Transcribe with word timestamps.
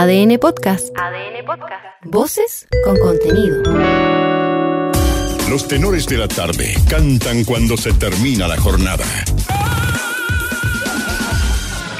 ADN 0.00 0.38
Podcast. 0.38 0.96
ADN 0.96 1.44
Podcast. 1.44 1.84
Voces 2.04 2.68
con 2.84 2.96
contenido. 2.98 3.60
Los 5.50 5.66
tenores 5.66 6.06
de 6.06 6.18
la 6.18 6.28
tarde 6.28 6.72
cantan 6.88 7.42
cuando 7.42 7.76
se 7.76 7.92
termina 7.94 8.46
la 8.46 8.56
jornada. 8.60 9.04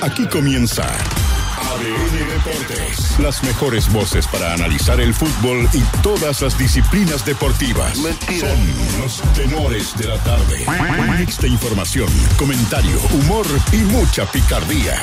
Aquí 0.00 0.26
comienza 0.28 0.84
ADN 0.84 2.28
Deportes. 2.28 3.18
Las 3.18 3.42
mejores 3.42 3.92
voces 3.92 4.28
para 4.28 4.52
analizar 4.52 5.00
el 5.00 5.12
fútbol 5.12 5.68
y 5.72 5.82
todas 6.00 6.40
las 6.40 6.56
disciplinas 6.56 7.24
deportivas. 7.24 7.98
Son 7.98 9.00
los 9.00 9.20
tenores 9.34 9.98
de 9.98 10.06
la 10.06 10.18
tarde. 10.18 10.64
Un 11.00 11.18
mix 11.18 11.40
de 11.40 11.48
información, 11.48 12.08
comentario, 12.38 12.96
humor 13.12 13.46
y 13.72 13.78
mucha 13.78 14.24
picardía. 14.30 15.02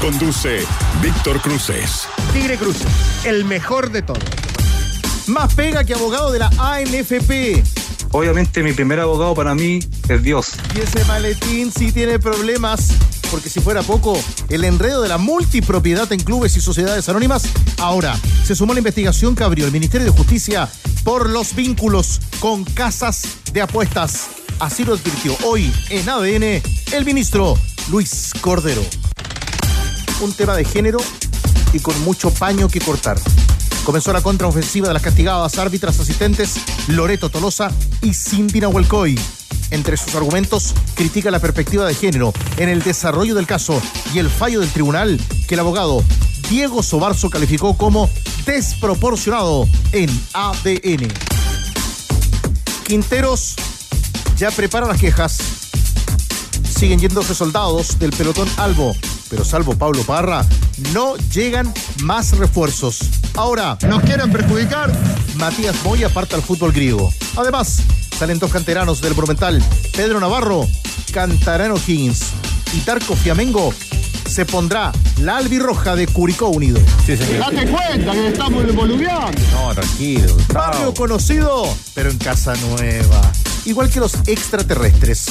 Conduce 0.00 0.64
Víctor 1.02 1.40
Cruces. 1.40 2.06
Tigre 2.32 2.56
Cruz, 2.56 2.76
el 3.24 3.44
mejor 3.44 3.90
de 3.90 4.02
todos. 4.02 4.22
Más 5.26 5.52
pega 5.54 5.82
que 5.82 5.92
abogado 5.92 6.30
de 6.30 6.38
la 6.38 6.50
ANFP. 6.56 7.64
Obviamente 8.12 8.62
mi 8.62 8.72
primer 8.72 9.00
abogado 9.00 9.34
para 9.34 9.56
mí 9.56 9.80
es 10.08 10.22
Dios. 10.22 10.52
Y 10.76 10.80
ese 10.80 11.04
maletín 11.06 11.72
sí 11.72 11.90
tiene 11.90 12.20
problemas, 12.20 12.92
porque 13.30 13.50
si 13.50 13.60
fuera 13.60 13.82
poco, 13.82 14.16
el 14.48 14.64
enredo 14.64 15.02
de 15.02 15.08
la 15.08 15.18
multipropiedad 15.18 16.10
en 16.12 16.20
clubes 16.20 16.56
y 16.56 16.60
sociedades 16.60 17.08
anónimas, 17.08 17.42
ahora 17.78 18.16
se 18.44 18.54
sumó 18.54 18.74
la 18.74 18.78
investigación 18.78 19.34
que 19.34 19.42
abrió 19.42 19.66
el 19.66 19.72
Ministerio 19.72 20.06
de 20.06 20.16
Justicia 20.16 20.68
por 21.02 21.28
los 21.28 21.56
vínculos 21.56 22.20
con 22.38 22.64
casas 22.64 23.22
de 23.52 23.62
apuestas. 23.62 24.28
Así 24.60 24.84
lo 24.84 24.94
advirtió 24.94 25.36
hoy 25.44 25.72
en 25.90 26.08
ADN 26.08 26.62
el 26.92 27.04
ministro 27.04 27.58
Luis 27.90 28.32
Cordero. 28.40 28.82
Un 30.20 30.32
tema 30.32 30.56
de 30.56 30.64
género 30.64 30.98
y 31.72 31.78
con 31.78 31.98
mucho 32.02 32.30
paño 32.30 32.68
que 32.68 32.80
cortar. 32.80 33.18
Comenzó 33.84 34.12
la 34.12 34.20
contraofensiva 34.20 34.88
de 34.88 34.94
las 34.94 35.02
castigadas 35.02 35.58
árbitras 35.58 35.98
asistentes 36.00 36.56
Loreto 36.88 37.30
Tolosa 37.30 37.70
y 38.02 38.14
Cindy 38.14 38.60
Nahuelcoy. 38.60 39.18
Entre 39.70 39.96
sus 39.96 40.14
argumentos, 40.14 40.74
critica 40.94 41.30
la 41.30 41.38
perspectiva 41.38 41.86
de 41.86 41.94
género 41.94 42.32
en 42.56 42.68
el 42.68 42.82
desarrollo 42.82 43.34
del 43.34 43.46
caso 43.46 43.80
y 44.12 44.18
el 44.18 44.28
fallo 44.28 44.60
del 44.60 44.70
tribunal 44.70 45.20
que 45.46 45.54
el 45.54 45.60
abogado 45.60 46.02
Diego 46.50 46.82
Sobarzo 46.82 47.30
calificó 47.30 47.76
como 47.76 48.10
desproporcionado 48.44 49.68
en 49.92 50.10
ADN. 50.32 51.12
Quinteros 52.84 53.54
ya 54.36 54.50
prepara 54.50 54.86
las 54.86 54.98
quejas. 54.98 55.67
Siguen 56.78 57.00
yéndose 57.00 57.34
soldados 57.34 57.98
del 57.98 58.12
pelotón 58.12 58.48
Albo, 58.56 58.94
pero 59.28 59.44
salvo 59.44 59.74
Pablo 59.76 60.04
Parra, 60.04 60.46
no 60.92 61.16
llegan 61.16 61.74
más 62.04 62.38
refuerzos. 62.38 63.00
Ahora, 63.34 63.76
Nos 63.88 64.00
quieren 64.04 64.30
perjudicar. 64.30 64.92
Matías 65.34 65.74
Moya 65.82 66.06
aparta 66.06 66.36
al 66.36 66.42
fútbol 66.42 66.70
griego. 66.70 67.12
Además, 67.36 67.80
salen 68.16 68.38
dos 68.38 68.52
canteranos 68.52 69.00
del 69.00 69.16
Monumental, 69.16 69.60
Pedro 69.96 70.20
Navarro, 70.20 70.68
Cantarano 71.12 71.74
Higgins 71.84 72.20
y 72.72 72.78
Tarco 72.82 73.16
Fiamengo. 73.16 73.74
Se 74.30 74.46
pondrá 74.46 74.92
la 75.20 75.38
albirroja 75.38 75.96
de 75.96 76.06
Curicó 76.06 76.46
Unido. 76.46 76.78
Date 77.08 77.68
cuenta 77.68 78.12
que 78.12 78.28
estamos 78.28 78.72
boludeando. 78.72 79.42
No, 79.50 79.74
tranquilo. 79.74 80.36
Barrio 80.54 80.94
conocido, 80.94 81.76
pero 81.94 82.08
en 82.08 82.18
casa 82.18 82.54
nueva. 82.54 83.20
Igual 83.64 83.90
que 83.90 83.98
los 83.98 84.14
extraterrestres. 84.26 85.26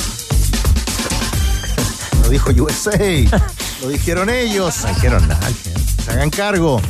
Lo 2.28 2.31
dijo 2.31 2.52
USA. 2.61 2.92
Lo 3.81 3.88
dijeron 3.88 4.30
ellos. 4.30 4.83
No 4.83 4.89
dijeron 4.89 5.25
nada. 5.30 5.50
Se 6.03 6.11
hagan 6.11 6.30
cargo. 6.30 6.81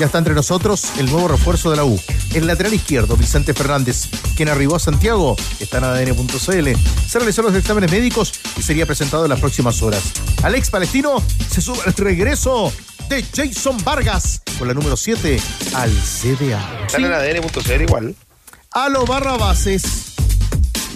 Ya 0.00 0.06
está 0.06 0.16
entre 0.16 0.32
nosotros 0.32 0.86
el 0.96 1.04
nuevo 1.10 1.28
refuerzo 1.28 1.70
de 1.70 1.76
la 1.76 1.84
U. 1.84 2.00
El 2.32 2.46
lateral 2.46 2.72
izquierdo, 2.72 3.14
Vicente 3.14 3.52
Fernández, 3.52 4.08
quien 4.36 4.48
arribó 4.48 4.76
a 4.76 4.78
Santiago, 4.78 5.36
está 5.60 5.78
en 5.78 5.84
ADN.cl. 5.84 6.70
Se 7.08 7.18
realizó 7.18 7.42
los 7.42 7.54
exámenes 7.54 7.90
médicos 7.90 8.32
y 8.56 8.62
sería 8.62 8.86
presentado 8.86 9.24
en 9.24 9.30
las 9.30 9.40
próximas 9.40 9.82
horas. 9.82 10.02
Alex 10.42 10.70
Palestino 10.70 11.22
se 11.50 11.60
sube 11.60 11.78
al 11.84 11.92
regreso 11.92 12.72
de 13.10 13.22
Jason 13.22 13.76
Vargas 13.84 14.40
con 14.58 14.66
la 14.66 14.72
número 14.72 14.96
7 14.96 15.38
al 15.74 15.90
CDA. 15.90 16.84
Están 16.86 17.04
en 17.04 17.12
ADN.cl 17.12 17.82
igual. 17.82 18.14
A 18.70 18.88
lo 18.88 19.04
barra 19.04 19.36
bases, 19.36 20.14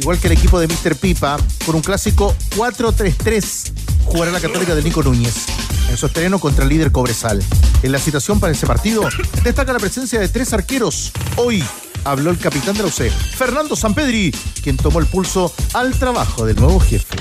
igual 0.01 0.19
que 0.19 0.29
el 0.29 0.33
equipo 0.33 0.59
de 0.59 0.69
Mr. 0.69 0.97
Pipa, 0.97 1.37
con 1.67 1.75
un 1.75 1.83
clásico 1.83 2.35
4-3-3, 2.57 3.90
jugará 4.05 4.33
la 4.33 4.41
Católica 4.41 4.75
de 4.75 4.83
Nico 4.83 5.03
Núñez 5.03 5.47
en 5.89 5.97
su 5.97 6.07
estreno 6.07 6.39
contra 6.39 6.65
el 6.65 6.71
líder 6.71 6.93
Cobresal. 6.93 7.43
En 7.83 7.93
la 7.93 7.99
citación 7.99 8.41
para 8.41 8.53
ese 8.53 8.67
partido 8.67 9.09
destaca 9.43 9.73
la 9.73 9.79
presencia 9.79 10.21
de 10.21 10.29
tres 10.29 10.53
arqueros. 10.53 11.13
Hoy 11.37 11.65
habló 12.05 12.31
el 12.31 12.39
capitán 12.39 12.75
de 12.77 12.83
la 12.83 12.89
UC, 12.89 13.11
Fernando 13.37 13.77
Sampedri, 13.77 14.33
quien 14.63 14.77
tomó 14.77 15.01
el 15.01 15.07
pulso 15.07 15.53
al 15.75 15.99
trabajo 15.99 16.47
del 16.47 16.57
nuevo 16.57 16.81
jefe. 16.81 17.17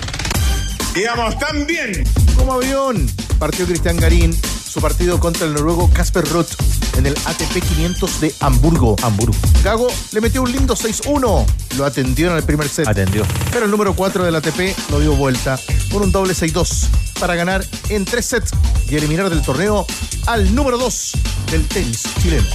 Digamos, 0.94 1.38
tan 1.40 1.66
bien. 1.66 2.04
Como 2.36 2.54
avión, 2.54 3.10
partió 3.38 3.66
Cristian 3.66 3.98
Garín 3.98 4.34
su 4.70 4.82
partido 4.82 5.20
contra 5.20 5.48
el 5.48 5.54
noruego 5.54 5.90
Casper 5.90 6.24
Ruth 6.30 6.50
en 6.98 7.08
el 7.08 7.16
ATP 7.26 7.54
500 7.54 8.22
de 8.22 8.36
Hamburgo. 8.40 8.96
Hamburgo. 9.02 9.36
Gago 9.64 9.88
le 10.12 10.22
metió 10.22 10.44
un 10.44 10.52
lindo 10.52 10.76
6-1. 10.76 11.46
Lo 11.78 11.86
atendió 11.86 12.30
en 12.30 12.38
el 12.38 12.44
primer 12.44 12.70
set. 12.70 12.88
Atendió. 12.88 13.26
Pero 13.52 13.66
el 13.66 13.72
número 13.72 13.96
4 13.96 14.24
del 14.24 14.36
ATP 14.36 14.92
lo 14.92 15.00
dio 15.00 15.16
vuelta 15.16 15.60
con 15.92 16.04
un 16.04 16.12
doble 16.12 16.34
6-2 16.34 16.88
para 17.20 17.36
ganar 17.36 17.66
en 17.90 18.06
tres 18.06 18.28
sets 18.28 18.52
y 18.88 18.96
eliminar 18.96 19.30
del 19.30 19.42
torneo 19.42 19.88
al 20.28 20.54
número 20.54 20.78
2 20.78 21.12
del 21.52 21.68
tenis 21.68 22.04
chileno. 22.22 22.48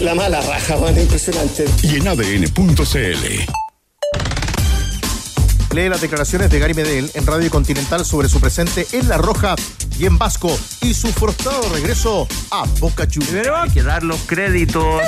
La 0.00 0.14
mala 0.14 0.40
raja, 0.40 0.76
man, 0.76 0.98
impresionante. 0.98 1.64
Y 1.82 1.96
en 1.96 2.06
ADN.cl. 2.06 3.48
Lee 5.72 5.88
las 5.88 6.00
declaraciones 6.00 6.50
de 6.50 6.58
Gary 6.58 6.74
Medel 6.74 7.10
en 7.14 7.26
Radio 7.26 7.50
Continental 7.50 8.04
sobre 8.04 8.28
su 8.28 8.40
presente 8.40 8.86
en 8.92 9.08
La 9.08 9.18
Roja 9.18 9.54
y 9.98 10.06
en 10.06 10.16
Vasco 10.16 10.56
y 10.80 10.94
su 10.94 11.08
frustrado 11.08 11.68
regreso 11.72 12.26
a 12.50 12.64
Boca 12.80 13.06
Juniors. 13.06 13.32
Pero 13.32 13.56
hay 13.56 13.70
que 13.70 13.82
dar 13.82 14.02
los 14.02 14.20
créditos. 14.20 15.02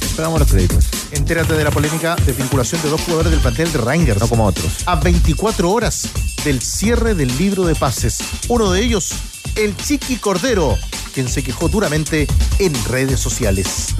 Esperamos 0.00 0.40
los 0.40 0.50
créditos. 0.50 0.86
Entérate 1.12 1.54
de 1.54 1.64
la 1.64 1.70
polémica 1.70 2.16
de 2.16 2.32
vinculación 2.32 2.80
de 2.82 2.88
dos 2.88 3.00
jugadores 3.02 3.32
del 3.32 3.40
plantel 3.40 3.70
de 3.70 3.78
Rangers. 3.78 4.20
No 4.20 4.28
como 4.28 4.46
otros. 4.46 4.66
A 4.86 4.96
24 4.96 5.70
horas 5.70 6.08
del 6.44 6.62
cierre 6.62 7.14
del 7.14 7.36
libro 7.36 7.64
de 7.64 7.74
pases. 7.74 8.18
Uno 8.48 8.70
de 8.70 8.82
ellos, 8.82 9.12
el 9.56 9.76
Chiqui 9.76 10.16
Cordero, 10.16 10.74
quien 11.12 11.28
se 11.28 11.42
quejó 11.42 11.68
duramente 11.68 12.26
en 12.58 12.72
redes 12.86 13.20
sociales. 13.20 13.94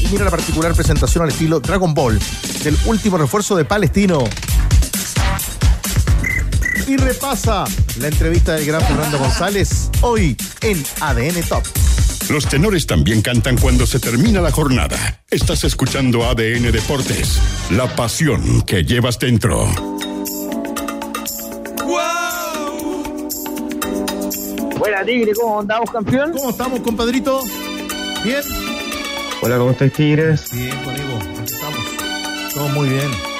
Y 0.00 0.08
mira 0.08 0.24
la 0.24 0.30
particular 0.30 0.74
presentación 0.74 1.24
al 1.24 1.30
estilo 1.30 1.60
Dragon 1.60 1.94
Ball 1.94 2.18
del 2.62 2.76
último 2.86 3.18
refuerzo 3.18 3.56
de 3.56 3.64
Palestino. 3.64 4.24
Y 6.88 6.96
repasa 6.96 7.64
la 8.00 8.08
entrevista 8.08 8.54
del 8.54 8.64
gran 8.64 8.80
Fernando 8.80 9.18
González 9.18 9.90
hoy 10.00 10.34
en 10.62 10.82
ADN 11.00 11.42
Top. 11.46 11.62
Los 12.30 12.48
tenores 12.48 12.86
también 12.86 13.20
cantan 13.20 13.58
cuando 13.58 13.86
se 13.86 14.00
termina 14.00 14.40
la 14.40 14.50
jornada. 14.50 15.20
Estás 15.30 15.64
escuchando 15.64 16.24
ADN 16.24 16.72
Deportes, 16.72 17.40
la 17.72 17.94
pasión 17.94 18.62
que 18.62 18.84
llevas 18.84 19.18
dentro. 19.18 19.66
Buena 24.78 25.04
Tigre, 25.04 25.32
¿cómo 25.34 25.60
andamos, 25.60 25.90
campeón? 25.90 26.32
¿Cómo 26.32 26.48
estamos, 26.48 26.80
compadrito? 26.80 27.42
¿Bien? 28.24 28.40
Hola, 29.42 29.58
¿cómo 29.58 29.72
estáis, 29.72 29.92
Tigres? 29.92 30.50
Bien, 30.52 30.74
conmigo. 30.82 31.18
Aquí 31.42 31.52
estamos. 31.52 32.54
Todo 32.54 32.68
muy 32.70 32.88
bien. 32.88 33.37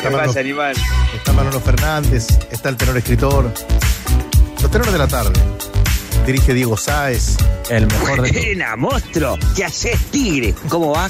¿Qué 0.00 0.06
Está 0.06 0.10
Manolo, 0.10 0.26
pasa, 0.28 0.40
animal? 0.40 0.76
está 1.14 1.32
Manolo 1.32 1.60
Fernández, 1.60 2.26
está 2.50 2.68
el 2.68 2.76
tenor 2.76 2.96
escritor. 2.96 3.52
Los 4.62 4.70
tenores 4.70 4.92
de 4.92 4.98
la 4.98 5.08
tarde. 5.08 5.32
Dirige 6.26 6.52
Diego 6.54 6.76
Sáez. 6.76 7.36
El 7.70 7.86
mejor 7.86 8.22
de 8.22 8.30
Buena, 8.44 8.76
monstruo. 8.76 9.38
¿Qué 9.56 9.64
haces, 9.64 9.98
Tigre? 10.10 10.54
¿Cómo 10.68 10.92
va? 10.92 11.08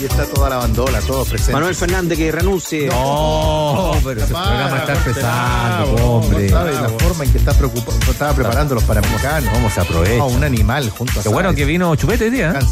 Y 0.00 0.04
está 0.04 0.24
toda 0.26 0.48
la 0.50 0.56
bandola, 0.56 1.00
todos 1.00 1.28
presentes. 1.28 1.54
Manuel 1.54 1.74
Fernández 1.74 2.18
que 2.18 2.32
renuncie. 2.32 2.88
No, 2.88 3.92
pero 4.04 4.22
ese 4.22 4.32
Para, 4.32 4.46
programa 4.46 4.78
está 4.78 4.92
empezando, 4.94 6.06
hombre. 6.06 6.50
No 6.50 6.56
sabe 6.56 6.72
la 6.74 6.88
forma 6.88 7.24
en 7.24 7.32
que 7.32 7.38
está 7.38 7.52
preocupado, 7.54 7.98
estaba 8.10 8.32
preparando 8.34 8.74
los 8.74 8.84
panamericanos. 8.84 9.50
¿Cómo 9.52 9.70
se 9.70 9.80
aprovecha? 9.80 10.16
No, 10.18 10.26
un 10.26 10.44
animal 10.44 10.90
junto 10.90 11.20
a 11.20 11.22
Qué 11.22 11.28
bueno 11.28 11.50
Sáez. 11.50 11.56
que 11.56 11.64
vino 11.64 11.94
Chupete 11.94 12.24
hoy 12.24 12.30
día. 12.30 12.50
¿eh? 12.58 12.66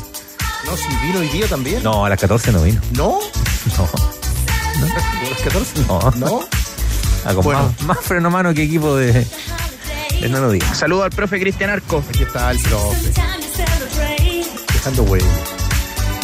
No, 0.67 0.77
si 0.77 0.89
vino 1.07 1.19
hoy 1.21 1.29
día 1.29 1.47
también. 1.47 1.83
No, 1.83 2.05
a 2.05 2.09
las 2.09 2.19
14 2.21 2.53
no 2.53 2.63
vino. 2.63 2.81
¿No? 2.93 3.19
No. 3.79 3.89
¿A 5.35 5.37
las 5.37 5.43
14? 5.43 5.81
No. 5.89 6.13
¿No? 6.17 6.41
Ah, 7.25 7.35
con 7.35 7.45
Bueno. 7.45 7.75
más, 7.81 7.97
más 7.97 7.99
freno 8.01 8.29
a 8.29 8.31
mano 8.31 8.55
que 8.55 8.63
equipo 8.63 8.95
de. 8.97 9.13
de 10.21 10.29
no 10.29 10.41
lo 10.41 10.51
digas. 10.51 10.77
Saludo 10.79 11.05
al 11.05 11.11
profe 11.11 11.41
Cristian 11.41 11.71
Arco. 11.71 12.05
Aquí 12.09 12.23
está 12.23 12.51
el 12.51 12.59
profe. 12.61 13.13
Dejando 14.73 15.03
huella. 15.05 15.27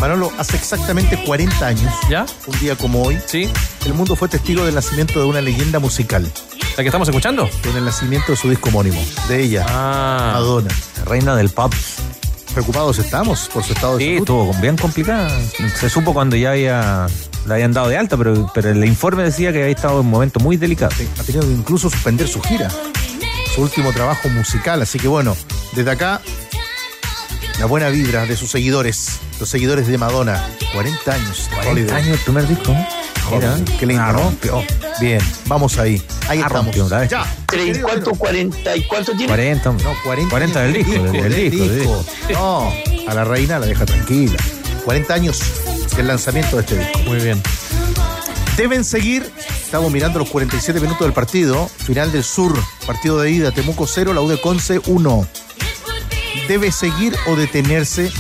Manolo, 0.01 0.33
hace 0.39 0.57
exactamente 0.57 1.23
40 1.25 1.67
años, 1.67 1.93
¿Ya? 2.09 2.25
un 2.47 2.59
día 2.59 2.75
como 2.77 3.03
hoy, 3.03 3.19
Sí. 3.27 3.51
el 3.85 3.93
mundo 3.93 4.17
fue 4.17 4.29
testigo 4.29 4.65
del 4.65 4.75
nacimiento 4.75 5.19
de 5.21 5.27
una 5.27 5.43
leyenda 5.43 5.79
musical. 5.79 6.31
¿La 6.77 6.83
que 6.83 6.89
estamos 6.89 7.07
escuchando? 7.09 7.51
En 7.65 7.77
el 7.77 7.85
nacimiento 7.85 8.33
de 8.33 8.37
su 8.39 8.49
disco 8.49 8.71
homónimo, 8.71 8.99
de 9.29 9.43
ella, 9.43 9.67
Ah. 9.69 10.31
Madonna. 10.35 10.71
Reina 11.05 11.37
del 11.37 11.51
pop. 11.51 11.75
Preocupados 12.55 12.99
estamos 12.99 13.49
por 13.53 13.63
su 13.63 13.75
estado 13.75 13.99
de 13.99 14.05
Sí, 14.05 14.11
salud. 14.13 14.21
estuvo 14.21 14.55
bien 14.63 14.77
complicada. 14.79 15.31
Se 15.79 15.91
supo 15.91 16.15
cuando 16.15 16.35
ya 16.35 16.53
había, 16.53 17.07
la 17.47 17.55
habían 17.55 17.73
dado 17.73 17.89
de 17.89 17.97
alta, 17.97 18.17
pero, 18.17 18.51
pero 18.55 18.71
el 18.71 18.85
informe 18.85 19.23
decía 19.25 19.53
que 19.53 19.63
había 19.63 19.75
estado 19.75 20.01
en 20.01 20.07
un 20.07 20.11
momento 20.11 20.41
muy 20.41 20.57
delicado. 20.57 20.93
Sí, 20.97 21.09
ha 21.19 21.23
tenido 21.25 21.43
que 21.47 21.53
incluso 21.53 21.89
suspender 21.91 22.29
su 22.29 22.41
gira, 22.43 22.69
su 23.55 23.63
último 23.63 23.93
trabajo 23.93 24.29
musical. 24.29 24.83
Así 24.83 24.99
que 24.99 25.09
bueno, 25.09 25.37
desde 25.75 25.91
acá, 25.91 26.21
la 27.59 27.67
buena 27.67 27.89
vibra 27.89 28.27
de 28.27 28.37
sus 28.37 28.51
seguidores, 28.51 29.19
los 29.39 29.49
seguidores 29.49 29.87
de 29.87 29.99
Madonna. 29.99 30.43
40 30.73 31.13
años. 31.13 31.49
40 31.55 31.71
Holiday. 31.71 31.97
años 32.03 32.19
el 32.19 32.25
primer 32.25 32.47
disco. 32.49 32.75
Mira, 33.33 33.57
qué 33.79 33.87
lindo. 33.87 34.03
Ah, 34.03 34.13
¿no? 34.13 34.19
rompió. 34.25 34.63
Bien, 35.01 35.21
vamos 35.47 35.79
ahí. 35.79 36.03
Ahí 36.29 36.41
Ah, 36.43 36.47
estamos. 36.49 36.75
rompió. 36.77 36.89
Ya. 37.09 37.25
¿Tres 37.47 37.79
y 37.79 37.81
cuánto? 37.81 38.11
¿Cuarenta 38.13 38.77
y 38.77 38.83
cuánto 38.85 39.13
tiene? 39.13 39.27
40. 39.29 39.73
No, 39.73 39.95
40, 40.05 40.31
40 40.31 40.61
del 40.63 40.73
disco, 40.73 40.93
del, 41.05 41.13
del 41.13 41.51
disco, 41.51 41.65
del 41.69 41.79
disco. 41.79 42.05
No, 42.33 42.73
a 43.09 43.15
la 43.15 43.25
reina 43.25 43.59
la 43.61 43.67
deja 43.67 43.87
tranquila. 43.87 44.37
40 44.85 45.15
años 45.15 45.41
del 45.97 46.09
lanzamiento 46.09 46.57
de 46.57 46.63
este 46.63 46.79
disco. 46.79 46.99
Muy 47.07 47.19
bien. 47.21 47.43
Deben 48.57 48.85
seguir, 48.85 49.31
estamos 49.63 49.91
mirando 49.91 50.19
los 50.19 50.29
47 50.29 50.81
minutos 50.81 51.07
del 51.07 51.13
partido, 51.13 51.69
final 51.69 52.13
del 52.13 52.25
sur, 52.25 52.53
partido 52.87 53.19
de 53.21 53.31
ida, 53.31 53.53
Temuco 53.53 53.87
0, 53.87 54.13
la 54.13 54.21
U 54.21 54.29
de 54.29 54.41
Conce 54.41 54.81
1. 54.87 55.29
Debe 56.49 56.73
seguir 56.73 57.15
o 57.29 57.37
detenerse 57.37 58.11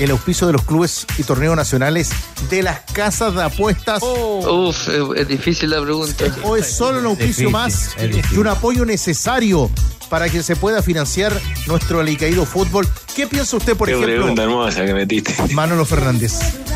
el 0.00 0.10
auspicio 0.10 0.46
de 0.46 0.54
los 0.54 0.62
clubes 0.62 1.06
y 1.18 1.22
torneos 1.22 1.54
nacionales 1.54 2.10
de 2.48 2.62
las 2.62 2.80
casas 2.92 3.34
de 3.34 3.42
apuestas 3.42 4.02
Uf, 4.02 4.88
es, 5.14 5.28
difícil 5.28 5.70
la 5.70 5.80
pregunta. 5.82 6.24
o 6.42 6.56
es 6.56 6.66
solo 6.66 6.98
un 7.00 7.06
auspicio 7.06 7.48
Difícil, 7.48 7.52
más 7.52 7.96
y 8.32 8.38
un 8.38 8.46
apoyo 8.46 8.84
necesario 8.84 9.70
para 10.08 10.28
que 10.28 10.42
se 10.42 10.56
pueda 10.56 10.82
financiar 10.82 11.32
nuestro 11.66 12.00
alicaído 12.00 12.44
fútbol. 12.44 12.86
¿Qué 13.14 13.28
piensa 13.28 13.56
usted, 13.56 13.76
por 13.76 13.88
ejemplo, 13.88 14.42
hermosa 14.42 14.84
que 14.84 14.92
metiste. 14.92 15.34
Manolo 15.52 15.84
Fernández? 15.84 16.32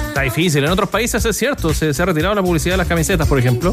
Está 0.08 0.22
difícil. 0.22 0.62
En 0.64 0.70
otros 0.70 0.88
países 0.88 1.24
es 1.24 1.36
cierto, 1.36 1.74
se, 1.74 1.92
se 1.92 2.02
ha 2.02 2.06
retirado 2.06 2.34
la 2.36 2.42
publicidad 2.42 2.74
de 2.74 2.78
las 2.78 2.86
camisetas, 2.86 3.26
por 3.26 3.38
ejemplo. 3.38 3.72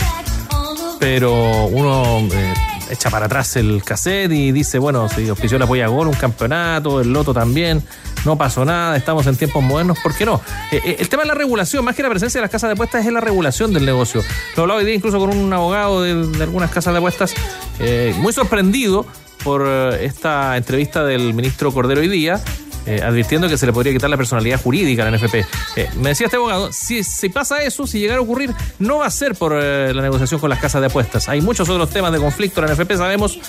Pero 1.00 1.66
uno 1.66 2.28
eh, 2.34 2.54
echa 2.92 3.10
para 3.10 3.26
atrás 3.26 3.56
el 3.56 3.84
cassette 3.84 4.32
y 4.32 4.52
dice, 4.52 4.78
bueno, 4.80 5.08
si 5.10 5.30
ofició 5.30 5.58
la 5.58 5.66
apoya 5.66 5.88
gol, 5.88 6.08
un 6.08 6.14
campeonato, 6.14 7.02
el 7.02 7.12
loto 7.12 7.34
también, 7.34 7.82
no 8.26 8.38
pasó 8.38 8.66
nada, 8.66 8.96
estamos 8.98 9.26
en 9.28 9.36
tiempos 9.36 9.64
modernos, 9.64 9.98
¿por 10.00 10.14
qué 10.14 10.26
no? 10.26 10.42
Eh, 10.72 10.82
eh, 10.86 10.96
el 11.00 11.10
tema 11.10 11.24
de 11.24 11.30
la 11.30 11.36
regulación, 11.36 11.84
más 11.86 11.96
que 11.96 12.04
la 12.04 12.10
presencia 12.10 12.40
de 12.40 12.44
las 12.44 12.52
casas 12.52 12.70
de 12.70 12.74
apuestas, 12.74 13.06
es 13.06 13.12
la 13.12 13.22
regulación 13.22 13.74
del 13.74 13.86
negocio. 13.86 14.22
Lo 14.56 14.64
hablaba 14.64 14.80
hoy 14.80 14.86
día 14.86 14.96
incluso 14.96 15.20
con 15.20 15.36
un 15.36 15.52
abogado 15.54 16.02
de, 16.02 16.12
algunas 16.44 16.70
casas 16.72 16.94
de 16.94 16.98
apuestas, 16.98 17.34
eh, 17.80 18.14
muy 18.18 18.34
sorprendido 18.34 19.06
por 19.44 19.68
esta 19.68 20.56
entrevista 20.56 21.04
del 21.04 21.34
ministro 21.34 21.72
Cordero 21.72 22.02
hoy 22.02 22.08
día, 22.08 22.42
eh, 22.86 23.02
advirtiendo 23.04 23.48
que 23.48 23.58
se 23.58 23.66
le 23.66 23.74
podría 23.74 23.94
quitar 23.94 24.10
la 24.10 24.18
personalidad 24.18 24.62
jurídica 24.62 25.08
a 25.08 25.12
la 25.12 25.18
NFP. 25.18 25.36
Eh, 25.76 25.90
me 25.98 26.10
decía 26.10 26.26
este 26.26 26.38
abogado, 26.38 26.72
si, 26.72 27.04
pasa 27.30 27.62
eso, 27.64 27.86
si 27.86 28.00
llegara 28.00 28.20
a 28.20 28.24
ocurrir, 28.24 28.54
no 28.80 29.00
va 29.00 29.06
a 29.06 29.12
ser 29.12 29.36
por 29.36 29.54
eh, 29.56 29.94
la 29.94 30.02
negociación 30.02 30.40
con 30.40 30.50
las 30.50 30.60
casas 30.60 30.82
de 30.82 30.88
apuestas. 30.88 31.30
Hay 31.30 31.42
muchos 31.42 31.70
otros 31.70 31.90
temas 31.90 32.12
de 32.12 32.20
conflicto 32.20 32.62
en 32.62 32.68
la 32.68 32.74
NFP, 32.74 32.94
sabemos, 32.94 33.40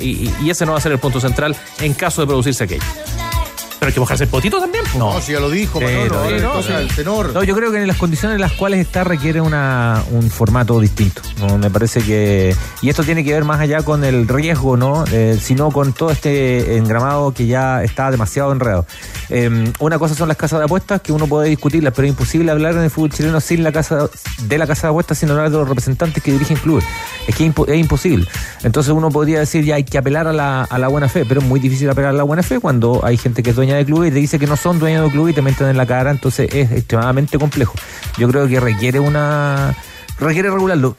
y 0.00 0.50
ese 0.50 0.64
no 0.66 0.72
va 0.72 0.78
a 0.78 0.80
ser 0.80 0.92
el 0.92 0.98
punto 0.98 1.20
central 1.20 1.56
en 1.80 1.94
caso 1.94 2.22
de 2.22 2.26
producirse 2.26 2.64
aquello. 2.64 2.84
Pero 3.78 3.88
hay 3.88 3.92
que 3.94 4.00
mojarse 4.00 4.24
el 4.24 4.30
potito 4.30 4.58
también. 4.60 4.84
pues. 4.84 4.96
No, 4.96 5.20
si 5.20 5.32
ya 5.32 5.40
lo 5.40 5.50
dijo, 5.50 5.78
Sí, 5.78 5.84
Manolo, 5.84 6.08
no, 6.08 6.14
ahora 6.16 6.28
sí, 6.28 6.34
le 6.34 6.40
no, 6.42 6.52
toca 6.52 6.62
sí. 6.66 6.72
al 6.72 6.88
tenor. 6.88 7.32
No, 7.34 7.44
yo 7.44 7.54
creo 7.54 7.70
que 7.70 7.78
en 7.80 7.86
las 7.86 7.96
condiciones 7.96 8.36
en 8.36 8.40
las 8.40 8.52
cuales 8.52 8.80
está 8.80 9.04
requiere 9.04 9.40
una, 9.40 10.02
un 10.10 10.30
formato 10.30 10.80
distinto. 10.80 11.22
¿no? 11.38 11.58
Me 11.58 11.70
parece 11.70 12.00
que. 12.00 12.54
Y 12.82 12.88
esto 12.88 13.04
tiene 13.04 13.22
que 13.24 13.32
ver 13.32 13.44
más 13.44 13.60
allá 13.60 13.82
con 13.82 14.04
el 14.04 14.26
riesgo, 14.28 14.76
¿no? 14.76 15.04
Eh, 15.12 15.38
sino 15.40 15.70
con 15.70 15.92
todo 15.92 16.10
este 16.10 16.76
engramado 16.76 17.32
que 17.32 17.46
ya 17.46 17.82
está 17.82 18.10
demasiado 18.10 18.52
enredado. 18.52 18.86
Eh, 19.28 19.72
una 19.78 19.98
cosa 19.98 20.14
son 20.14 20.28
las 20.28 20.36
casas 20.36 20.58
de 20.60 20.64
apuestas, 20.64 21.00
que 21.02 21.12
uno 21.12 21.26
puede 21.26 21.48
discutirlas, 21.48 21.92
pero 21.94 22.06
es 22.06 22.10
imposible 22.12 22.50
hablar 22.50 22.72
en 22.74 22.82
el 22.82 22.90
fútbol 22.90 23.10
chileno 23.10 23.40
sin 23.40 23.62
la 23.62 23.72
casa 23.72 24.08
de 24.42 24.58
la 24.58 24.66
casa 24.66 24.86
de 24.86 24.90
apuestas, 24.92 25.18
sin 25.18 25.30
hablar 25.30 25.50
de 25.50 25.58
los 25.58 25.68
representantes 25.68 26.22
que 26.22 26.32
dirigen 26.32 26.56
clubes. 26.56 26.84
Es 27.26 27.34
que 27.34 27.44
es, 27.44 27.54
impo- 27.54 27.68
es 27.68 27.76
imposible. 27.78 28.26
Entonces 28.62 28.92
uno 28.92 29.10
podría 29.10 29.40
decir, 29.40 29.64
ya 29.64 29.74
hay 29.74 29.84
que 29.84 29.98
apelar 29.98 30.26
a 30.28 30.32
la, 30.32 30.62
a 30.62 30.78
la 30.78 30.88
buena 30.88 31.08
fe, 31.08 31.24
pero 31.28 31.40
es 31.40 31.46
muy 31.46 31.60
difícil 31.60 31.90
apelar 31.90 32.10
a 32.10 32.14
la 32.16 32.22
buena 32.22 32.42
fe 32.42 32.60
cuando 32.60 33.00
hay 33.04 33.16
gente 33.16 33.42
que 33.42 33.50
es 33.50 33.56
dueña 33.56 33.65
de 33.74 33.84
clubes 33.84 34.10
y 34.10 34.14
te 34.14 34.20
dice 34.20 34.38
que 34.38 34.46
no 34.46 34.56
son 34.56 34.78
dueños 34.78 35.04
de 35.04 35.10
clubes 35.10 35.32
y 35.32 35.34
te 35.34 35.42
meten 35.42 35.66
en 35.66 35.76
la 35.76 35.86
cara, 35.86 36.10
entonces 36.10 36.48
es 36.54 36.70
extremadamente 36.70 37.38
complejo. 37.38 37.74
Yo 38.18 38.28
creo 38.28 38.46
que 38.46 38.60
requiere 38.60 39.00
una 39.00 39.74
requiere 40.18 40.50
regularlo. 40.50 40.96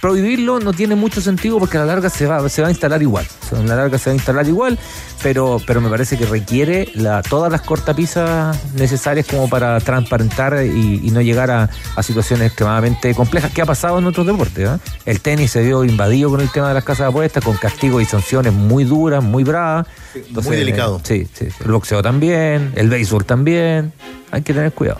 Prohibirlo 0.00 0.60
no 0.60 0.72
tiene 0.72 0.94
mucho 0.94 1.20
sentido 1.20 1.58
porque 1.58 1.76
a 1.76 1.80
la 1.80 1.86
larga 1.86 2.10
se 2.10 2.26
va, 2.26 2.48
se 2.48 2.62
va 2.62 2.68
a 2.68 2.70
instalar 2.70 3.02
igual. 3.02 3.26
O 3.42 3.48
sea, 3.48 3.58
a 3.58 3.62
la 3.62 3.76
larga 3.76 3.98
se 3.98 4.10
va 4.10 4.12
a 4.12 4.16
instalar 4.16 4.46
igual, 4.48 4.78
pero, 5.22 5.60
pero 5.66 5.80
me 5.80 5.88
parece 5.90 6.16
que 6.16 6.26
requiere 6.26 6.88
la, 6.94 7.22
todas 7.22 7.50
las 7.50 7.62
cortapisas 7.62 8.58
necesarias 8.74 9.26
como 9.26 9.48
para 9.48 9.78
transparentar 9.80 10.64
y, 10.64 11.00
y 11.02 11.10
no 11.10 11.20
llegar 11.22 11.50
a, 11.50 11.70
a 11.96 12.02
situaciones 12.02 12.48
extremadamente 12.48 13.14
complejas. 13.14 13.52
¿Qué 13.52 13.62
ha 13.62 13.66
pasado 13.66 13.98
en 13.98 14.06
otros 14.06 14.26
deportes? 14.26 14.68
eh? 14.68 14.78
El 15.06 15.20
tenis 15.20 15.50
se 15.50 15.62
vio 15.62 15.84
invadido 15.84 16.30
con 16.30 16.40
el 16.40 16.50
tema 16.50 16.68
de 16.68 16.74
las 16.74 16.84
casas 16.84 17.06
de 17.06 17.10
apuestas, 17.10 17.44
con 17.44 17.56
castigos 17.56 18.02
y 18.02 18.06
sanciones 18.06 18.52
muy 18.52 18.84
duras, 18.84 19.22
muy 19.22 19.44
bravas. 19.44 19.86
muy 20.30 20.56
delicado. 20.56 21.00
Sí, 21.04 21.26
sí, 21.32 21.46
sí. 21.50 21.56
El 21.64 21.72
boxeo 21.72 22.02
también, 22.02 22.72
el 22.76 22.88
béisbol 22.88 23.24
también. 23.24 23.92
Hay 24.30 24.42
que 24.42 24.52
tener 24.52 24.72
cuidado. 24.72 24.98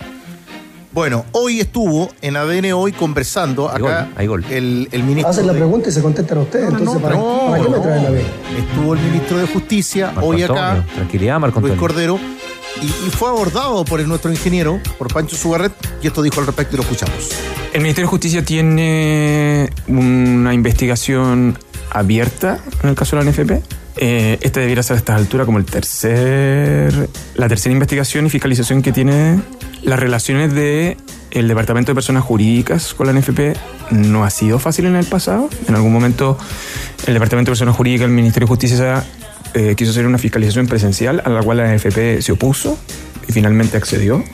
Bueno, 0.94 1.25
hoy 1.32 1.58
estuvo 1.61 2.08
en 2.23 2.37
ADN 2.37 2.73
Hoy 2.73 2.93
conversando 2.93 3.69
Hay 3.69 3.82
acá 3.82 4.05
gol, 4.05 4.12
hay 4.17 4.26
gol. 4.29 4.44
El, 4.49 4.88
el 4.93 5.02
ministro. 5.02 5.29
Hacen 5.31 5.46
la 5.49 5.52
de- 5.52 5.58
pregunta 5.58 5.88
y 5.88 5.93
se 5.93 6.00
contestan 6.00 6.38
ustedes, 6.38 6.69
entonces 6.70 7.02
¿para, 7.02 7.17
no, 7.17 7.46
¿para 7.50 7.62
qué 7.64 7.69
me 7.69 7.76
no. 7.76 7.82
traen 7.82 8.05
la 8.05 8.11
vez? 8.11 8.25
Estuvo 8.56 8.94
el 8.94 9.00
ministro 9.00 9.38
de 9.38 9.46
Justicia 9.49 10.06
Marco 10.14 10.26
hoy 10.29 10.43
Antonio, 10.43 10.62
acá, 10.62 10.87
Tranquilidad, 10.94 11.41
Marco 11.41 11.61
Luis. 11.61 11.75
Cordero, 11.75 12.19
y, 12.81 12.87
y 12.87 13.11
fue 13.11 13.29
abordado 13.29 13.85
por 13.85 13.99
el- 14.00 14.06
nuestro 14.08 14.31
ingeniero, 14.31 14.81
por 14.96 15.12
Pancho 15.12 15.35
Sugarret, 15.37 15.73
y 16.00 16.06
esto 16.06 16.23
dijo 16.23 16.38
al 16.41 16.46
respecto 16.46 16.75
y 16.75 16.79
lo 16.79 16.82
escuchamos. 16.85 17.31
El 17.73 17.81
Ministerio 17.81 18.06
de 18.06 18.11
Justicia 18.11 18.44
tiene 18.44 19.70
una 19.88 20.55
investigación 20.55 21.58
abierta 21.91 22.61
en 22.85 22.88
el 22.91 22.94
caso 22.94 23.17
de 23.17 23.25
la 23.25 23.31
NFP. 23.32 23.62
Eh, 23.96 24.38
esta 24.43 24.61
debiera 24.61 24.82
ser 24.85 24.94
a 24.94 24.99
estas 24.99 25.17
alturas 25.17 25.44
como 25.44 25.58
el 25.58 25.64
tercer, 25.64 27.08
la 27.35 27.49
tercera 27.49 27.73
investigación 27.73 28.26
y 28.26 28.31
fiscalización 28.31 28.81
que 28.82 28.93
tiene 28.93 29.41
las 29.84 29.98
relaciones 29.98 30.52
de 30.54 30.96
el 31.31 31.48
Departamento 31.48 31.90
de 31.90 31.94
Personas 31.94 32.25
Jurídicas 32.25 32.94
con 32.94 33.06
la 33.06 33.12
NFP 33.12 33.56
no 33.90 34.25
ha 34.25 34.31
sido 34.31 34.58
fácil 34.58 34.86
en 34.86 34.96
el 34.96 35.04
pasado. 35.04 35.48
En 35.69 35.75
algún 35.75 35.92
momento 35.92 36.38
el 37.06 37.14
Departamento 37.14 37.50
de 37.50 37.52
Personas 37.52 37.76
Jurídicas 37.76 38.06
del 38.06 38.14
Ministerio 38.14 38.46
de 38.46 38.48
Justicia 38.48 39.04
eh, 39.52 39.75
quiso 39.76 39.90
hacer 39.90 40.06
una 40.06 40.19
fiscalización 40.19 40.67
presencial 40.67 41.22
a 41.24 41.29
la 41.29 41.43
cual 41.43 41.58
la 41.58 41.74
NFP 41.74 42.20
se 42.20 42.32
opuso 42.32 42.79
y 43.29 43.32
finalmente 43.32 43.76
accedió. 43.76 44.24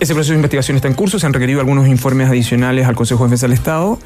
Ese 0.00 0.14
proceso 0.14 0.32
de 0.32 0.38
investigación 0.38 0.76
está 0.76 0.88
en 0.88 0.94
curso, 0.94 1.18
se 1.18 1.26
han 1.26 1.32
requerido 1.32 1.60
algunos 1.60 1.86
informes 1.88 2.28
adicionales 2.28 2.86
al 2.86 2.94
Consejo 2.94 3.24
de 3.24 3.28
Defensa 3.28 3.46
del 3.46 3.54
Estado 3.54 3.98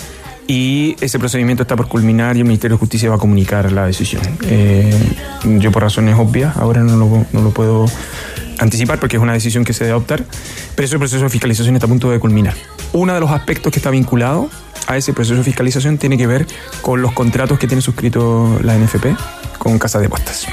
y 0.46 0.96
ese 1.00 1.18
procedimiento 1.18 1.62
está 1.62 1.76
por 1.76 1.88
culminar 1.88 2.37
y 2.37 2.40
el 2.40 2.46
Ministerio 2.46 2.76
de 2.76 2.80
Justicia 2.80 3.08
va 3.08 3.16
a 3.16 3.18
comunicar 3.18 3.70
la 3.73 3.87
decisión. 3.87 4.23
Eh, 4.42 4.92
yo 5.44 5.70
por 5.70 5.82
razones 5.82 6.16
obvias 6.18 6.56
ahora 6.56 6.82
no 6.82 6.96
lo, 6.96 7.26
no 7.32 7.42
lo 7.42 7.50
puedo 7.50 7.87
anticipar 8.58 9.00
porque 9.00 9.16
es 9.16 9.23
una 9.23 9.32
decisión 9.32 9.64
que 9.64 9.73
se 9.73 9.84
debe 9.84 9.92
adoptar, 9.92 10.25
pero 10.75 10.87
ese 10.87 10.99
proceso 10.99 11.25
de 11.25 11.30
fiscalización 11.30 11.75
está 11.75 11.87
a 11.87 11.88
punto 11.88 12.11
de 12.11 12.18
culminar. 12.18 12.54
Uno 12.92 13.14
de 13.14 13.20
los 13.20 13.30
aspectos 13.30 13.73
que 13.73 13.78
está 13.78 13.90
vinculado 13.90 14.49
a 14.87 14.96
ese 14.96 15.12
proceso 15.12 15.37
de 15.37 15.44
fiscalización 15.44 15.99
tiene 15.99 16.16
que 16.16 16.26
ver 16.26 16.46
con 16.82 17.02
los 17.02 17.12
contratos 17.12 17.58
que 17.58 17.66
tiene 17.66 17.82
suscrito 17.82 18.58
la 18.62 18.76
NFP 18.76 19.06
con 19.58 19.78
Casa 19.78 19.99
de 19.99 20.06
Apuestas. 20.06 20.46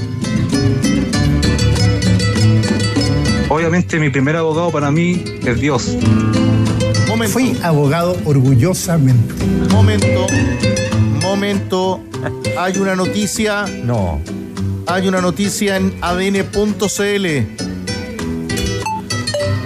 Obviamente 3.56 3.98
mi 3.98 4.10
primer 4.10 4.36
abogado 4.36 4.70
para 4.70 4.90
mí 4.90 5.24
es 5.42 5.58
Dios. 5.58 5.96
Momento. 7.08 7.32
Fui 7.32 7.56
abogado 7.62 8.14
orgullosamente. 8.26 9.32
Momento. 9.70 10.26
Momento. 11.22 12.04
Hay 12.58 12.76
una 12.76 12.94
noticia. 12.94 13.64
No. 13.66 14.20
Hay 14.86 15.08
una 15.08 15.22
noticia 15.22 15.78
en 15.78 15.96
adn.cl. 16.02 17.26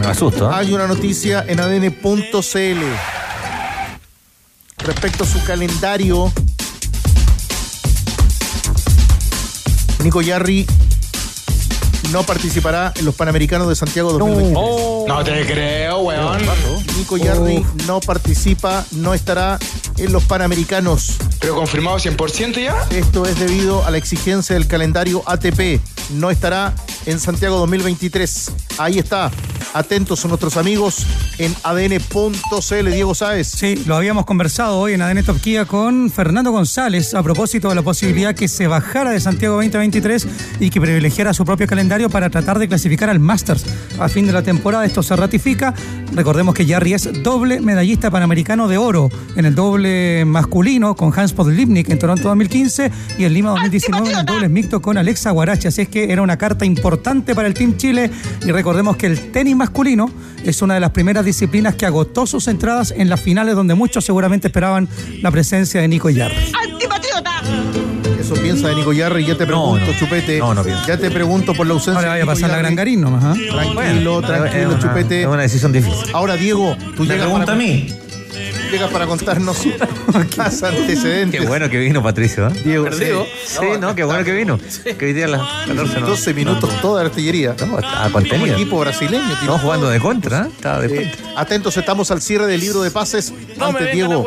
Me 0.01 0.07
asusto. 0.07 0.49
¿eh? 0.49 0.55
Hay 0.55 0.73
una 0.73 0.87
noticia 0.87 1.45
en 1.49 1.59
adn.cl 1.59 2.81
respecto 4.85 5.25
a 5.25 5.27
su 5.27 5.43
calendario. 5.43 6.33
Nico 10.05 10.23
Yarri 10.23 10.65
no 12.13 12.23
participará 12.25 12.93
en 12.97 13.05
los 13.05 13.15
Panamericanos 13.15 13.69
de 13.69 13.77
Santiago 13.77 14.13
2023. 14.13 15.07
No 15.07 15.25
te 15.25 15.47
creo, 15.47 15.99
weón. 16.01 16.43
Nico 16.97 17.17
Yarri 17.17 17.65
no 17.87 18.01
participa, 18.01 18.85
no 18.93 19.15
estará 19.15 19.59
en 19.97 20.13
los 20.13 20.25
Panamericanos. 20.25 21.17
Pero 21.41 21.55
confirmado 21.55 21.99
100% 21.99 22.63
ya. 22.63 22.77
Esto 22.91 23.27
es 23.27 23.39
debido 23.39 23.85
a 23.85 23.91
la 23.91 23.99
exigencia 23.99 24.55
del 24.55 24.67
calendario 24.67 25.23
ATP. 25.27 25.81
No 26.11 26.31
estará 26.31 26.75
en 27.07 27.21
Santiago 27.21 27.59
2023. 27.59 28.53
Ahí 28.81 28.99
está. 28.99 29.31
Atentos 29.75 30.25
a 30.25 30.29
nuestros 30.29 30.57
amigos 30.57 31.07
en 31.39 31.55
adn.cl. 31.63 32.91
Diego 32.91 33.15
Sáez. 33.15 33.47
Sí, 33.47 33.77
lo 33.87 33.95
habíamos 33.95 34.25
conversado 34.25 34.79
hoy 34.79 34.95
en 34.95 35.03
ADN 35.03 35.23
Top 35.23 35.41
Kia 35.41 35.65
con 35.65 36.11
Fernando 36.11 36.51
González 36.51 37.15
a 37.15 37.23
propósito 37.23 37.69
de 37.69 37.77
la 37.77 37.83
posibilidad 37.83 38.35
que 38.35 38.49
se 38.49 38.67
bajara 38.67 39.11
de 39.11 39.21
Santiago 39.21 39.57
2023 39.57 40.27
y 40.59 40.71
que 40.71 40.81
privilegiara 40.81 41.33
su 41.35 41.45
propio 41.45 41.67
calendario 41.67 42.11
para 42.11 42.31
tratar 42.31 42.59
de 42.59 42.69
clasificar 42.69 43.11
al 43.11 43.21
Masters. 43.21 43.65
A 44.01 44.09
fin 44.09 44.27
de 44.27 44.33
la 44.33 44.43
temporada 44.43 44.85
esto 44.85 45.03
se 45.03 45.15
ratifica. 45.15 45.73
Recordemos 46.15 46.55
que 46.55 46.67
Jarry 46.67 46.95
es 46.95 47.23
doble 47.23 47.61
medallista 47.61 48.11
panamericano 48.11 48.67
de 48.67 48.77
oro 48.77 49.09
en 49.37 49.45
el 49.45 49.55
doble 49.55 50.25
masculino 50.25 50.97
con 50.97 51.13
Hans 51.17 51.33
Podlipnik 51.33 51.91
en 51.91 51.99
Toronto 51.99 52.29
2015 52.29 52.91
y 53.19 53.25
en 53.25 53.35
Lima 53.35 53.51
2019 53.51 54.11
en 54.11 54.19
el 54.19 54.27
doble 54.27 54.49
mixto 54.49 54.83
con 54.83 54.99
Alexa 54.99 55.31
Guarachi. 55.31 55.69
Así 55.69 55.83
es 55.83 55.89
que 55.89 56.13
era 56.13 56.23
una 56.23 56.37
carta 56.37 56.65
importante 56.65 57.37
para 57.37 57.47
el 57.47 57.55
Team 57.55 57.77
Chile 57.77 58.11
y 58.45 58.51
recordemos 58.51 58.70
que 58.97 59.07
el 59.07 59.33
tenis 59.33 59.57
masculino 59.57 60.11
es 60.45 60.63
una 60.63 60.75
de 60.75 60.81
las 60.81 60.91
primeras 60.91 61.25
disciplinas 61.25 61.75
que 61.75 61.87
agotó 61.87 62.27
sus 62.27 62.47
entradas 62.49 62.95
en 62.97 63.09
las 63.09 63.21
finales 63.21 63.55
donde 63.55 63.75
muchos 63.75 64.05
seguramente 64.05 64.49
esperaban 64.49 64.89
la 65.23 65.31
presencia 65.31 65.81
de 65.81 65.89
Nico 65.89 66.09
Yarri. 66.09 66.37
Eso 68.21 68.35
piensa 68.35 68.69
de 68.69 68.77
Nico 68.77 68.93
Yarri. 68.93 69.27
Ya 69.27 69.37
te 69.37 69.45
pregunto, 69.45 69.85
no. 69.85 69.99
Chupete. 69.99 70.39
No, 70.39 70.55
no 70.55 70.63
pienso. 70.63 70.87
Ya 70.87 70.97
te 70.97 71.11
pregunto 71.11 71.53
por 71.53 71.67
la 71.67 71.73
ausencia 71.73 71.99
Ahora 71.99 72.11
vaya 72.11 72.23
a 72.23 72.27
pasar 72.27 72.43
la 72.43 72.57
Yarri. 72.57 72.63
Gran 72.63 72.77
Garín 72.77 73.01
nomás. 73.01 73.25
¿ah? 73.25 73.35
Tranquilo, 73.35 74.23
tranquilo, 74.23 74.61
es 74.61 74.67
una, 74.67 74.79
Chupete. 74.79 75.21
Es 75.23 75.27
una 75.27 75.43
decisión 75.43 75.73
difícil. 75.73 76.11
Ahora, 76.13 76.37
Diego, 76.37 76.77
tú 76.97 77.05
llegas 77.05 77.29
para, 77.29 77.55
mí. 77.57 77.89
Llegas 78.71 78.91
para 78.91 79.07
contarnos 79.07 79.59
más 80.37 80.63
antecedentes. 80.63 81.41
Qué 81.41 81.47
bueno 81.47 81.69
que 81.69 81.79
vino 81.79 82.03
Patricio, 82.03 82.49
¿eh? 82.49 82.53
Diego, 82.65 82.85
Perdido. 82.85 83.25
sí. 83.45 83.59
Sí, 83.61 83.67
no, 83.81 83.95
qué 83.95 84.05
bueno 84.05 84.25
que 84.25 84.33
vino. 84.33 84.59
Que 84.99 85.07
hoy 85.07 85.13
día 85.13 85.27
a 85.27 85.29
las 85.29 85.43
14 85.69 86.01
no. 86.01 86.07
12 86.07 86.35
minutos 86.35 86.71
toda 86.81 87.03
artillería. 87.03 87.55
No, 87.67 87.79
a 87.79 88.07
Un 88.07 88.13
contenido. 88.13 88.55
equipo 88.55 88.81
brasileño. 88.81 89.33
Estamos 89.33 89.61
jugando 89.61 89.87
todo. 89.87 89.93
de 89.93 90.01
contra, 90.01 90.43
¿eh? 90.43 90.49
Estaba 90.55 90.81
de 90.81 90.87
Eh, 91.03 91.11
contra. 91.13 91.30
Atentos, 91.41 91.77
estamos 91.77 92.11
al 92.11 92.21
cierre 92.21 92.47
del 92.47 92.61
libro 92.61 92.83
de 92.83 92.91
pases. 92.91 93.33
No 93.57 93.73
me 93.73 93.79
Antes, 93.79 93.97
vengan 93.97 94.13
a 94.13 94.21
Diego, 94.21 94.27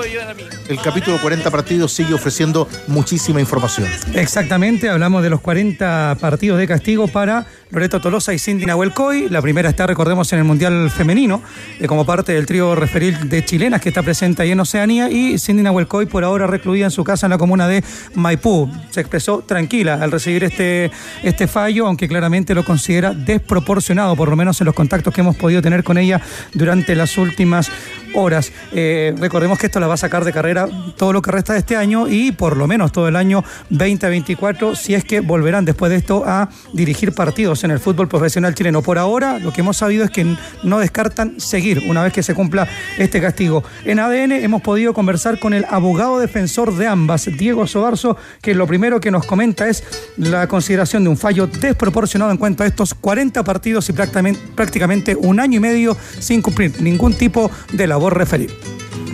el 0.69 0.79
capítulo 0.81 1.19
40 1.21 1.51
partidos 1.51 1.93
sigue 1.93 2.13
ofreciendo 2.13 2.67
muchísima 2.87 3.39
información. 3.39 3.87
Exactamente, 4.13 4.89
hablamos 4.89 5.23
de 5.23 5.29
los 5.29 5.41
40 5.41 6.17
partidos 6.19 6.57
de 6.59 6.67
castigo 6.67 7.07
para 7.07 7.45
Loreto 7.73 7.99
Tolosa 7.99 8.33
y 8.33 8.39
Cindy 8.39 8.65
Nahuel 8.65 8.93
Coy. 8.93 9.29
La 9.29 9.41
primera 9.41 9.67
está, 9.67 9.87
recordemos, 9.87 10.31
en 10.31 10.39
el 10.39 10.45
Mundial 10.45 10.91
Femenino, 10.91 11.41
eh, 11.79 11.87
como 11.87 12.05
parte 12.05 12.31
del 12.31 12.45
trío 12.45 12.75
referil 12.75 13.29
de 13.29 13.43
chilenas 13.43 13.81
que 13.81 13.89
está 13.89 14.03
presente 14.03 14.43
ahí 14.43 14.51
en 14.51 14.59
Oceanía. 14.59 15.09
Y 15.09 15.39
Cindy 15.39 15.63
Nahuel 15.63 15.87
Coy, 15.87 16.05
por 16.05 16.23
ahora 16.23 16.45
recluida 16.45 16.85
en 16.85 16.91
su 16.91 17.03
casa 17.03 17.25
en 17.25 17.31
la 17.31 17.39
comuna 17.39 17.67
de 17.67 17.83
Maipú. 18.13 18.71
Se 18.91 19.01
expresó 19.01 19.39
tranquila 19.39 19.95
al 19.95 20.11
recibir 20.11 20.43
este, 20.43 20.91
este 21.23 21.47
fallo, 21.47 21.87
aunque 21.87 22.07
claramente 22.07 22.53
lo 22.53 22.63
considera 22.63 23.11
desproporcionado, 23.11 24.15
por 24.15 24.29
lo 24.29 24.35
menos 24.35 24.61
en 24.61 24.65
los 24.65 24.75
contactos 24.75 25.11
que 25.11 25.21
hemos 25.21 25.35
podido 25.35 25.61
tener 25.61 25.83
con 25.83 25.97
ella 25.97 26.21
durante 26.53 26.95
las 27.03 27.17
últimas 27.17 27.69
horas. 28.13 28.51
Eh, 28.71 29.13
recordemos 29.17 29.57
que 29.57 29.67
esto 29.67 29.79
la 29.79 29.87
va 29.87 29.95
a 29.95 29.97
sacar 29.97 30.25
de 30.25 30.31
carrera 30.31 30.67
todo 30.97 31.13
lo 31.13 31.21
que 31.21 31.31
resta 31.31 31.53
de 31.53 31.59
este 31.59 31.75
año 31.75 32.07
y 32.07 32.31
por 32.31 32.57
lo 32.57 32.67
menos 32.67 32.91
todo 32.91 33.07
el 33.07 33.15
año 33.15 33.43
2024, 33.69 34.75
si 34.75 34.95
es 34.95 35.03
que 35.03 35.19
volverán 35.19 35.65
después 35.65 35.89
de 35.89 35.97
esto 35.97 36.23
a 36.25 36.49
dirigir 36.73 37.13
partidos 37.13 37.63
en 37.63 37.71
el 37.71 37.79
fútbol 37.79 38.07
profesional 38.07 38.55
chileno. 38.55 38.81
Por 38.81 38.97
ahora, 38.97 39.39
lo 39.39 39.51
que 39.51 39.61
hemos 39.61 39.77
sabido 39.77 40.03
es 40.03 40.11
que 40.11 40.35
no 40.63 40.79
descartan 40.79 41.39
seguir 41.39 41.83
una 41.87 42.03
vez 42.03 42.13
que 42.13 42.23
se 42.23 42.33
cumpla 42.33 42.67
este 42.97 43.21
castigo. 43.21 43.63
En 43.85 43.99
ADN 43.99 44.31
hemos 44.33 44.61
podido 44.61 44.93
conversar 44.93 45.39
con 45.39 45.53
el 45.53 45.65
abogado 45.69 46.19
defensor 46.19 46.75
de 46.75 46.87
ambas, 46.87 47.29
Diego 47.37 47.67
Sobarzo, 47.67 48.17
que 48.41 48.53
lo 48.53 48.67
primero 48.67 48.99
que 48.99 49.11
nos 49.11 49.25
comenta 49.25 49.67
es 49.67 49.83
la 50.17 50.47
consideración 50.47 51.03
de 51.03 51.09
un 51.09 51.17
fallo 51.17 51.47
desproporcionado 51.47 52.31
en 52.31 52.37
cuanto 52.37 52.63
a 52.63 52.67
estos 52.67 52.93
40 52.93 53.43
partidos 53.43 53.89
y 53.89 53.93
prácticamente, 53.93 55.15
un 55.15 55.39
año 55.39 55.57
y 55.57 55.59
medio 55.59 55.97
sin 56.19 56.41
cumplir 56.41 56.81
ningún 56.81 57.13
tipo 57.13 57.49
de 57.71 57.87
labor 57.87 58.02
referir. 58.09 58.51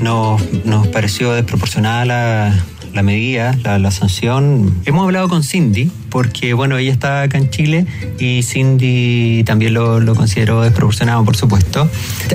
Nos, 0.02 0.42
pareció 0.88 1.34
desproporcionada 1.34 2.06
la, 2.06 2.66
la 2.94 3.04
medida, 3.04 3.56
la 3.64 3.92
sanción. 3.92 4.74
Hemos 4.86 5.04
hablado 5.04 5.30
con 5.30 5.44
Cindy, 5.44 5.92
porque 6.10 6.54
bueno, 6.54 6.78
ella 6.78 6.92
está 6.92 7.22
acá 7.24 7.38
en 7.38 7.50
Chile 7.50 7.86
y 8.20 8.44
Cindy 8.44 9.44
también 9.46 9.74
lo, 9.74 10.00
lo 10.00 10.16
consideró 10.16 10.62
desproporcionado, 10.62 11.24
por 11.26 11.36
supuesto. 11.36 11.90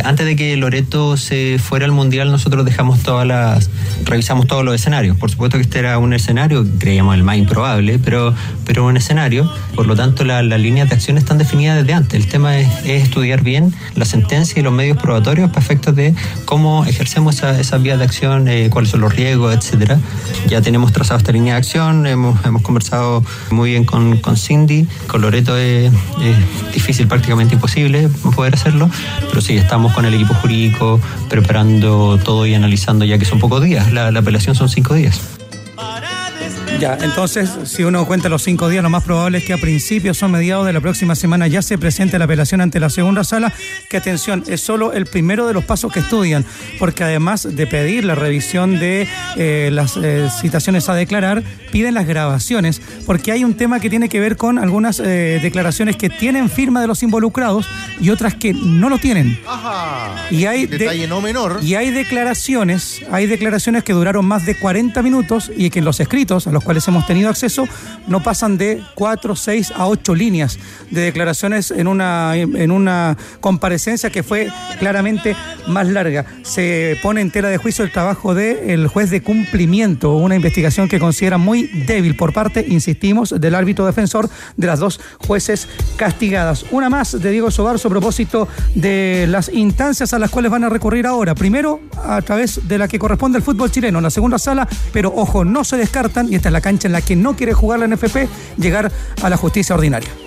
Antes 0.05 0.27
de 0.27 0.37
que 0.37 0.57
Loreto 0.57 1.17
se 1.17 1.59
fuera 1.59 1.85
al 1.85 1.93
Mundial, 1.93 2.31
nosotros 2.31 2.65
dejamos 2.65 3.01
todas 3.01 3.27
las... 3.27 3.71
revisamos 4.05 4.47
todos 4.47 4.65
los 4.65 4.75
escenarios. 4.75 5.17
Por 5.17 5.31
supuesto 5.31 5.59
que 5.59 5.63
este 5.63 5.79
era 5.79 5.99
un 5.99 6.13
escenario, 6.15 6.67
creíamos 6.79 7.15
el 7.15 7.23
más 7.23 7.37
improbable, 7.37 7.99
pero, 7.99 8.35
pero 8.65 8.85
un 8.87 8.97
escenario. 8.97 9.51
Por 9.75 9.87
lo 9.87 9.95
tanto, 9.97 10.25
la- 10.25 10.43
las 10.43 10.61
líneas 10.61 10.89
de 10.89 10.95
acción 10.95 11.19
están 11.19 11.39
definidas 11.39 11.77
desde 11.79 11.93
antes. 11.95 12.15
El 12.21 12.29
tema 12.29 12.59
es, 12.59 12.69
es 12.85 13.03
estudiar 13.05 13.43
bien 13.43 13.75
la 13.95 14.05
sentencia 14.05 14.61
y 14.61 14.63
los 14.63 14.73
medios 14.73 14.99
probatorios 14.99 15.49
para 15.51 15.61
efectos 15.61 15.95
de 15.97 16.15
cómo 16.45 16.85
ejercemos 16.85 17.37
esa- 17.37 17.59
esas 17.61 17.83
vías 17.83 17.99
de 17.99 18.05
acción, 18.05 18.49
eh, 18.49 18.69
cuáles 18.71 18.91
son 18.91 19.01
los 19.01 19.15
riesgos, 19.15 19.55
etcétera. 19.55 19.99
Ya 20.49 20.61
tenemos 20.61 20.93
trazado 20.93 21.19
esta 21.19 21.33
línea 21.33 21.55
de 21.55 21.59
acción, 21.59 22.07
hemos, 22.07 22.45
hemos 22.45 22.63
conversado 22.63 23.25
muy 23.51 23.64
bien 23.71 23.85
con, 23.85 24.19
con 24.19 24.37
Cindy, 24.37 24.87
con 25.07 25.23
Loreto 25.23 25.57
es, 25.57 25.91
difícil, 26.73 27.07
prácticamente 27.07 27.55
imposible 27.55 28.09
poder 28.35 28.55
hacerlo, 28.55 28.91
pero 29.29 29.41
sí, 29.41 29.57
estamos 29.57 29.93
con 29.93 30.05
el 30.05 30.15
equipo 30.15 30.35
jurídico 30.35 31.01
preparando 31.29 32.19
todo 32.23 32.47
y 32.47 32.55
analizando 32.55 33.05
ya 33.05 33.19
que 33.19 33.25
son 33.25 33.39
pocos 33.39 33.63
días, 33.63 33.93
la 33.93 34.09
apelación 34.09 34.55
son 34.55 34.69
cinco 34.69 34.95
días. 34.95 35.34
Ya, 36.85 36.99
entonces, 37.01 37.49
si 37.65 37.83
uno 37.83 38.05
cuenta 38.07 38.29
los 38.29 38.43
cinco 38.43 38.69
días, 38.69 38.83
lo 38.83 38.91
más 38.91 39.03
probable 39.05 39.39
es 39.39 39.45
que 39.45 39.55
a 39.55 39.57
principios 39.57 40.23
o 40.23 40.29
mediados 40.29 40.67
de 40.67 40.75
la 40.75 40.83
próxima 40.83 41.15
semana 41.15 41.47
ya 41.47 41.63
se 41.63 41.79
presente 41.79 42.19
la 42.19 42.27
apelación 42.27 42.61
ante 42.61 42.79
la 42.79 42.91
segunda 42.91 43.25
sala, 43.25 43.55
que 43.89 43.97
atención, 43.97 44.45
es 44.49 44.61
solo 44.61 44.93
el 44.93 45.07
primero 45.07 45.47
de 45.47 45.55
los 45.55 45.65
pasos 45.65 45.91
que 45.91 46.01
estudian, 46.01 46.45
porque 46.79 47.03
además 47.03 47.49
de 47.51 47.67
pedir 47.67 48.05
la 48.05 48.15
revisión 48.15 48.79
de 48.79 49.09
eh, 49.37 49.71
las 49.73 49.97
eh, 49.97 50.29
citaciones 50.43 50.87
a 50.91 50.95
declarar, 50.95 51.43
piden 51.73 51.95
las 51.95 52.07
grabaciones, 52.07 52.83
porque 53.07 53.33
hay 53.33 53.45
un 53.45 53.55
tema 53.55 53.81
que 53.81 53.89
tiene 53.89 54.11
que 54.11 54.21
ver 54.21 54.37
con 54.37 54.59
algunas 54.59 55.01
eh, 55.01 55.41
declaraciones 55.43 55.97
que 55.97 56.11
tienen 56.11 56.51
firma 56.51 56.83
de 56.83 56.87
los 56.87 57.03
involucrados 57.03 57.67
y 57.99 58.11
otras 58.11 58.35
que 58.35 58.53
no 58.53 58.91
lo 58.91 58.99
tienen. 58.99 59.39
Ajá. 59.49 60.27
Y 60.31 60.45
hay 60.45 60.67
de- 60.67 60.77
Detalle 60.77 61.07
no 61.09 61.23
menor. 61.23 61.61
y 61.63 61.77
hay 61.77 61.91
declaraciones, 61.93 63.01
hay 63.11 63.27
declaraciones 63.27 63.85
que 63.85 63.95
duraron 63.95 64.27
más 64.27 64.45
de 64.45 64.55
40 64.59 65.01
minutos 65.01 65.51
y 65.57 65.71
que 65.71 65.79
en 65.79 65.87
los 65.87 65.99
escritos, 65.99 66.47
a 66.47 66.53
los 66.53 66.63
cuales 66.63 66.74
cuales 66.75 66.89
hemos 66.89 67.07
tenido 67.07 67.31
acceso 67.31 67.69
no 68.09 68.21
pasan 68.21 68.59
de 68.59 68.83
4, 68.97 69.37
6 69.37 69.73
a 69.77 69.87
8 69.87 70.15
líneas 70.17 70.59
de 70.91 71.03
declaraciones 71.03 71.71
en 71.71 71.87
una, 71.87 72.35
en 72.37 72.71
una 72.73 73.17
comparecencia 73.41 74.11
que 74.11 74.25
fue 74.25 74.49
claramente 74.81 75.37
más 75.69 75.87
larga. 75.87 76.27
Se 76.43 76.99
pone 77.01 77.21
en 77.21 77.31
tela 77.31 77.49
de 77.49 77.59
juicio 77.59 77.85
el 77.85 77.93
trabajo 77.93 78.35
del 78.35 78.89
juez 78.89 79.11
de 79.11 79.23
cumplimiento, 79.23 80.17
una 80.17 80.35
investigación 80.35 80.89
que 80.89 80.99
considera 80.99 81.39
muy 81.39 81.69
débil 81.87 82.17
por 82.17 82.33
parte, 82.33 82.65
insistimos, 82.69 83.33
del 83.39 83.55
árbitro 83.55 83.87
defensor 83.87 84.29
de 84.57 84.67
las 84.67 84.81
dos 84.81 85.01
jueces 85.19 85.69
castigadas. 85.97 86.67
Una 86.73 86.91
más 86.91 87.21
de 87.21 87.31
Diego 87.31 87.53
Sobarzo 87.53 87.87
a 87.87 87.91
propósito 87.91 88.49
de 88.75 89.27
las 89.29 89.49
instancias 89.49 90.13
a 90.13 90.19
las 90.19 90.31
cuales 90.31 90.51
van 90.51 90.65
a 90.65 90.69
recurrir 90.69 91.07
ahora. 91.07 91.37
Primero, 91.37 91.81
a 92.03 92.21
través 92.23 92.67
de 92.67 92.79
la 92.79 92.89
que 92.89 92.99
corresponde 92.99 93.39
al 93.39 93.45
fútbol 93.45 93.71
chileno, 93.71 93.99
en 93.99 94.05
la 94.05 94.11
segunda 94.11 94.39
sala, 94.39 94.69
pero 94.93 95.13
ojo, 95.15 95.45
no 95.45 95.63
se 95.63 95.77
descartan, 95.77 96.33
y 96.33 96.35
esta 96.35 96.49
es 96.49 96.53
la 96.53 96.64
cancha 96.65 96.89
en 96.89 96.93
la 96.93 97.03
que 97.03 97.15
no 97.15 97.37
quiere 97.37 97.53
jugar 97.53 97.79
la 97.79 97.87
NFP, 97.87 98.27
llegar 98.57 98.91
a 99.23 99.29
la 99.29 99.37
justicia 99.37 99.75
ordinaria. 99.75 100.24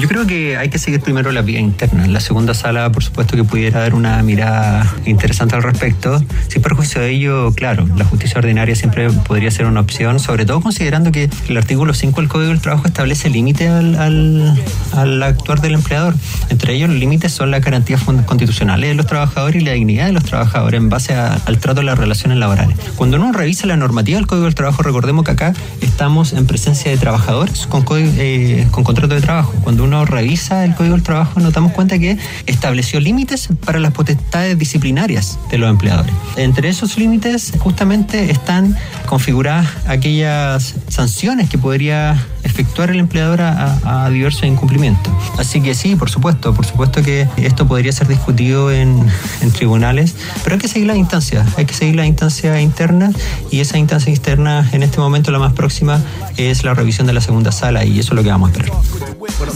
Yo 0.00 0.08
creo 0.08 0.26
que 0.26 0.56
hay 0.56 0.70
que 0.70 0.78
seguir 0.78 1.02
primero 1.02 1.30
la 1.30 1.42
vía 1.42 1.60
interna. 1.60 2.06
La 2.06 2.20
segunda 2.20 2.54
sala, 2.54 2.90
por 2.90 3.04
supuesto, 3.04 3.36
que 3.36 3.44
pudiera 3.44 3.80
dar 3.80 3.94
una 3.94 4.22
mirada 4.22 4.90
interesante 5.04 5.56
al 5.56 5.62
respecto. 5.62 6.24
Sin 6.48 6.62
perjuicio 6.62 7.02
de 7.02 7.10
ello, 7.10 7.52
claro, 7.52 7.86
la 7.96 8.06
justicia 8.06 8.38
ordinaria 8.38 8.74
siempre 8.74 9.10
podría 9.10 9.50
ser 9.50 9.66
una 9.66 9.80
opción, 9.80 10.18
sobre 10.18 10.46
todo 10.46 10.62
considerando 10.62 11.12
que 11.12 11.28
el 11.50 11.56
artículo 11.58 11.92
5 11.92 12.18
del 12.18 12.30
Código 12.30 12.48
del 12.48 12.62
Trabajo 12.62 12.86
establece 12.86 13.28
límites 13.28 13.68
al, 13.68 14.56
al, 14.94 15.22
actuar 15.22 15.60
del 15.60 15.74
empleador. 15.74 16.14
Entre 16.48 16.72
ellos, 16.72 16.88
los 16.88 16.98
límites 16.98 17.32
son 17.32 17.50
las 17.50 17.62
garantías 17.62 18.02
constitucionales 18.02 18.88
de 18.88 18.94
los 18.94 19.06
trabajadores 19.06 19.60
y 19.60 19.64
la 19.66 19.72
dignidad 19.72 20.06
de 20.06 20.12
los 20.12 20.24
trabajadores 20.24 20.78
en 20.78 20.88
base 20.88 21.12
al 21.12 21.58
trato 21.58 21.80
de 21.80 21.84
las 21.84 21.98
relaciones 21.98 22.38
laborales. 22.38 22.74
Cuando 22.96 23.18
uno 23.18 23.32
revisa 23.32 23.66
la 23.66 23.76
normativa 23.76 24.16
del 24.16 24.26
Código 24.26 24.46
del 24.46 24.54
Trabajo, 24.54 24.82
recordemos 24.82 25.26
que 25.26 25.32
acá 25.32 25.52
estamos 25.82 26.32
en 26.32 26.46
presencia 26.46 26.90
de 26.90 26.96
trabajadores 26.96 27.66
con, 27.66 27.84
eh, 27.90 28.66
con 28.70 28.82
contrato 28.82 29.14
de 29.14 29.20
trabajo. 29.20 29.52
Cuando 29.62 29.84
uno 29.84 29.89
revisa 30.04 30.64
el 30.64 30.74
Código 30.74 30.94
del 30.94 31.02
Trabajo, 31.02 31.40
nos 31.40 31.52
damos 31.52 31.72
cuenta 31.72 31.98
que 31.98 32.16
estableció 32.46 33.00
límites 33.00 33.48
para 33.64 33.78
las 33.78 33.92
potestades 33.92 34.58
disciplinarias 34.58 35.38
de 35.50 35.58
los 35.58 35.68
empleadores. 35.68 36.14
Entre 36.36 36.68
esos 36.68 36.96
límites, 36.96 37.52
justamente 37.58 38.30
están 38.30 38.76
configuradas 39.06 39.68
aquellas 39.86 40.74
sanciones 40.88 41.48
que 41.50 41.58
podría 41.58 42.24
efectuar 42.42 42.90
el 42.90 42.98
empleador 42.98 43.40
a, 43.42 44.08
diversos 44.10 44.44
incumplimientos. 44.44 45.12
Así 45.38 45.60
que 45.60 45.74
sí, 45.74 45.96
por 45.96 46.10
supuesto, 46.10 46.54
por 46.54 46.66
supuesto 46.66 47.02
que 47.02 47.28
esto 47.36 47.66
podría 47.66 47.92
ser 47.92 48.08
discutido 48.08 48.72
en, 48.72 49.06
tribunales, 49.54 50.14
pero 50.44 50.54
hay 50.54 50.60
que 50.60 50.68
seguir 50.68 50.86
las 50.86 50.96
instancias, 50.96 51.46
hay 51.56 51.64
que 51.64 51.74
seguir 51.74 51.96
las 51.96 52.06
instancias 52.06 52.60
internas 52.60 53.14
y 53.50 53.60
esa 53.60 53.78
instancia 53.78 54.10
externa 54.10 54.68
en 54.72 54.82
este 54.82 54.98
momento 54.98 55.30
la 55.30 55.38
más 55.38 55.52
próxima 55.52 56.00
es 56.36 56.62
la 56.64 56.74
revisión 56.74 57.06
de 57.06 57.12
la 57.12 57.20
segunda 57.20 57.52
sala 57.52 57.84
y 57.84 57.98
eso 57.98 58.12
es 58.12 58.16
lo 58.16 58.22
que 58.22 58.30
vamos 58.30 58.50
a 58.50 58.52
esperar. 58.52 58.72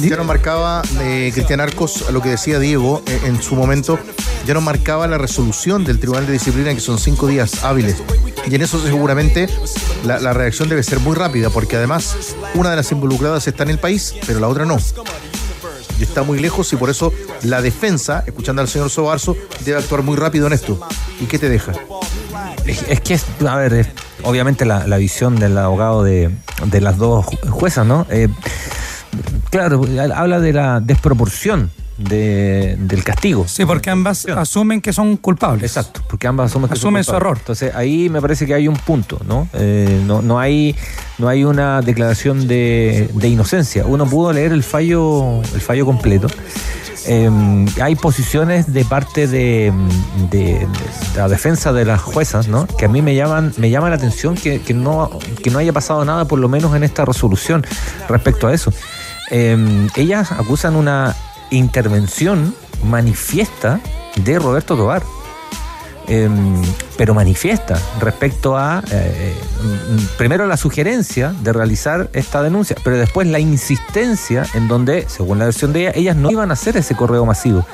Ya 0.00 0.16
nos 0.16 0.26
marcaba 0.26 0.82
eh, 1.00 1.30
Cristian 1.32 1.60
Arcos 1.60 2.04
lo 2.12 2.20
que 2.20 2.30
decía 2.30 2.58
Diego 2.58 3.02
eh, 3.06 3.20
en 3.26 3.42
su 3.42 3.54
momento, 3.54 3.98
ya 4.46 4.54
nos 4.54 4.62
marcaba 4.62 5.06
la 5.06 5.18
resolución 5.18 5.84
del 5.84 5.98
Tribunal 5.98 6.26
de 6.26 6.32
Disciplina 6.32 6.74
que 6.74 6.80
son 6.80 6.98
cinco 6.98 7.26
días 7.26 7.64
hábiles. 7.64 7.96
Y 8.46 8.54
en 8.54 8.62
eso 8.62 8.80
seguramente 8.80 9.48
la, 10.04 10.32
reacción 10.32 10.68
debe 10.68 10.82
ser 10.82 11.00
muy 11.00 11.14
rápida, 11.16 11.50
porque 11.50 11.76
además 11.76 12.16
una 12.54 12.70
de 12.70 12.76
las 12.76 12.92
involucradas 12.92 13.46
está 13.46 13.62
en 13.62 13.70
el 13.70 13.78
país, 13.78 14.14
pero 14.26 14.40
la 14.40 14.48
otra 14.48 14.64
no 14.64 14.78
y 15.98 16.02
está 16.02 16.22
muy 16.22 16.38
lejos 16.40 16.72
y 16.72 16.76
por 16.76 16.90
eso 16.90 17.12
la 17.42 17.62
defensa, 17.62 18.24
escuchando 18.26 18.62
al 18.62 18.68
señor 18.68 18.90
Sobarzo, 18.90 19.36
debe 19.64 19.78
actuar 19.78 20.02
muy 20.02 20.16
rápido 20.16 20.46
en 20.46 20.52
esto. 20.52 20.80
¿Y 21.20 21.26
qué 21.26 21.38
te 21.38 21.48
deja? 21.48 21.72
Es, 22.66 23.00
que, 23.00 23.14
es, 23.14 23.24
a 23.46 23.56
ver, 23.56 23.92
obviamente 24.22 24.64
la, 24.64 24.96
visión 24.96 25.36
del 25.36 25.56
abogado 25.56 26.02
de, 26.02 26.30
de 26.66 26.80
las 26.80 26.98
dos 26.98 27.26
juezas, 27.50 27.86
¿no? 27.86 28.06
Eh, 28.10 28.28
claro, 29.50 29.84
habla 30.14 30.40
de 30.40 30.52
la 30.52 30.80
desproporción 30.80 31.70
de, 31.96 32.76
del 32.78 33.04
castigo. 33.04 33.46
Sí, 33.46 33.64
porque 33.64 33.90
ambas 33.90 34.26
asumen 34.26 34.80
que 34.80 34.92
son 34.92 35.16
culpables. 35.16 35.64
Exacto, 35.64 36.00
porque 36.08 36.26
ambas 36.26 36.50
asumen 36.50 36.68
que 36.68 36.74
asumen 36.74 37.04
su 37.04 37.14
error. 37.14 37.36
Entonces 37.38 37.74
ahí 37.74 38.08
me 38.08 38.20
parece 38.20 38.46
que 38.46 38.54
hay 38.54 38.68
un 38.68 38.76
punto, 38.76 39.21
¿no? 39.26 39.49
Eh, 39.52 40.02
no, 40.06 40.23
no, 40.23 40.38
hay, 40.38 40.75
no 41.19 41.28
hay 41.28 41.45
una 41.45 41.80
declaración 41.82 42.47
de, 42.47 43.10
de, 43.14 43.28
inocencia. 43.28 43.84
Uno 43.86 44.06
pudo 44.06 44.32
leer 44.32 44.52
el 44.52 44.62
fallo, 44.62 45.40
el 45.42 45.60
fallo 45.60 45.86
completo. 45.86 46.28
Eh, 47.06 47.66
hay 47.82 47.97
posiciones 47.97 48.73
de 48.73 48.84
parte 48.84 49.26
de, 49.26 49.73
de, 50.30 50.66
la 51.16 51.28
defensa 51.28 51.73
de 51.73 51.84
las 51.84 52.00
juezas, 52.00 52.49
¿no? 52.49 52.66
Que 52.66 52.86
a 52.86 52.88
mí 52.88 53.02
me 53.02 53.14
llaman, 53.14 53.52
me 53.58 53.69
llama 53.69 53.90
la 53.90 53.97
atención 53.97 54.34
que, 54.34 54.62
que, 54.62 54.73
no, 54.73 55.10
que 55.42 55.50
no 55.50 55.58
haya 55.58 55.73
pasado 55.73 56.04
nada, 56.04 56.25
por 56.25 56.38
lo 56.38 56.49
menos 56.49 56.75
en 56.75 56.82
esta 56.82 57.04
resolución, 57.04 57.66
respecto 58.08 58.47
a 58.47 58.54
eso. 58.54 58.73
Eh, 59.30 59.88
ellas 59.97 60.32
acusan 60.32 60.76
una 60.76 61.14
intervención 61.50 62.54
manifiesta 62.85 63.80
de 64.17 64.39
Roberto 64.39 64.76
Tobar. 64.76 65.02
Em, 66.07 66.61
pero 66.99 67.15
manifiesta 67.15 67.80
respecto 67.99 68.59
a, 68.59 68.85
eh, 68.91 69.35
primero 70.19 70.47
la 70.47 70.59
sugerencia 70.59 71.35
de 71.43 71.50
realizar 71.54 72.11
esta 72.13 72.43
denuncia, 72.43 72.76
pero 72.85 72.99
después 72.99 73.26
la 73.26 73.39
insistencia 73.39 74.45
en 74.52 74.69
donde, 74.69 75.07
según 75.09 75.39
la 75.39 75.47
versión 75.47 75.73
de 75.73 75.80
ella, 75.80 75.93
ellas 75.95 76.17
no 76.17 76.30
iban 76.30 76.50
a 76.50 76.54
hacer 76.54 76.76
ese 76.76 76.95
correo 76.95 77.25
masivo. 77.25 77.67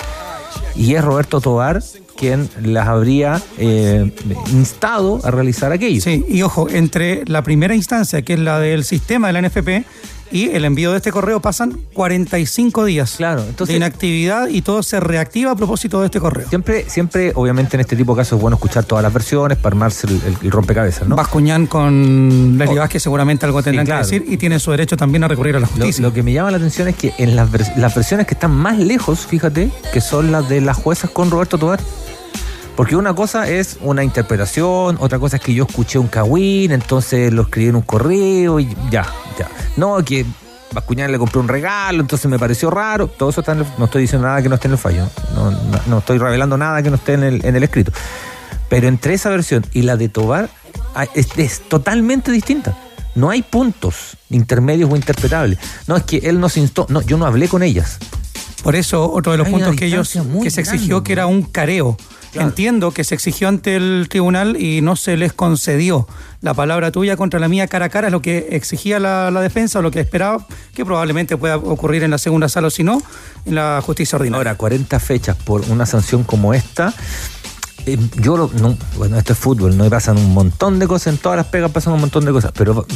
Y 0.77 0.95
es 0.95 1.05
Roberto 1.05 1.41
Tobar 1.41 1.83
quien 2.17 2.51
las 2.63 2.87
habría 2.87 3.41
eh, 3.57 4.13
instado 4.53 5.21
a 5.25 5.31
realizar 5.31 5.73
aquello. 5.73 6.03
Sí, 6.03 6.25
y 6.29 6.43
ojo, 6.43 6.69
entre 6.69 7.25
la 7.25 7.43
primera 7.43 7.75
instancia, 7.75 8.21
que 8.21 8.35
es 8.35 8.39
la 8.39 8.61
del 8.61 8.85
sistema 8.85 9.29
de 9.29 9.33
la 9.33 9.49
NFP, 9.49 9.87
y 10.31 10.51
el 10.51 10.65
envío 10.65 10.93
de 10.93 10.99
este 10.99 11.13
correo 11.13 11.41
pasan 11.41 11.79
45 11.95 12.85
días 12.85 13.15
claro, 13.17 13.43
entonces, 13.43 13.75
de 13.75 13.77
inactividad 13.77 14.49
y 14.49 14.63
todo 14.63 14.83
se 14.83 15.01
reactiva 15.01 15.53
a 15.53 15.57
propósito 15.57 16.01
de 16.01 16.07
este 16.07 16.21
correo. 16.21 16.49
Siempre, 16.49 16.89
siempre, 16.89 17.33
obviamente, 17.35 17.77
en 17.77 17.81
este 17.81 17.97
tipo 17.97 18.15
de 18.15 18.21
casos 18.21 18.37
es 18.37 18.43
bueno 18.43 18.57
escuchar 18.57 18.85
todas 18.85 19.03
las 19.03 19.13
versiones 19.13 19.59
para 19.59 19.75
armarse 19.75 20.07
el, 20.07 20.51
rompecabezas, 20.51 21.09
¿no? 21.09 21.17
Bascuñán 21.17 21.67
con 21.67 22.57
Leslie 22.59 22.81
oh. 22.81 22.89
que 22.89 23.01
seguramente 23.01 23.47
algo 23.47 23.63
tendrán 23.63 23.87
que 23.87 23.93
decir 23.93 24.25
y 24.27 24.37
tiene 24.37 24.59
su 24.59 24.71
derecho 24.71 24.97
también 24.97 25.25
a 25.25 25.29
recurrir 25.29 25.57
a 25.57 25.61
la 25.61 25.67
justicia. 25.67 26.03
Lo, 26.03 26.13
que 26.13 26.23
me 26.23 26.33
llama 26.33 26.51
la 26.51 26.57
atención 26.57 26.89
es 26.89 26.97
que 26.97 27.13
en 27.19 27.37
las, 27.37 27.51
las 27.77 27.95
versiones 27.95 28.27
que 28.27 28.35
están 28.35 28.53
más 28.53 28.79
lejos, 28.79 29.27
fíjate, 29.27 29.71
que 29.93 30.01
son 30.01 30.33
las 30.33 30.49
de 30.49 30.61
las 30.61 30.77
juezas 30.77 31.11
con 31.11 31.31
Roberto 31.31 31.59
Tobar. 31.59 31.81
Porque 32.81 32.97
una 32.97 33.13
cosa 33.13 33.47
es 33.47 33.77
una 33.83 34.03
interpretación, 34.03 34.97
otra 35.01 35.19
cosa 35.19 35.37
es 35.37 35.43
que 35.43 35.53
yo 35.53 35.67
escuché 35.69 35.99
un 35.99 36.09
cagüín, 36.09 36.73
entonces 36.73 37.31
lo 37.31 37.43
escribí 37.43 37.69
en 37.69 37.77
un 37.77 37.83
correo 37.83 38.59
y 38.59 38.75
ya, 38.91 39.07
ya. 39.39 39.51
No, 39.77 40.03
que 40.03 40.25
Bascuñán 40.73 41.13
le 41.13 41.19
compré 41.19 41.41
un 41.41 41.49
regalo, 41.49 42.01
entonces 42.01 42.31
me 42.31 42.39
pareció 42.39 42.71
raro. 42.71 43.07
Todo 43.07 43.29
eso 43.29 43.43
está 43.43 43.53
en 43.53 43.59
el, 43.59 43.67
no 43.77 43.85
estoy 43.85 44.01
diciendo 44.01 44.27
nada 44.27 44.41
que 44.41 44.49
no 44.49 44.55
esté 44.55 44.69
en 44.69 44.73
el 44.73 44.79
fallo, 44.79 45.07
no, 45.35 45.51
no, 45.89 45.99
estoy 45.99 46.17
revelando 46.17 46.57
nada 46.57 46.83
que 46.83 46.89
no 46.89 46.97
esté 46.97 47.13
en 47.13 47.25
el, 47.25 47.45
en 47.45 47.55
el 47.55 47.63
escrito. 47.65 47.93
Pero 48.71 48.89
entre 48.89 49.13
esa 49.13 49.29
versión 49.29 49.63
y 49.75 49.83
la 49.83 49.99
de 49.99 50.09
Tobar 50.09 50.49
ah, 50.95 51.05
es, 51.15 51.61
totalmente 51.69 52.33
distinta. 52.33 52.75
No 53.15 53.29
hay 53.29 53.43
puntos 53.43 54.17
intermedios 54.31 54.91
o 54.91 54.97
interpretables. 54.97 55.59
No, 55.87 55.99
es 55.99 56.05
que 56.05 56.17
él 56.17 56.41
nos 56.41 56.57
instó. 56.57 56.87
No, 56.89 57.03
yo 57.03 57.19
no 57.19 57.27
hablé 57.27 57.47
con 57.47 57.63
ellas. 57.63 57.99
Por 58.63 58.77
eso, 58.77 59.11
otro 59.11 59.33
de 59.33 59.39
los 59.39 59.49
puntos 59.49 59.75
que 59.77 59.87
ellos 59.87 60.19
que 60.43 60.51
se 60.51 60.61
exigió 60.61 61.03
que 61.03 61.13
era 61.13 61.27
un 61.27 61.43
careo. 61.43 61.97
Entiendo 62.35 62.93
que 62.93 63.03
se 63.03 63.17
exigió 63.17 63.49
ante 63.49 63.75
el 63.75 64.07
tribunal 64.09 64.57
y 64.57 64.83
no 64.83 64.95
se 64.95 65.17
les 65.17 65.33
concedió. 65.33 66.07
La 66.43 66.55
palabra 66.55 66.93
tuya 66.93 67.17
contra 67.17 67.41
la 67.41 67.49
mía 67.49 67.67
cara 67.67 67.87
a 67.87 67.89
cara 67.89 68.07
es 68.07 68.13
lo 68.13 68.23
que 68.23 68.49
exigía 68.53 69.01
la, 69.01 69.31
defensa 69.41 69.81
o 69.81 69.83
lo 69.83 69.91
que 69.91 70.01
esperaba 70.01 70.47
que 70.75 70.85
probablemente 70.85 71.37
pueda 71.37 71.57
ocurrir 71.57 72.05
en 72.05 72.13
la 72.13 72.19
segunda 72.19 72.49
sala 72.49 72.69
o 72.69 72.71
si 72.71 72.85
no, 72.85 73.03
en 73.47 73.57
la 73.57 73.83
justicia 73.85 74.17
ordinaria. 74.17 74.39
Ahora, 74.39 74.55
40 74.57 75.01
fechas 75.01 75.37
por 75.37 75.63
una 75.71 75.87
sanción 75.87 76.23
como 76.23 76.55
esta 76.55 76.95
eh, 77.87 77.99
yo 78.17 78.37
lo, 78.37 78.51
no, 78.61 78.77
bueno, 78.97 79.19
esto 79.19 79.33
es 79.33 79.39
fútbol, 79.39 79.77
no 79.77 79.89
pasan 79.89 80.19
un 80.19 80.33
montón 80.33 80.79
de 80.79 80.87
cosas, 80.87 81.15
en 81.15 81.19
todas 81.19 81.37
las 81.37 81.47
pegas 81.47 81.71
pasan 81.71 81.93
un 81.93 82.01
montón 82.01 82.25
de 82.25 82.33
cosas, 82.33 82.53
pero 82.55 82.87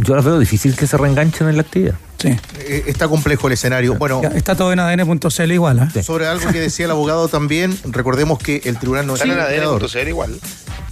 yo 0.00 0.14
las 0.14 0.24
veo 0.24 0.38
difícil 0.38 0.76
que 0.76 0.86
se 0.86 0.96
reenganchen 0.96 1.48
en 1.48 1.56
la 1.56 1.62
actividad. 1.62 1.94
Sí. 2.18 2.28
Eh, 2.58 2.84
está 2.86 3.08
complejo 3.08 3.46
el 3.48 3.54
escenario. 3.54 3.96
Bueno, 3.96 4.22
está 4.34 4.54
todo 4.54 4.72
en 4.72 4.80
ADN.cl 4.80 5.52
igual. 5.52 5.90
¿eh? 5.94 6.02
Sobre 6.02 6.26
algo 6.26 6.50
que 6.52 6.60
decía 6.60 6.86
el 6.86 6.90
abogado 6.90 7.28
también, 7.28 7.76
recordemos 7.84 8.38
que 8.38 8.62
el 8.64 8.78
tribunal 8.78 9.06
no 9.06 9.14
es 9.14 9.22
el 9.22 9.30
empleador. 9.30 10.08
igual. 10.08 10.38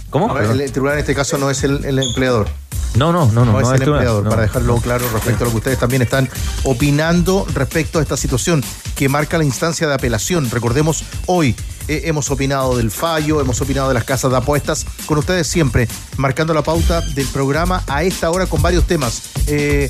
¿Cómo? 0.09 0.37
el, 0.37 0.71
tribunal 0.71 0.95
en 0.95 0.99
este 0.99 1.15
caso 1.15 1.37
no 1.39 1.49
es 1.49 1.63
el, 1.63 1.99
empleador. 1.99 2.47
No, 2.95 3.11
no, 3.11 3.25
no, 3.31 3.45
no. 3.45 3.53
No, 3.53 3.61
es 3.61 3.81
el 3.81 3.87
empleador, 3.87 4.29
para 4.29 4.43
dejarlo 4.43 4.77
claro 4.77 5.05
respecto 5.11 5.43
a 5.43 5.45
lo 5.45 5.51
que 5.51 5.57
ustedes 5.57 5.79
también 5.79 6.03
están 6.03 6.29
opinando 6.63 7.47
respecto 7.55 7.97
a 7.97 8.03
esta 8.03 8.15
situación 8.15 8.63
que 8.95 9.09
marca 9.09 9.39
la 9.39 9.43
instancia 9.43 9.87
de 9.87 9.95
apelación. 9.95 10.51
Recordemos, 10.51 11.03
hoy 11.25 11.55
eh, 11.87 12.03
hemos 12.05 12.31
opinado 12.31 12.77
del 12.77 12.91
fallo, 12.91 13.41
hemos 13.41 13.59
opinado 13.61 13.89
de 13.89 13.93
las 13.93 14.03
casas 14.03 14.31
de 14.31 14.37
apuestas, 14.37 14.85
con 15.05 15.17
ustedes 15.17 15.47
siempre, 15.47 15.87
marcando 16.17 16.53
la 16.53 16.61
pauta 16.61 17.01
del 17.01 17.27
programa 17.27 17.83
a 17.87 18.03
esta 18.03 18.29
hora 18.31 18.45
con 18.45 18.61
varios 18.61 18.85
temas. 18.85 19.23
Eh, 19.47 19.89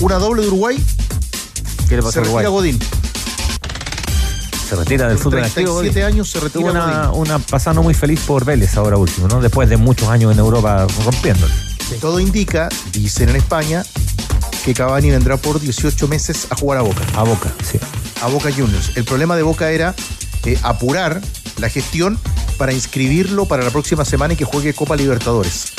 una 0.00 0.16
doble 0.16 0.42
de 0.42 0.48
Uruguay. 0.48 0.82
¿Qué 1.88 1.96
le 1.96 2.02
pasa 2.02 2.12
se 2.12 2.18
a 2.20 2.22
Uruguay? 2.22 2.46
Godín. 2.46 2.78
Se 4.68 4.76
retira 4.76 5.08
del 5.08 5.18
fútbol 5.18 5.44
activo. 5.44 5.80
37 5.80 6.04
años 6.04 6.30
se 6.30 6.40
retira 6.40 6.70
una, 6.70 7.12
una 7.12 7.38
pasada 7.38 7.80
muy 7.82 7.92
feliz 7.92 8.20
por 8.20 8.44
Vélez 8.44 8.76
ahora 8.76 8.96
último, 8.96 9.28
¿no? 9.28 9.40
Después 9.40 9.68
de 9.68 9.76
muchos 9.76 10.08
años 10.08 10.32
en 10.32 10.38
Europa 10.38 10.86
rompiéndolo. 11.04 11.52
Todo 12.00 12.20
indica, 12.20 12.70
dicen 12.92 13.28
en 13.28 13.36
España, 13.36 13.84
que 14.64 14.74
Cavani 14.74 15.10
vendrá 15.10 15.36
por 15.36 15.60
18 15.60 16.08
meses 16.08 16.46
a 16.50 16.56
jugar 16.56 16.78
a 16.78 16.82
Boca. 16.82 17.02
A 17.16 17.22
Boca, 17.22 17.52
sí. 17.62 17.78
A 18.22 18.28
Boca 18.28 18.50
Juniors. 18.50 18.96
El 18.96 19.04
problema 19.04 19.36
de 19.36 19.42
Boca 19.42 19.70
era 19.70 19.94
eh, 20.44 20.58
apurar 20.62 21.20
la 21.58 21.68
gestión 21.68 22.18
para 22.58 22.72
inscribirlo 22.72 23.46
para 23.46 23.64
la 23.64 23.70
próxima 23.70 24.04
semana 24.04 24.34
y 24.34 24.36
que 24.36 24.44
juegue 24.44 24.74
Copa 24.74 24.96
Libertadores. 24.96 25.72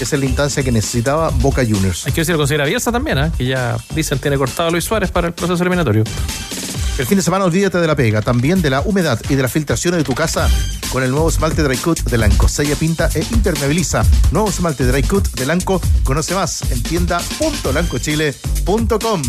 Esa 0.00 0.16
es 0.16 0.20
la 0.20 0.26
instancia 0.26 0.62
que 0.62 0.72
necesitaba 0.72 1.30
Boca 1.30 1.62
Juniors. 1.62 2.06
Hay 2.06 2.12
que 2.12 2.22
decir 2.22 2.36
considera 2.36 2.64
Bielsa 2.64 2.90
también, 2.90 3.18
¿eh? 3.18 3.30
que 3.36 3.44
ya 3.44 3.76
dicen 3.94 4.18
tiene 4.18 4.38
cortado 4.38 4.68
a 4.68 4.72
Luis 4.72 4.84
Suárez 4.84 5.10
para 5.10 5.28
el 5.28 5.34
proceso 5.34 5.62
eliminatorio. 5.62 6.04
El 6.98 7.06
fin 7.06 7.16
de 7.16 7.22
semana 7.22 7.44
olvídate 7.46 7.78
de 7.78 7.86
la 7.86 7.96
pega, 7.96 8.20
también 8.20 8.60
de 8.60 8.68
la 8.70 8.82
humedad 8.82 9.18
y 9.28 9.34
de 9.34 9.42
las 9.42 9.52
filtraciones 9.52 9.98
de 9.98 10.04
tu 10.04 10.14
casa 10.14 10.48
con 10.90 11.02
el 11.02 11.10
nuevo 11.10 11.28
esmalte 11.28 11.62
Dry 11.62 11.76
Cut 11.78 12.00
de 12.00 12.18
Lanco. 12.18 12.46
Sella, 12.48 12.76
pinta 12.76 13.08
e 13.14 13.24
impermeabiliza. 13.30 14.04
Nuevo 14.32 14.50
esmalte 14.50 14.84
Dry 14.84 15.04
Cut 15.04 15.30
de 15.30 15.46
Lanco. 15.46 15.80
Conoce 16.04 16.34
más 16.34 16.70
en 16.70 16.82
tienda.lancochile.com. 16.82 19.22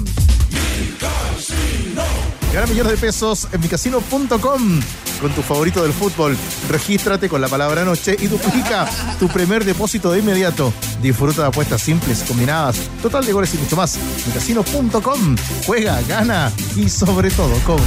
Gana 2.54 2.68
millones 2.68 2.92
de 2.92 2.98
pesos 2.98 3.48
en 3.54 3.62
micasino.com 3.62 4.82
con 5.22 5.32
tu 5.32 5.42
favorito 5.42 5.84
del 5.84 5.94
fútbol. 5.94 6.36
Regístrate 6.68 7.30
con 7.30 7.40
la 7.40 7.48
palabra 7.48 7.86
noche 7.86 8.18
y 8.20 8.28
duplica 8.28 8.90
tu 9.20 9.30
primer 9.30 9.64
depósito 9.64 10.12
de 10.12 10.20
inmediato. 10.20 10.74
Disfruta 11.02 11.44
de 11.44 11.48
apuestas 11.48 11.82
simples, 11.82 12.26
combinadas, 12.28 12.78
total 13.02 13.26
de 13.26 13.32
goles 13.32 13.54
y 13.54 13.58
mucho 13.58 13.78
más. 13.78 13.98
Micasino.com. 14.28 15.36
Juega, 15.66 16.02
gana 16.02 16.52
y 16.76 16.90
sobre 16.90 17.32
todo 17.32 17.54
cobra. 17.66 17.86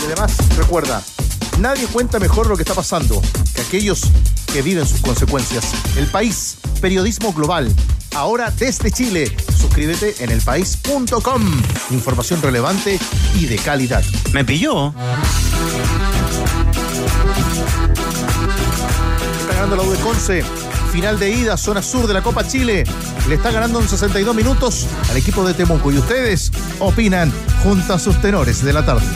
Y 0.00 0.06
además, 0.06 0.36
recuerda, 0.56 1.00
nadie 1.60 1.86
cuenta 1.86 2.18
mejor 2.18 2.48
lo 2.48 2.56
que 2.56 2.62
está 2.62 2.74
pasando 2.74 3.22
que 3.54 3.60
aquellos 3.60 4.10
que 4.52 4.62
viven 4.62 4.86
sus 4.86 5.00
consecuencias. 5.00 5.64
El 5.96 6.08
país, 6.08 6.56
periodismo 6.80 7.32
global. 7.32 7.72
Ahora 8.14 8.50
desde 8.50 8.90
Chile. 8.90 9.34
Suscríbete 9.56 10.14
en 10.20 10.30
elpaís.com. 10.30 11.42
Información 11.90 12.42
relevante 12.42 12.98
y 13.34 13.46
de 13.46 13.56
calidad. 13.56 14.04
¿Me 14.32 14.44
pilló? 14.44 14.94
Está 19.40 19.54
ganando 19.54 19.76
la 19.76 19.82
U 19.82 19.90
de 19.90 19.98
Conce. 19.98 20.44
Final 20.92 21.18
de 21.18 21.30
ida, 21.30 21.56
zona 21.56 21.80
sur 21.80 22.06
de 22.06 22.12
la 22.12 22.22
Copa 22.22 22.46
Chile. 22.46 22.84
Le 23.28 23.34
está 23.36 23.50
ganando 23.50 23.80
en 23.80 23.88
62 23.88 24.34
minutos 24.34 24.86
al 25.08 25.16
equipo 25.16 25.46
de 25.46 25.54
Temuco. 25.54 25.90
Y 25.90 25.98
ustedes 25.98 26.52
opinan 26.80 27.32
junto 27.62 27.94
a 27.94 27.98
sus 27.98 28.20
tenores 28.20 28.62
de 28.62 28.72
la 28.72 28.84
tarde. 28.84 29.06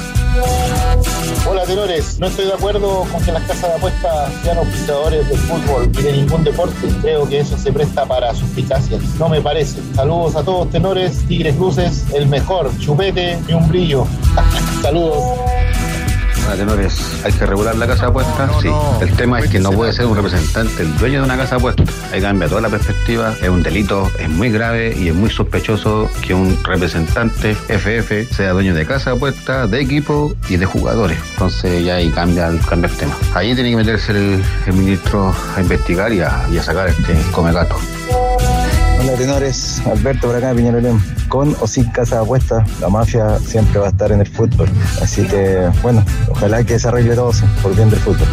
Hola 1.48 1.64
tenores, 1.64 2.18
no 2.18 2.26
estoy 2.26 2.46
de 2.46 2.54
acuerdo 2.54 3.04
con 3.12 3.22
que 3.24 3.30
las 3.30 3.42
casas 3.44 3.70
de 3.70 3.76
apuestas 3.76 4.32
sean 4.42 4.58
auspiciadores 4.58 5.28
del 5.28 5.38
fútbol 5.38 5.90
y 5.96 6.02
de 6.02 6.12
ningún 6.12 6.42
deporte. 6.42 6.88
Creo 7.00 7.28
que 7.28 7.38
eso 7.38 7.56
se 7.56 7.72
presta 7.72 8.04
para 8.04 8.34
suspicacias. 8.34 9.00
No 9.18 9.28
me 9.28 9.40
parece. 9.40 9.80
Saludos 9.94 10.34
a 10.34 10.42
todos 10.42 10.70
tenores, 10.70 11.24
Tigres 11.28 11.56
Luces, 11.56 12.04
el 12.12 12.26
mejor, 12.26 12.76
chupete 12.78 13.38
y 13.48 13.52
un 13.52 13.68
brillo. 13.68 14.06
Saludos. 14.82 15.55
Hola 16.46 16.54
tenores, 16.58 17.24
hay 17.24 17.32
que 17.32 17.44
regular 17.44 17.74
la 17.74 17.88
casa 17.88 18.02
de 18.02 18.08
apuestas. 18.10 18.50
sí, 18.62 18.68
el 19.00 19.12
tema 19.16 19.40
es 19.40 19.50
que 19.50 19.58
no 19.58 19.72
puede 19.72 19.92
ser 19.92 20.06
un 20.06 20.14
representante, 20.14 20.80
el 20.80 20.96
dueño 20.96 21.18
de 21.18 21.24
una 21.24 21.36
casa 21.36 21.56
de 21.56 21.56
apuestas. 21.56 21.88
Ahí 22.12 22.20
cambia 22.20 22.48
toda 22.48 22.60
la 22.60 22.68
perspectiva. 22.68 23.34
Es 23.42 23.48
un 23.48 23.64
delito, 23.64 24.08
es 24.20 24.28
muy 24.28 24.50
grave 24.50 24.94
y 24.96 25.08
es 25.08 25.14
muy 25.14 25.28
sospechoso 25.28 26.08
que 26.24 26.34
un 26.34 26.56
representante 26.62 27.56
FF 27.56 28.32
sea 28.32 28.52
dueño 28.52 28.76
de 28.76 28.86
casa 28.86 29.10
de 29.10 29.16
apuestas, 29.16 29.68
de 29.68 29.80
equipo 29.80 30.36
y 30.48 30.56
de 30.56 30.66
jugadores. 30.66 31.18
Entonces 31.32 31.84
ya 31.84 31.96
ahí 31.96 32.10
cambia, 32.10 32.52
cambia 32.68 32.88
el 32.90 32.96
tema. 32.96 33.16
Ahí 33.34 33.52
tiene 33.56 33.70
que 33.70 33.76
meterse 33.78 34.12
el, 34.12 34.40
el 34.68 34.72
ministro 34.72 35.34
a 35.56 35.60
investigar 35.60 36.12
y 36.12 36.20
a, 36.20 36.46
y 36.52 36.58
a 36.58 36.62
sacar 36.62 36.86
este 36.86 37.16
come 37.32 37.50
tenores, 39.14 39.80
Alberto 39.86 40.26
por 40.26 40.36
acá 40.36 40.52
Piñarolén. 40.54 40.98
Con 41.28 41.56
o 41.60 41.66
sin 41.66 41.84
casa 41.90 42.16
de 42.16 42.22
apuestas, 42.22 42.68
la 42.80 42.88
mafia 42.88 43.38
siempre 43.38 43.78
va 43.78 43.86
a 43.86 43.90
estar 43.90 44.10
en 44.10 44.20
el 44.20 44.26
fútbol. 44.26 44.68
Así 45.00 45.22
que, 45.26 45.70
bueno, 45.82 46.04
ojalá 46.28 46.64
que 46.64 46.78
se 46.78 46.88
arregle 46.88 47.14
todo 47.14 47.30
por 47.62 47.74
bien 47.76 47.90
del 47.90 48.00
fútbol. 48.00 48.28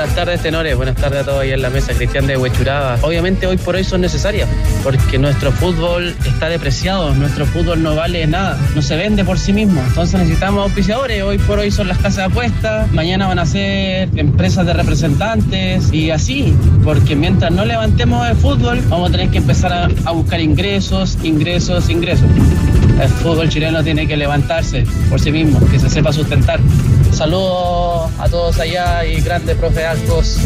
Buenas 0.00 0.16
tardes, 0.16 0.40
tenores. 0.40 0.74
Buenas 0.76 0.96
tardes 0.96 1.20
a 1.20 1.24
todos 1.24 1.40
ahí 1.40 1.50
en 1.50 1.60
la 1.60 1.68
mesa. 1.68 1.92
Cristian 1.92 2.26
de 2.26 2.34
Huechuraba. 2.38 2.96
Obviamente 3.02 3.46
hoy 3.46 3.58
por 3.58 3.74
hoy 3.74 3.84
son 3.84 4.00
necesarias 4.00 4.48
porque 4.82 5.18
nuestro 5.18 5.52
fútbol 5.52 6.16
está 6.24 6.48
depreciado. 6.48 7.14
Nuestro 7.14 7.44
fútbol 7.44 7.82
no 7.82 7.94
vale 7.94 8.26
nada. 8.26 8.58
No 8.74 8.80
se 8.80 8.96
vende 8.96 9.26
por 9.26 9.38
sí 9.38 9.52
mismo. 9.52 9.82
Entonces 9.86 10.18
necesitamos 10.18 10.64
auspiciadores. 10.64 11.22
Hoy 11.22 11.36
por 11.36 11.58
hoy 11.58 11.70
son 11.70 11.86
las 11.86 11.98
casas 11.98 12.16
de 12.16 12.22
apuestas. 12.22 12.90
Mañana 12.92 13.26
van 13.26 13.40
a 13.40 13.44
ser 13.44 14.08
empresas 14.16 14.64
de 14.64 14.72
representantes 14.72 15.92
y 15.92 16.10
así. 16.10 16.56
Porque 16.82 17.14
mientras 17.14 17.52
no 17.52 17.66
levantemos 17.66 18.26
el 18.26 18.36
fútbol, 18.36 18.80
vamos 18.88 19.10
a 19.10 19.12
tener 19.12 19.28
que 19.28 19.36
empezar 19.36 19.70
a, 19.70 19.88
a 20.06 20.12
buscar 20.12 20.40
ingresos, 20.40 21.18
ingresos, 21.22 21.90
ingresos. 21.90 22.26
El 23.00 23.08
fútbol 23.08 23.48
chileno 23.48 23.82
tiene 23.82 24.06
que 24.06 24.16
levantarse 24.16 24.84
por 25.08 25.18
sí 25.20 25.32
mismo, 25.32 25.58
que 25.70 25.78
se 25.78 25.88
sepa 25.88 26.12
sustentar. 26.12 26.60
Saludos 27.12 28.10
a 28.18 28.28
todos 28.28 28.58
allá 28.60 29.04
y 29.06 29.20
grande 29.22 29.54
profe 29.54 29.84
Arcos. 29.84 30.38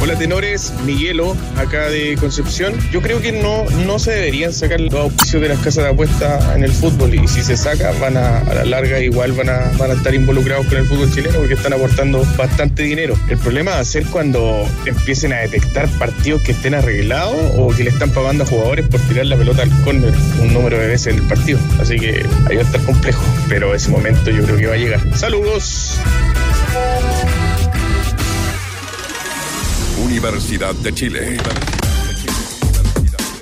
Hola 0.00 0.16
tenores, 0.16 0.72
Miguelo, 0.86 1.36
acá 1.56 1.88
de 1.88 2.16
Concepción. 2.18 2.74
Yo 2.92 3.02
creo 3.02 3.20
que 3.20 3.32
no, 3.32 3.64
no 3.86 3.98
se 3.98 4.12
deberían 4.12 4.52
sacar 4.52 4.80
los 4.80 4.94
auspicios 4.94 5.42
de 5.42 5.48
las 5.48 5.58
casas 5.58 5.84
de 5.84 5.90
apuesta 5.90 6.54
en 6.54 6.64
el 6.64 6.72
fútbol 6.72 7.14
y 7.14 7.26
si 7.26 7.42
se 7.42 7.56
saca 7.56 7.92
van 8.00 8.16
a, 8.16 8.38
a 8.38 8.54
la 8.54 8.64
larga 8.64 9.00
igual 9.00 9.32
van 9.32 9.50
a, 9.50 9.70
van 9.78 9.90
a 9.90 9.94
estar 9.94 10.14
involucrados 10.14 10.66
con 10.66 10.78
el 10.78 10.86
fútbol 10.86 11.12
chileno 11.12 11.38
porque 11.38 11.54
están 11.54 11.72
aportando 11.72 12.24
bastante 12.36 12.84
dinero. 12.84 13.16
El 13.28 13.38
problema 13.38 13.72
va 13.72 13.80
a 13.80 13.84
ser 13.84 14.06
cuando 14.06 14.66
empiecen 14.86 15.32
a 15.32 15.40
detectar 15.40 15.88
partidos 15.98 16.42
que 16.42 16.52
estén 16.52 16.74
arreglados 16.74 17.36
o 17.56 17.68
que 17.68 17.84
le 17.84 17.90
están 17.90 18.10
pagando 18.10 18.44
a 18.44 18.46
jugadores 18.46 18.86
por 18.86 19.00
tirar 19.00 19.26
la 19.26 19.36
pelota 19.36 19.62
al 19.62 19.70
córner 19.82 20.12
un 20.40 20.52
número 20.52 20.78
de 20.78 20.86
veces 20.86 21.14
partido. 21.34 21.58
Así 21.80 21.98
que 21.98 22.26
ahí 22.50 22.56
va 22.56 22.62
a 22.62 22.66
estar 22.66 22.80
complejo, 22.84 23.22
pero 23.48 23.74
ese 23.74 23.88
momento 23.88 24.30
yo 24.30 24.42
creo 24.44 24.56
que 24.58 24.66
va 24.66 24.74
a 24.74 24.76
llegar. 24.76 25.00
Saludos. 25.16 25.96
Universidad 30.04 30.74
de 30.74 30.92
Chile. 30.92 31.38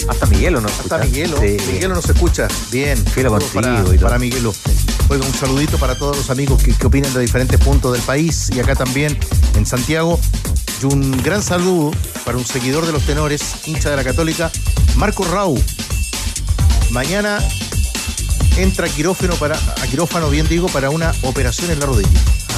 Hasta 0.08 0.26
Miguelo 0.26 0.60
nos 0.60 0.70
Hasta 0.70 0.82
escucha. 0.82 1.04
Miguelo. 1.04 1.40
Sí. 1.40 1.56
Miguelo 1.72 1.94
nos 1.96 2.08
escucha. 2.08 2.48
Bien. 2.70 2.96
Contigo 3.02 3.38
para, 3.52 3.80
y 3.80 3.84
todo. 3.84 4.00
para 4.00 4.18
Miguelo. 4.20 4.54
Oiga, 5.08 5.26
un 5.26 5.34
saludito 5.34 5.76
para 5.78 5.96
todos 5.96 6.16
los 6.16 6.30
amigos 6.30 6.62
que, 6.62 6.72
que 6.72 6.86
opinan 6.86 7.12
de 7.12 7.20
diferentes 7.20 7.58
puntos 7.58 7.92
del 7.92 8.02
país 8.02 8.50
y 8.54 8.60
acá 8.60 8.76
también 8.76 9.18
en 9.56 9.66
Santiago. 9.66 10.20
Y 10.80 10.86
un 10.86 11.20
gran 11.24 11.42
saludo 11.42 11.90
para 12.24 12.38
un 12.38 12.44
seguidor 12.44 12.86
de 12.86 12.92
los 12.92 13.02
tenores, 13.04 13.66
hincha 13.66 13.90
de 13.90 13.96
la 13.96 14.04
Católica, 14.04 14.52
Marco 14.94 15.24
Rau. 15.24 15.60
Mañana 16.90 17.38
entra 18.56 18.86
a 18.86 18.88
quirófano 18.88 19.34
para 19.36 19.56
a 19.56 19.86
quirófano, 19.86 20.30
bien 20.30 20.48
digo, 20.48 20.68
para 20.68 20.90
una 20.90 21.12
operación 21.22 21.70
en 21.70 21.80
la 21.80 21.86
rodilla. 21.86 22.08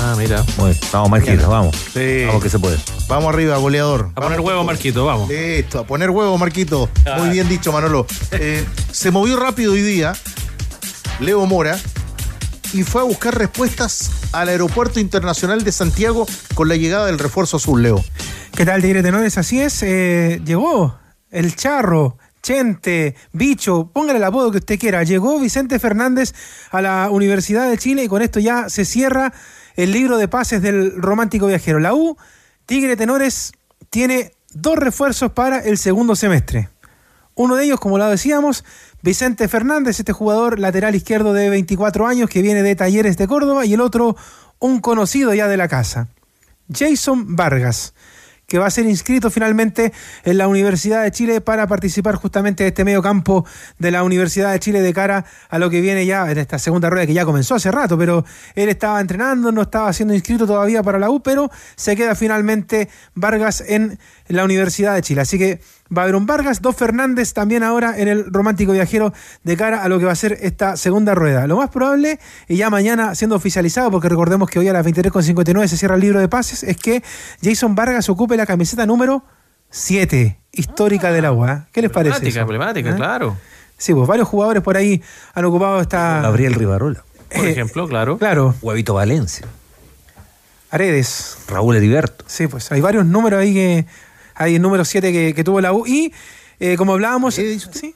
Ah, 0.00 0.14
mira. 0.18 0.44
Muy 0.56 0.70
bien. 0.70 0.80
Vamos, 0.92 1.10
Marquito, 1.10 1.48
vamos. 1.48 1.76
Sí. 1.92 2.24
Vamos 2.26 2.42
que 2.42 2.48
se 2.48 2.58
puede. 2.58 2.78
Vamos 3.08 3.32
arriba, 3.32 3.56
goleador. 3.58 4.10
A 4.14 4.20
poner 4.20 4.40
huevo, 4.40 4.64
Marquito, 4.64 5.04
vamos. 5.04 5.28
Listo, 5.28 5.80
a 5.80 5.86
poner 5.86 6.10
huevo, 6.10 6.36
Marquito. 6.38 6.88
Ah. 7.06 7.16
Muy 7.18 7.30
bien 7.30 7.48
dicho, 7.48 7.72
Manolo. 7.72 8.06
Eh, 8.32 8.64
se 8.90 9.10
movió 9.10 9.38
rápido 9.38 9.72
hoy 9.72 9.82
día 9.82 10.14
Leo 11.20 11.46
Mora 11.46 11.78
y 12.72 12.82
fue 12.82 13.02
a 13.02 13.04
buscar 13.04 13.36
respuestas 13.36 14.10
al 14.32 14.48
Aeropuerto 14.48 14.98
Internacional 14.98 15.62
de 15.62 15.72
Santiago 15.72 16.26
con 16.54 16.68
la 16.68 16.76
llegada 16.76 17.06
del 17.06 17.18
refuerzo 17.18 17.58
azul, 17.58 17.82
Leo. 17.82 18.02
¿Qué 18.56 18.64
tal, 18.64 18.82
Tigre 18.82 19.02
Tenores? 19.02 19.38
Así 19.38 19.60
es, 19.60 19.82
eh, 19.82 20.40
llegó 20.44 20.98
el 21.30 21.54
charro. 21.54 22.18
Chente, 22.42 23.14
bicho, 23.32 23.88
póngale 23.92 24.18
el 24.18 24.24
apodo 24.24 24.50
que 24.50 24.58
usted 24.58 24.78
quiera. 24.78 25.04
Llegó 25.04 25.38
Vicente 25.38 25.78
Fernández 25.78 26.34
a 26.72 26.82
la 26.82 27.08
Universidad 27.08 27.70
de 27.70 27.78
Chile 27.78 28.02
y 28.02 28.08
con 28.08 28.20
esto 28.20 28.40
ya 28.40 28.68
se 28.68 28.84
cierra 28.84 29.32
el 29.76 29.92
libro 29.92 30.18
de 30.18 30.26
pases 30.26 30.60
del 30.60 31.00
romántico 31.00 31.46
viajero. 31.46 31.78
La 31.78 31.94
U, 31.94 32.16
Tigre 32.66 32.96
Tenores, 32.96 33.52
tiene 33.90 34.32
dos 34.52 34.76
refuerzos 34.76 35.30
para 35.30 35.60
el 35.60 35.78
segundo 35.78 36.16
semestre. 36.16 36.68
Uno 37.34 37.54
de 37.54 37.64
ellos, 37.64 37.78
como 37.78 37.96
lo 37.96 38.08
decíamos, 38.08 38.64
Vicente 39.02 39.46
Fernández, 39.46 40.00
este 40.00 40.12
jugador 40.12 40.58
lateral 40.58 40.96
izquierdo 40.96 41.32
de 41.32 41.48
24 41.48 42.06
años 42.08 42.28
que 42.28 42.42
viene 42.42 42.62
de 42.62 42.74
Talleres 42.74 43.16
de 43.16 43.28
Córdoba, 43.28 43.64
y 43.64 43.74
el 43.74 43.80
otro, 43.80 44.16
un 44.58 44.80
conocido 44.80 45.32
ya 45.32 45.48
de 45.48 45.56
la 45.56 45.68
casa, 45.68 46.08
Jason 46.72 47.36
Vargas, 47.36 47.94
que 48.52 48.58
va 48.58 48.66
a 48.66 48.70
ser 48.70 48.84
inscrito 48.84 49.30
finalmente 49.30 49.94
en 50.24 50.36
la 50.36 50.46
Universidad 50.46 51.04
de 51.04 51.10
Chile 51.10 51.40
para 51.40 51.66
participar 51.66 52.16
justamente 52.16 52.64
de 52.64 52.68
este 52.68 52.84
medio 52.84 53.00
campo 53.00 53.46
de 53.78 53.90
la 53.90 54.02
Universidad 54.02 54.52
de 54.52 54.60
Chile 54.60 54.82
de 54.82 54.92
cara 54.92 55.24
a 55.48 55.58
lo 55.58 55.70
que 55.70 55.80
viene 55.80 56.04
ya 56.04 56.30
en 56.30 56.36
esta 56.36 56.58
segunda 56.58 56.90
rueda 56.90 57.06
que 57.06 57.14
ya 57.14 57.24
comenzó 57.24 57.54
hace 57.54 57.70
rato, 57.70 57.96
pero 57.96 58.26
él 58.54 58.68
estaba 58.68 59.00
entrenando, 59.00 59.52
no 59.52 59.62
estaba 59.62 59.90
siendo 59.94 60.12
inscrito 60.12 60.46
todavía 60.46 60.82
para 60.82 60.98
la 60.98 61.08
U, 61.08 61.22
pero 61.22 61.50
se 61.76 61.96
queda 61.96 62.14
finalmente 62.14 62.90
Vargas 63.14 63.64
en 63.66 63.98
la 64.32 64.44
Universidad 64.44 64.94
de 64.94 65.02
Chile. 65.02 65.20
Así 65.20 65.38
que 65.38 65.60
va 65.96 66.02
a 66.02 66.04
haber 66.04 66.16
un 66.16 66.26
Vargas, 66.26 66.62
dos 66.62 66.74
Fernández 66.74 67.32
también 67.32 67.62
ahora 67.62 67.98
en 67.98 68.08
el 68.08 68.32
romántico 68.32 68.72
viajero 68.72 69.12
de 69.44 69.56
cara 69.56 69.82
a 69.82 69.88
lo 69.88 69.98
que 69.98 70.06
va 70.06 70.12
a 70.12 70.16
ser 70.16 70.38
esta 70.40 70.76
segunda 70.76 71.14
rueda. 71.14 71.46
Lo 71.46 71.56
más 71.56 71.70
probable, 71.70 72.18
y 72.48 72.56
ya 72.56 72.70
mañana 72.70 73.14
siendo 73.14 73.36
oficializado, 73.36 73.90
porque 73.90 74.08
recordemos 74.08 74.48
que 74.48 74.58
hoy 74.58 74.68
a 74.68 74.72
las 74.72 74.86
23.59 74.86 75.66
se 75.66 75.76
cierra 75.76 75.96
el 75.96 76.00
libro 76.00 76.20
de 76.20 76.28
pases, 76.28 76.62
es 76.62 76.76
que 76.76 77.02
Jason 77.42 77.74
Vargas 77.74 78.08
ocupe 78.08 78.36
la 78.36 78.46
camiseta 78.46 78.86
número 78.86 79.24
7, 79.70 80.38
histórica 80.52 81.12
del 81.12 81.24
agua. 81.24 81.52
¿eh? 81.52 81.68
¿Qué 81.72 81.82
les 81.82 81.90
parece? 81.90 82.16
Emblemática, 82.16 82.40
eso? 82.40 82.40
emblemática, 82.40 82.90
¿Eh? 82.90 82.94
claro. 82.94 83.36
Sí, 83.76 83.92
pues 83.94 84.06
varios 84.06 84.28
jugadores 84.28 84.62
por 84.62 84.76
ahí 84.76 85.02
han 85.34 85.44
ocupado 85.44 85.80
esta. 85.80 86.20
Gabriel 86.22 86.54
Rivarola. 86.54 87.04
Por 87.34 87.46
ejemplo, 87.46 87.88
claro. 87.88 88.16
Claro. 88.18 88.54
Huevito 88.62 88.94
Valencia. 88.94 89.46
Aredes. 90.70 91.36
Raúl 91.48 91.76
Heriberto. 91.76 92.24
Sí, 92.28 92.46
pues 92.46 92.70
hay 92.72 92.80
varios 92.80 93.04
números 93.04 93.40
ahí 93.40 93.52
que. 93.52 93.86
Hay 94.34 94.56
el 94.56 94.62
número 94.62 94.84
7 94.84 95.12
que, 95.12 95.34
que 95.34 95.44
tuvo 95.44 95.60
la 95.60 95.72
U. 95.72 95.86
Y 95.86 96.12
eh, 96.60 96.76
como 96.76 96.92
hablábamos. 96.92 97.34
Sí, 97.34 97.58
sí. 97.72 97.94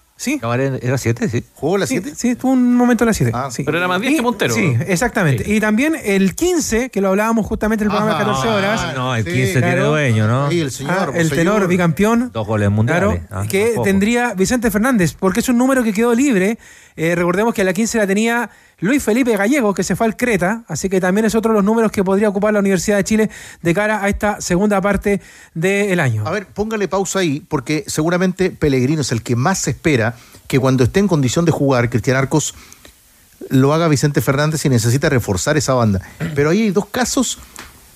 Era 0.81 0.97
7, 0.97 1.29
sí. 1.29 1.45
¿Jugó 1.55 1.77
la 1.77 1.87
Sí, 1.87 1.99
7? 2.01 2.15
Sí, 2.17 2.35
tuvo 2.37 2.53
un 2.53 2.75
momento 2.75 3.05
en 3.05 3.09
la 3.09 3.13
7. 3.13 3.33
sí. 3.51 3.65
Pero 3.65 3.77
era 3.77 3.87
más 3.87 4.01
10 4.01 4.15
que 4.17 4.23
Montero. 4.23 4.55
Sí, 4.55 4.75
exactamente. 4.87 5.45
Y 5.47 5.61
también 5.61 5.95
el 6.03 6.35
15, 6.35 6.89
que 6.89 7.03
lo 7.03 7.09
hablábamos 7.11 7.45
justamente 7.45 7.85
en 7.85 7.91
el 7.91 7.97
programa 7.97 8.19
de 8.19 8.25
14 8.25 8.49
horas. 8.49 8.95
No, 8.97 9.15
el 9.15 9.25
Sí, 9.25 9.31
15 9.31 9.53
tiene 9.53 9.73
claro. 9.75 9.89
dueño, 9.91 10.27
¿no? 10.27 10.47
Ahí 10.47 10.61
el 10.61 10.71
señor. 10.71 10.95
Ah, 10.99 11.07
pues, 11.13 11.19
el 11.21 11.29
tenor 11.29 11.55
señor. 11.57 11.69
bicampeón. 11.69 12.31
Dos 12.33 12.47
goles 12.47 12.71
mundiales. 12.71 13.09
Claro, 13.11 13.27
Ah, 13.31 13.47
que 13.47 13.65
tampoco. 13.67 13.83
tendría 13.85 14.33
Vicente 14.35 14.71
Fernández, 14.71 15.15
porque 15.19 15.41
es 15.41 15.49
un 15.51 15.59
número 15.59 15.83
que 15.85 15.93
quedó 15.93 16.15
libre. 16.15 16.59
Eh, 16.97 17.15
recordemos 17.15 17.53
que 17.53 17.61
a 17.61 17.65
la 17.67 17.75
15 17.75 17.99
la 17.99 18.07
tenía 18.07 18.49
Luis 18.79 19.03
Felipe 19.03 19.35
Gallego, 19.37 19.73
que 19.73 19.83
se 19.83 19.97
fue 19.97 20.07
al 20.07 20.17
Creta, 20.17 20.65
así 20.69 20.91
que 20.91 21.01
también 21.01 21.25
es 21.25 21.35
otro 21.35 21.53
de 21.53 21.57
los 21.57 21.65
números 21.65 21.91
que 21.91 22.05
podría 22.05 22.29
ocupar 22.29 22.53
la 22.53 22.61
Universidad 22.61 22.99
de 22.99 23.05
Chile 23.05 23.31
de 23.63 23.75
cara 23.75 24.05
a 24.05 24.09
esta 24.11 24.41
segunda 24.43 24.81
parte 24.83 25.23
del 25.55 25.99
año. 25.99 26.25
A 26.27 26.31
ver, 26.31 26.47
póngale 26.47 26.87
pausa 26.87 27.21
ahí, 27.21 27.41
porque 27.49 27.85
seguramente 27.87 28.51
Pellegrino 28.51 29.01
es 29.01 29.13
el 29.13 29.23
que 29.23 29.35
más 29.35 29.61
se 29.61 29.71
espera 29.71 30.15
que 30.47 30.59
cuando 30.61 30.85
esté 30.85 31.01
en 31.01 31.09
condición 31.09 31.47
de 31.47 31.53
jugar, 31.53 31.89
Cristian 31.89 32.19
Arcos 32.19 32.55
lo 33.49 33.73
haga 33.73 33.89
Vicente 33.89 34.21
Fernández 34.21 34.65
y 34.67 34.69
necesita 34.69 35.09
reforzar 35.09 35.57
esa 35.57 35.73
banda. 35.73 36.03
Pero 36.35 36.51
ahí 36.51 36.63
hay 36.65 36.71
dos 36.71 36.87
casos 36.87 37.39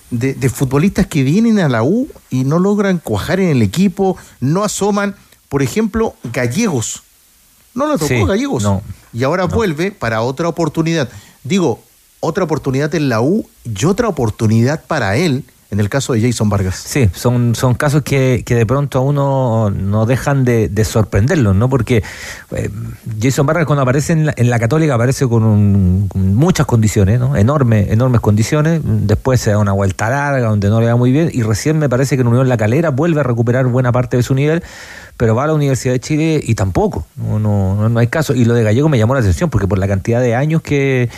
de, 0.09 0.33
de 0.33 0.49
futbolistas 0.49 1.05
que 1.05 1.21
vienen 1.23 1.59
a 1.59 1.69
la 1.69 1.83
U 1.83 2.09
y 2.31 2.43
no 2.43 2.57
logran 2.57 2.97
cuajar 2.97 3.39
en 3.39 3.49
el 3.49 3.61
equipo, 3.61 4.17
no 4.39 4.63
asoman. 4.63 5.15
Por 5.47 5.61
ejemplo, 5.61 6.15
Gallegos. 6.33 7.03
No 7.75 7.85
lo 7.87 7.93
tocó 7.93 8.07
Sí, 8.07 8.25
Gallegos. 8.25 8.63
no. 8.63 8.81
Y 9.13 9.23
ahora 9.23 9.45
vuelve 9.45 9.91
para 9.91 10.21
otra 10.21 10.47
oportunidad. 10.47 11.09
Digo, 11.43 11.81
otra 12.19 12.43
oportunidad 12.43 12.93
en 12.95 13.09
la 13.09 13.21
U 13.21 13.47
y 13.63 13.85
otra 13.85 14.07
oportunidad 14.07 14.83
para 14.85 15.17
él 15.17 15.43
en 15.71 15.79
el 15.79 15.89
caso 15.89 16.13
de 16.13 16.21
Jason 16.21 16.49
Vargas. 16.49 16.75
Sí, 16.85 17.09
son, 17.13 17.55
son 17.55 17.73
casos 17.75 18.01
que, 18.03 18.43
que 18.45 18.55
de 18.55 18.65
pronto 18.65 18.99
a 18.99 19.01
uno 19.01 19.69
no 19.71 20.05
dejan 20.05 20.43
de, 20.45 20.67
de 20.69 20.83
sorprenderlos, 20.85 21.55
¿no? 21.55 21.69
Porque 21.69 22.03
eh, 22.55 22.69
Jason 23.21 23.45
Vargas 23.45 23.65
cuando 23.65 23.81
aparece 23.83 24.13
en 24.13 24.25
la, 24.27 24.33
en 24.35 24.49
la 24.49 24.59
Católica 24.59 24.95
aparece 24.95 25.27
con, 25.27 25.43
un- 25.43 26.09
muchas 26.13 26.65
condiciones, 26.65 27.19
¿no? 27.19 27.35
Enormes, 27.35 27.89
enormes 27.89 28.21
condiciones. 28.21 28.81
Después 28.83 29.39
se 29.41 29.51
da 29.51 29.57
una 29.57 29.71
vuelta 29.71 30.09
larga 30.09 30.49
donde 30.49 30.69
no 30.69 30.81
le 30.81 30.87
va 30.87 30.95
muy 30.95 31.11
bien 31.11 31.29
y 31.33 31.41
recién 31.43 31.79
me 31.79 31.87
parece 31.89 32.15
que 32.17 32.21
en 32.21 32.27
Unión 32.27 32.49
La 32.49 32.57
Calera 32.57 32.89
vuelve 32.89 33.21
a 33.21 33.23
recuperar 33.23 33.65
buena 33.67 33.91
parte 33.91 34.17
de 34.17 34.23
su 34.23 34.35
nivel, 34.35 34.61
pero 35.17 35.35
va 35.35 35.43
a 35.45 35.47
la 35.47 35.53
Universidad 35.53 35.93
de 35.93 35.99
Chile 35.99 36.41
y 36.43 36.55
tampoco, 36.55 37.05
no, 37.15 37.39
no- 37.39 37.87
no 37.89 37.99
hay 37.99 38.07
caso. 38.07 38.33
Y 38.33 38.43
lo 38.45 38.53
de 38.55 38.63
Gallego 38.63 38.89
me 38.89 38.97
llamó 38.97 39.13
la 39.13 39.21
atención 39.21 39.49
porque 39.49 39.67
por 39.67 39.77
la 39.77 39.87
cantidad 39.87 40.19
de 40.19 40.35
años 40.35 40.61
que, 40.61 41.09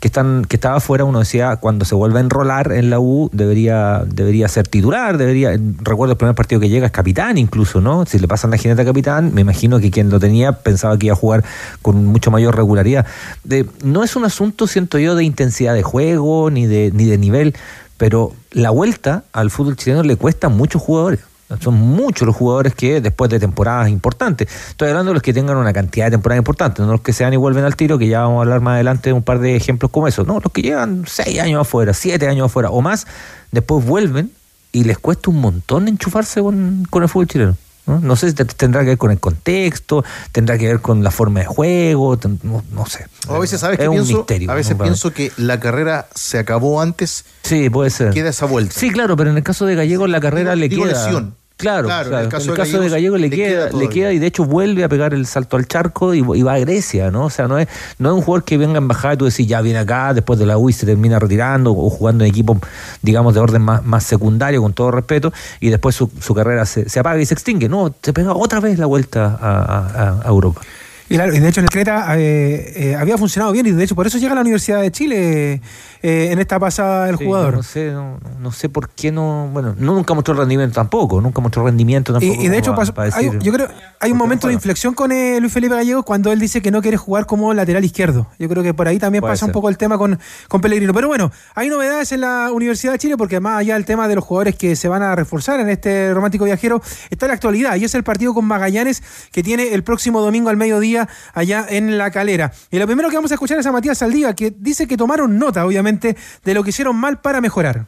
que, 0.00 0.08
están, 0.08 0.44
que 0.46 0.56
estaba 0.56 0.76
afuera, 0.78 1.04
uno 1.04 1.20
decía, 1.20 1.56
cuando 1.56 1.84
se 1.84 1.94
vuelve 1.94 2.18
a 2.18 2.22
enrolar 2.22 2.72
en 2.72 2.90
la 2.90 2.98
U, 2.98 3.28
debería, 3.32 3.99
debería 4.06 4.48
ser 4.48 4.68
titular, 4.68 5.18
debería, 5.18 5.58
recuerdo 5.80 6.12
el 6.12 6.18
primer 6.18 6.34
partido 6.34 6.60
que 6.60 6.68
llega 6.68 6.86
es 6.86 6.92
capitán 6.92 7.38
incluso, 7.38 7.80
¿no? 7.80 8.04
Si 8.06 8.18
le 8.18 8.28
pasan 8.28 8.50
la 8.50 8.56
jineta 8.56 8.82
a 8.82 8.84
capitán, 8.84 9.32
me 9.34 9.40
imagino 9.40 9.80
que 9.80 9.90
quien 9.90 10.10
lo 10.10 10.20
tenía 10.20 10.52
pensaba 10.52 10.98
que 10.98 11.06
iba 11.06 11.14
a 11.14 11.16
jugar 11.16 11.44
con 11.82 12.06
mucho 12.06 12.30
mayor 12.30 12.56
regularidad. 12.56 13.06
De, 13.44 13.66
no 13.82 14.04
es 14.04 14.16
un 14.16 14.24
asunto, 14.24 14.66
siento 14.66 14.98
yo, 14.98 15.14
de 15.14 15.24
intensidad 15.24 15.74
de 15.74 15.82
juego 15.82 16.50
ni 16.50 16.66
de, 16.66 16.90
ni 16.94 17.06
de 17.06 17.18
nivel, 17.18 17.54
pero 17.96 18.32
la 18.50 18.70
vuelta 18.70 19.24
al 19.32 19.50
fútbol 19.50 19.76
chileno 19.76 20.02
le 20.02 20.16
cuesta 20.16 20.48
a 20.48 20.50
muchos 20.50 20.82
jugadores. 20.82 21.20
Son 21.58 21.74
muchos 21.74 22.26
los 22.26 22.36
jugadores 22.36 22.74
que 22.74 23.00
después 23.00 23.28
de 23.30 23.40
temporadas 23.40 23.88
importantes, 23.88 24.48
estoy 24.68 24.88
hablando 24.88 25.10
de 25.10 25.14
los 25.14 25.22
que 25.22 25.32
tengan 25.32 25.56
una 25.56 25.72
cantidad 25.72 26.04
de 26.06 26.12
temporadas 26.12 26.38
importantes, 26.40 26.84
no 26.86 26.92
los 26.92 27.00
que 27.00 27.12
se 27.12 27.24
dan 27.24 27.32
y 27.32 27.36
vuelven 27.36 27.64
al 27.64 27.74
tiro, 27.74 27.98
que 27.98 28.06
ya 28.06 28.20
vamos 28.20 28.38
a 28.38 28.40
hablar 28.42 28.60
más 28.60 28.74
adelante 28.74 29.10
de 29.10 29.14
un 29.14 29.22
par 29.22 29.40
de 29.40 29.56
ejemplos 29.56 29.90
como 29.90 30.06
esos, 30.06 30.26
no, 30.26 30.34
los 30.40 30.52
que 30.52 30.62
llevan 30.62 31.04
seis 31.08 31.40
años 31.40 31.60
afuera, 31.62 31.92
siete 31.92 32.28
años 32.28 32.46
afuera 32.46 32.70
o 32.70 32.80
más, 32.80 33.06
después 33.50 33.84
vuelven 33.84 34.30
y 34.72 34.84
les 34.84 34.98
cuesta 34.98 35.30
un 35.30 35.40
montón 35.40 35.88
enchufarse 35.88 36.40
con, 36.40 36.86
con 36.88 37.02
el 37.02 37.08
fútbol 37.08 37.26
chileno. 37.26 37.56
¿no? 37.86 37.98
No 37.98 38.14
sé 38.14 38.28
si 38.28 38.34
te- 38.36 38.44
tendrá 38.44 38.82
que 38.82 38.88
ver 38.90 38.98
con 38.98 39.10
el 39.10 39.18
contexto, 39.18 40.04
tendrá 40.30 40.56
que 40.58 40.68
ver 40.68 40.80
con 40.80 41.02
la 41.02 41.10
forma 41.10 41.40
de 41.40 41.46
juego, 41.46 42.16
no, 42.44 42.62
no 42.72 42.86
sé. 42.86 43.06
O 43.26 43.34
a 43.34 43.38
veces, 43.40 43.60
¿sabes 43.60 43.80
Es 43.80 43.88
un 43.88 43.94
pienso? 43.94 44.18
misterio, 44.18 44.50
a 44.52 44.54
veces 44.54 44.76
¿no? 44.76 44.84
pienso 44.84 45.12
que 45.12 45.32
la 45.36 45.58
carrera 45.58 46.06
se 46.14 46.38
acabó 46.38 46.80
antes. 46.80 47.24
Sí, 47.42 47.68
puede 47.70 47.90
ser. 47.90 48.12
Queda 48.12 48.28
esa 48.28 48.46
vuelta. 48.46 48.74
Sí, 48.78 48.90
claro, 48.90 49.16
pero 49.16 49.30
en 49.30 49.38
el 49.38 49.42
caso 49.42 49.66
de 49.66 49.74
Gallego 49.74 50.06
la 50.06 50.20
carrera 50.20 50.54
le 50.54 50.68
digo 50.68 50.84
queda. 50.84 51.02
lesión. 51.04 51.34
Claro, 51.60 51.86
Claro, 51.86 52.08
claro, 52.08 52.18
en 52.18 52.50
el 52.50 52.56
caso 52.56 52.78
de 52.78 52.84
de 52.84 52.88
Gallego 52.90 53.16
le, 53.16 53.28
le 53.28 53.36
queda, 53.36 53.68
queda 53.68 53.78
le 53.78 53.88
queda 53.88 54.12
y 54.12 54.18
de 54.18 54.26
hecho 54.26 54.44
vuelve 54.44 54.82
a 54.84 54.88
pegar 54.88 55.14
el 55.14 55.26
salto 55.26 55.56
al 55.56 55.66
charco 55.66 56.14
y, 56.14 56.18
y 56.18 56.42
va 56.42 56.54
a 56.54 56.58
Grecia, 56.58 57.10
¿no? 57.10 57.26
O 57.26 57.30
sea, 57.30 57.46
no 57.48 57.58
es, 57.58 57.68
no 57.98 58.10
es 58.10 58.14
un 58.16 58.22
jugador 58.22 58.44
que 58.44 58.56
venga 58.58 58.78
en 58.78 58.88
bajada 58.88 59.14
y 59.14 59.16
tú 59.18 59.24
decís 59.26 59.46
ya 59.46 59.60
viene 59.60 59.78
acá 59.78 60.12
después 60.14 60.38
de 60.38 60.46
la 60.46 60.58
U 60.58 60.68
y 60.68 60.72
se 60.72 60.86
termina 60.86 61.18
retirando 61.18 61.72
o 61.72 61.90
jugando 61.90 62.24
en 62.24 62.30
equipo, 62.30 62.58
digamos, 63.02 63.34
de 63.34 63.40
orden 63.40 63.62
más, 63.62 63.84
más 63.84 64.04
secundario, 64.04 64.62
con 64.62 64.72
todo 64.72 64.90
respeto, 64.90 65.32
y 65.60 65.68
después 65.68 65.94
su, 65.94 66.10
su 66.20 66.34
carrera 66.34 66.64
se, 66.66 66.88
se 66.88 66.98
apaga 67.00 67.20
y 67.20 67.26
se 67.26 67.34
extingue. 67.34 67.68
No, 67.68 67.94
se 68.02 68.12
pega 68.12 68.32
otra 68.34 68.60
vez 68.60 68.78
la 68.78 68.86
vuelta 68.86 69.38
a, 69.40 70.18
a- 70.18 70.20
a 70.24 70.28
Europa. 70.28 70.60
Y, 71.08 71.14
claro, 71.16 71.34
y 71.34 71.40
de 71.40 71.48
hecho 71.48 71.58
en 71.58 71.64
el 71.64 71.70
Creta 71.70 72.06
eh, 72.18 72.72
eh, 72.76 72.94
había 72.94 73.18
funcionado 73.18 73.50
bien 73.50 73.66
y 73.66 73.72
de 73.72 73.82
hecho 73.82 73.96
por 73.96 74.06
eso 74.06 74.16
llega 74.18 74.30
a 74.30 74.36
la 74.36 74.42
Universidad 74.42 74.80
de 74.80 74.92
Chile 74.92 75.60
eh, 76.02 76.28
en 76.32 76.38
esta 76.38 76.58
pasada 76.58 77.08
el 77.08 77.18
Sí, 77.18 77.24
jugador. 77.24 77.54
No 77.54 77.62
sé, 77.62 77.90
no, 77.92 78.18
no 78.40 78.52
sé 78.52 78.68
por 78.68 78.88
qué 78.90 79.12
no. 79.12 79.48
Bueno, 79.52 79.74
no, 79.78 79.94
nunca 79.94 80.14
mostró 80.14 80.34
rendimiento 80.34 80.74
tampoco, 80.74 81.20
nunca 81.20 81.40
mostró 81.40 81.64
rendimiento 81.64 82.12
tampoco. 82.12 82.40
Y, 82.42 82.46
y 82.46 82.48
de 82.48 82.58
hecho, 82.58 82.74
pasó- 82.74 82.92
hay- 83.14 83.30
yo 83.40 83.52
creo 83.52 83.68
hay 84.00 84.12
un 84.12 84.18
momento 84.18 84.46
de 84.48 84.54
inflexión 84.54 84.94
con 84.94 85.12
eh, 85.12 85.38
Luis 85.40 85.52
Felipe 85.52 85.74
Gallegos 85.74 86.04
cuando 86.04 86.32
él 86.32 86.38
dice 86.40 86.62
que 86.62 86.70
no 86.70 86.80
quiere 86.80 86.96
jugar 86.96 87.26
como 87.26 87.52
lateral 87.52 87.84
izquierdo. 87.84 88.28
Yo 88.38 88.48
creo 88.48 88.62
que 88.62 88.72
por 88.72 88.88
ahí 88.88 88.98
también 88.98 89.20
Puede 89.20 89.32
pasa 89.34 89.46
un 89.46 89.52
poco 89.52 89.68
el 89.68 89.76
tema 89.76 89.98
con, 89.98 90.18
con 90.48 90.60
Pellegrino. 90.60 90.94
Pero 90.94 91.08
bueno, 91.08 91.30
hay 91.54 91.68
novedades 91.68 92.12
en 92.12 92.22
la 92.22 92.50
Universidad 92.52 92.92
de 92.92 92.98
Chile 92.98 93.16
porque 93.18 93.40
más 93.40 93.58
allá 93.60 93.74
del 93.74 93.84
tema 93.84 94.08
de 94.08 94.14
los 94.14 94.24
jugadores 94.24 94.54
que 94.56 94.76
se 94.76 94.88
van 94.88 95.02
a 95.02 95.14
reforzar 95.14 95.60
en 95.60 95.68
este 95.68 96.14
romántico 96.14 96.44
viajero, 96.46 96.80
está 97.10 97.26
la 97.26 97.34
actualidad 97.34 97.76
y 97.76 97.84
es 97.84 97.94
el 97.94 98.02
partido 98.04 98.32
con 98.32 98.44
Magallanes 98.46 99.02
que 99.32 99.42
tiene 99.42 99.74
el 99.74 99.82
próximo 99.82 100.20
domingo 100.22 100.48
al 100.48 100.56
mediodía 100.56 101.08
allá 101.34 101.66
en 101.68 101.98
La 101.98 102.10
Calera. 102.10 102.52
Y 102.70 102.78
lo 102.78 102.86
primero 102.86 103.10
que 103.10 103.16
vamos 103.16 103.30
a 103.32 103.34
escuchar 103.34 103.58
es 103.58 103.66
a 103.66 103.72
Matías 103.72 103.98
Saldívar 103.98 104.34
que 104.34 104.50
dice 104.56 104.86
que 104.86 104.96
tomaron 104.96 105.38
nota, 105.38 105.66
obviamente, 105.66 105.89
de 105.98 106.54
lo 106.54 106.62
que 106.62 106.70
hicieron 106.70 106.96
mal 106.96 107.20
para 107.20 107.40
mejorar. 107.40 107.86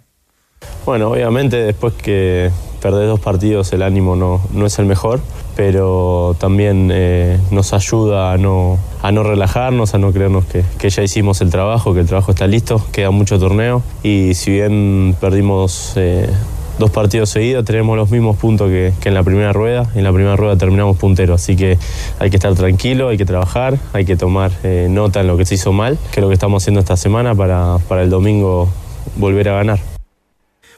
Bueno, 0.85 1.11
obviamente 1.11 1.57
después 1.57 1.95
que 1.95 2.51
perdés 2.81 3.07
dos 3.07 3.21
partidos 3.21 3.73
el 3.73 3.83
ánimo 3.83 4.17
no, 4.17 4.41
no 4.53 4.67
es 4.67 4.79
el 4.81 4.87
mejor, 4.87 5.21
pero 5.55 6.37
también 6.41 6.91
eh, 6.93 7.38
nos 7.53 7.73
ayuda 7.73 8.33
a 8.33 8.38
no, 8.38 8.79
a 9.03 9.12
no 9.12 9.23
relajarnos, 9.23 9.95
a 9.95 9.99
no 9.99 10.12
creernos 10.12 10.45
que, 10.47 10.65
que 10.79 10.91
ya 10.91 11.03
hicimos 11.03 11.41
el 11.41 11.51
trabajo, 11.51 11.95
que 11.95 12.01
el 12.01 12.07
trabajo 12.07 12.33
está 12.33 12.49
listo, 12.49 12.85
queda 12.91 13.11
mucho 13.11 13.38
torneo 13.38 13.83
y 14.03 14.35
si 14.35 14.51
bien 14.51 15.17
perdimos 15.21 15.93
eh, 15.97 16.29
dos 16.78 16.90
partidos 16.90 17.30
seguidos, 17.30 17.64
tenemos 17.64 17.96
los 17.96 18.11
mismos 18.11 18.37
puntos 18.37 18.68
que, 18.68 18.92
que 19.00 19.08
en 19.08 19.14
la 19.14 19.22
primera 19.22 19.52
rueda, 19.52 19.87
en 19.94 20.04
la 20.04 20.12
primera 20.12 20.37
rueda 20.37 20.56
terminamos 20.56 20.96
punteros, 20.96 21.40
así 21.40 21.56
que 21.56 21.78
hay 22.18 22.30
que 22.30 22.37
estar 22.37 22.54
tranquilo, 22.54 23.08
hay 23.08 23.18
que 23.18 23.24
trabajar, 23.24 23.78
hay 23.92 24.04
que 24.04 24.16
tomar 24.16 24.52
eh, 24.62 24.88
nota 24.90 25.20
en 25.20 25.26
lo 25.26 25.37
que 25.37 25.44
se 25.44 25.54
hizo 25.54 25.72
mal, 25.72 25.98
que 26.12 26.20
es 26.20 26.22
lo 26.22 26.28
que 26.28 26.35
estamos 26.35 26.62
haciendo 26.62 26.80
esta 26.80 26.96
semana 26.96 27.35
para, 27.35 27.78
para 27.88 28.02
el 28.02 28.11
domingo 28.11 28.68
volver 29.16 29.48
a 29.48 29.54
ganar. 29.54 29.92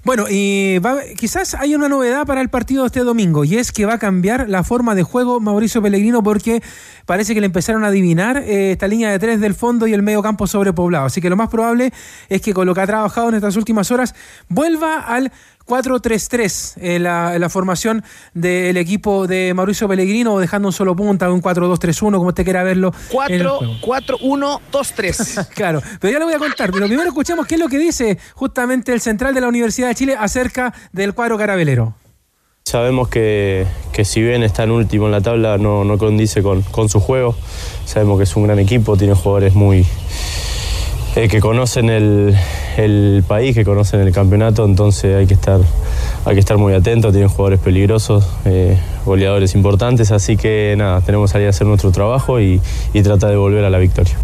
Bueno, 0.04 0.26
y 0.28 0.78
quizás 1.16 1.54
hay 1.54 1.74
una 1.74 1.88
novedad 1.88 2.26
para 2.26 2.42
el 2.42 2.50
partido 2.50 2.82
de 2.82 2.88
este 2.88 3.00
domingo 3.00 3.42
y 3.42 3.56
es 3.56 3.72
que 3.72 3.86
va 3.86 3.94
a 3.94 3.98
cambiar 3.98 4.50
la 4.50 4.62
forma 4.62 4.94
de 4.94 5.02
juego 5.02 5.40
Mauricio 5.40 5.80
Pellegrino 5.80 6.22
porque 6.22 6.62
parece 7.06 7.32
que 7.32 7.40
le 7.40 7.46
empezaron 7.46 7.84
a 7.84 7.86
adivinar 7.86 8.36
eh, 8.36 8.72
esta 8.72 8.86
línea 8.86 9.10
de 9.10 9.18
tres 9.18 9.40
del 9.40 9.54
fondo 9.54 9.86
y 9.86 9.94
el 9.94 10.02
medio 10.02 10.22
campo 10.22 10.46
sobrepoblado. 10.46 11.06
Así 11.06 11.22
que 11.22 11.30
lo 11.30 11.36
más 11.36 11.48
probable 11.48 11.90
es 12.28 12.42
que 12.42 12.52
con 12.52 12.66
lo 12.66 12.74
que 12.74 12.82
ha 12.82 12.86
trabajado 12.86 13.30
en 13.30 13.36
estas 13.36 13.56
últimas 13.56 13.90
horas 13.90 14.14
vuelva 14.50 14.98
al 14.98 15.32
4-3-3 15.66 16.74
en 16.76 17.02
la, 17.02 17.38
la 17.38 17.48
formación 17.48 18.04
del 18.34 18.76
equipo 18.76 19.26
de 19.26 19.54
Mauricio 19.54 19.88
Pellegrino 19.88 20.34
o 20.34 20.40
dejando 20.40 20.68
un 20.68 20.72
solo 20.72 20.94
punta, 20.94 21.30
un 21.30 21.42
4-2-3-1, 21.42 22.16
como 22.16 22.28
usted 22.28 22.44
quiera 22.44 22.62
verlo. 22.62 22.92
en 23.28 23.34
el 23.40 23.46
4, 23.46 23.58
juego. 23.58 23.74
4, 23.80 24.18
1, 24.20 24.60
2, 24.70 24.92
3. 24.94 25.40
Claro, 25.54 25.82
pero 26.00 26.12
ya 26.12 26.18
lo 26.18 26.26
voy 26.26 26.34
a 26.34 26.38
contar. 26.38 26.72
Pero 26.72 26.86
primero 26.86 27.08
escuchemos 27.08 27.46
qué 27.46 27.54
es 27.54 27.60
lo 27.60 27.68
que 27.68 27.78
dice 27.78 28.18
justamente 28.34 28.92
el 28.92 29.00
central 29.00 29.34
de 29.34 29.40
la 29.40 29.48
Universidad 29.48 29.88
de 29.88 29.94
Chile 29.94 30.16
acerca 30.18 30.74
del 30.92 31.14
cuadro 31.14 31.38
carabelero. 31.38 31.94
Sabemos 32.64 33.08
que, 33.08 33.66
que 33.92 34.04
si 34.06 34.22
bien 34.22 34.42
está 34.42 34.62
en 34.62 34.70
último 34.70 35.06
en 35.06 35.12
la 35.12 35.20
tabla, 35.20 35.58
no, 35.58 35.84
no 35.84 35.98
condice 35.98 36.42
con, 36.42 36.62
con 36.62 36.88
su 36.88 36.98
juego. 36.98 37.36
Sabemos 37.84 38.16
que 38.16 38.24
es 38.24 38.34
un 38.36 38.44
gran 38.44 38.58
equipo, 38.58 38.96
tiene 38.96 39.14
jugadores 39.14 39.54
muy 39.54 39.86
eh, 41.16 41.28
que 41.28 41.40
conocen 41.40 41.90
el, 41.90 42.34
el 42.76 43.24
país, 43.26 43.54
que 43.54 43.64
conocen 43.64 44.00
el 44.00 44.12
campeonato, 44.12 44.64
entonces 44.64 45.16
hay 45.16 45.26
que 45.26 45.34
estar 45.34 45.60
hay 46.24 46.34
que 46.34 46.40
estar 46.40 46.56
muy 46.56 46.72
atentos, 46.74 47.12
tienen 47.12 47.28
jugadores 47.28 47.60
peligrosos, 47.60 48.26
eh, 48.44 48.78
goleadores 49.04 49.54
importantes, 49.54 50.10
así 50.10 50.36
que 50.36 50.74
nada, 50.76 51.00
tenemos 51.02 51.30
que 51.30 51.32
salir 51.34 51.46
a 51.48 51.50
hacer 51.50 51.66
nuestro 51.66 51.92
trabajo 51.92 52.40
y, 52.40 52.60
y 52.92 53.02
tratar 53.02 53.30
de 53.30 53.36
volver 53.36 53.64
a 53.64 53.70
la 53.70 53.78
victoria. 53.78 54.16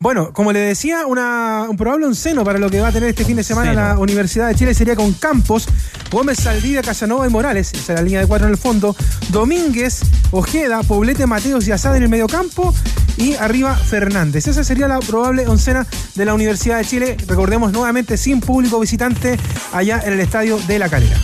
Bueno, 0.00 0.32
como 0.32 0.52
le 0.52 0.60
decía, 0.60 1.06
una, 1.06 1.66
un 1.68 1.76
probable 1.76 2.06
un 2.06 2.14
seno 2.14 2.44
para 2.44 2.60
lo 2.60 2.70
que 2.70 2.78
va 2.78 2.86
a 2.86 2.92
tener 2.92 3.08
este 3.08 3.24
fin 3.24 3.34
de 3.34 3.42
semana 3.42 3.74
la 3.74 3.98
Universidad 3.98 4.46
de 4.46 4.54
Chile 4.54 4.72
sería 4.72 4.94
con 4.94 5.12
Campos, 5.12 5.66
Gómez 6.12 6.38
Saldivia, 6.38 6.82
Casanova 6.82 7.26
y 7.26 7.30
Morales, 7.30 7.72
esa 7.72 7.94
es 7.94 7.98
la 7.98 8.02
línea 8.02 8.20
de 8.20 8.28
cuatro 8.28 8.46
en 8.46 8.52
el 8.52 8.58
fondo, 8.58 8.94
Domínguez, 9.30 10.02
Ojeda, 10.30 10.84
Poblete, 10.84 11.26
Mateos 11.26 11.66
y 11.66 11.72
Asad 11.72 11.96
en 11.96 12.04
el 12.04 12.08
mediocampo 12.08 12.72
y 13.16 13.34
arriba 13.34 13.74
Fernández. 13.74 14.46
Esa 14.46 14.62
sería 14.62 14.86
la 14.86 15.00
probable 15.00 15.48
oncena 15.48 15.84
de 16.14 16.24
la 16.24 16.32
Universidad 16.32 16.78
de 16.78 16.84
Chile, 16.84 17.16
recordemos 17.26 17.72
nuevamente 17.72 18.16
sin 18.16 18.38
público 18.38 18.78
visitante 18.78 19.36
allá 19.72 20.00
en 20.04 20.12
el 20.12 20.20
estadio 20.20 20.60
de 20.68 20.78
La 20.78 20.88
Calera. 20.88 21.20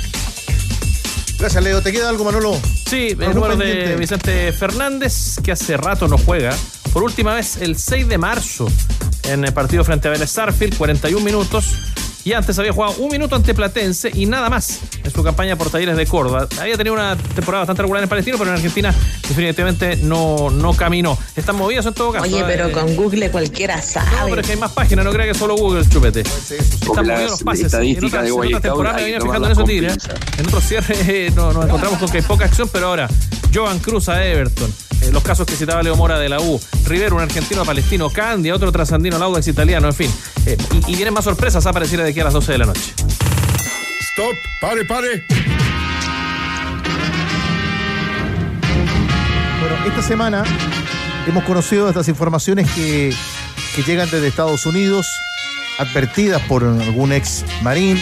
Gracias, 1.38 1.62
Leo. 1.62 1.80
¿Te 1.80 1.92
queda 1.92 2.08
algo, 2.08 2.24
Manolo? 2.24 2.58
Sí, 2.86 3.10
el 3.10 3.22
¿Algún 3.22 3.34
número 3.34 3.56
de? 3.56 3.94
Vicente 3.96 4.50
Fernández, 4.52 5.36
que 5.44 5.52
hace 5.52 5.76
rato 5.76 6.08
no 6.08 6.18
juega. 6.18 6.56
Por 6.94 7.02
última 7.02 7.34
vez, 7.34 7.56
el 7.58 7.76
6 7.76 8.08
de 8.08 8.16
marzo, 8.18 8.66
en 9.24 9.44
el 9.44 9.52
partido 9.52 9.84
frente 9.84 10.08
a 10.08 10.12
Vélez 10.12 10.30
Sarfield, 10.30 10.76
41 10.78 11.22
minutos. 11.24 11.74
Y 12.24 12.32
antes 12.32 12.58
había 12.58 12.72
jugado 12.72 12.94
un 13.00 13.10
minuto 13.10 13.36
ante 13.36 13.52
Platense 13.52 14.10
y 14.14 14.24
nada 14.24 14.48
más 14.48 14.78
en 15.02 15.10
su 15.12 15.22
campaña 15.22 15.56
por 15.56 15.68
Talleres 15.68 15.94
de 15.96 16.06
Córdoba. 16.06 16.48
Había 16.58 16.74
tenido 16.78 16.94
una 16.94 17.16
temporada 17.16 17.62
bastante 17.62 17.82
regular 17.82 18.02
en 18.02 18.08
Palestino, 18.08 18.38
pero 18.38 18.48
en 18.50 18.56
Argentina 18.56 18.94
definitivamente 19.28 19.96
no, 19.96 20.48
no 20.50 20.72
caminó. 20.72 21.18
Están 21.36 21.56
movidos 21.56 21.84
en 21.84 21.92
todo 21.92 22.12
caso. 22.12 22.24
Oye, 22.24 22.42
pero 22.46 22.68
eh, 22.68 22.72
con 22.72 22.96
Google 22.96 23.30
cualquiera 23.30 23.82
sabe. 23.82 24.10
No, 24.12 24.24
pero 24.30 24.40
es 24.40 24.46
que 24.46 24.52
hay 24.54 24.58
más 24.58 24.72
páginas, 24.72 25.04
no 25.04 25.12
crea 25.12 25.26
que 25.26 25.34
solo 25.38 25.54
Google, 25.56 25.86
chupete. 25.86 26.20
Están 26.20 27.06
movidos 27.06 27.30
los 27.32 27.42
pases. 27.42 27.60
En 27.64 27.66
otras, 27.66 27.82
de 27.82 27.90
en 27.90 28.04
otras 28.06 28.30
Guayaquil 28.30 28.60
temporadas 28.62 28.96
me 28.96 29.02
venía 29.04 29.20
fijando 29.20 29.46
en 29.46 29.52
eso, 29.52 29.64
Tigre. 29.64 29.88
¿eh? 29.88 29.96
En 30.38 30.46
otros 30.46 30.64
cierres 30.64 30.98
eh, 31.08 31.32
no- 31.34 31.52
nos 31.52 31.64
encontramos 31.66 31.98
con 31.98 32.08
que 32.08 32.16
hay 32.18 32.22
poca 32.22 32.44
acción, 32.46 32.70
pero 32.72 32.86
ahora, 32.86 33.08
Joan 33.52 33.80
Cruz 33.80 34.08
a 34.08 34.24
Everton. 34.24 34.72
Eh, 35.04 35.12
los 35.12 35.22
casos 35.22 35.46
que 35.46 35.54
citaba 35.56 35.82
Leo 35.82 35.96
Mora 35.96 36.18
de 36.18 36.28
la 36.28 36.40
U, 36.40 36.60
Rivero, 36.86 37.16
un 37.16 37.22
argentino 37.22 37.64
palestino, 37.64 38.10
Candia, 38.10 38.54
otro 38.54 38.72
trasandino, 38.72 39.18
Laudax 39.18 39.48
italiano, 39.48 39.88
en 39.88 39.94
fin. 39.94 40.10
Eh, 40.46 40.56
y, 40.72 40.92
y 40.92 40.96
vienen 40.96 41.14
más 41.14 41.24
sorpresas, 41.24 41.66
a 41.66 41.72
pareciera 41.72 42.04
de 42.04 42.10
aquí 42.10 42.20
a 42.20 42.24
las 42.24 42.32
12 42.32 42.52
de 42.52 42.58
la 42.58 42.66
noche. 42.66 42.92
Stop, 44.12 44.34
pare, 44.60 44.84
pare. 44.84 45.24
Bueno, 49.60 49.86
esta 49.86 50.02
semana 50.02 50.44
hemos 51.26 51.44
conocido 51.44 51.88
estas 51.88 52.08
informaciones 52.08 52.70
que, 52.72 53.14
que 53.74 53.82
llegan 53.82 54.08
desde 54.10 54.28
Estados 54.28 54.66
Unidos, 54.66 55.06
advertidas 55.78 56.42
por 56.42 56.64
algún 56.64 57.12
ex 57.12 57.44
marín. 57.62 57.98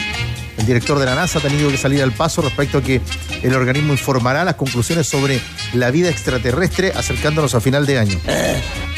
El 0.62 0.66
director 0.66 0.96
de 1.00 1.06
la 1.06 1.16
NASA 1.16 1.40
ha 1.40 1.42
tenido 1.42 1.68
que 1.70 1.76
salir 1.76 2.00
al 2.04 2.12
paso 2.12 2.40
respecto 2.40 2.78
a 2.78 2.82
que 2.82 3.00
el 3.42 3.52
organismo 3.52 3.94
informará 3.94 4.44
las 4.44 4.54
conclusiones 4.54 5.08
sobre 5.08 5.40
la 5.72 5.90
vida 5.90 6.08
extraterrestre 6.08 6.92
acercándonos 6.94 7.56
a 7.56 7.60
final 7.60 7.84
de 7.84 7.98
año. 7.98 8.20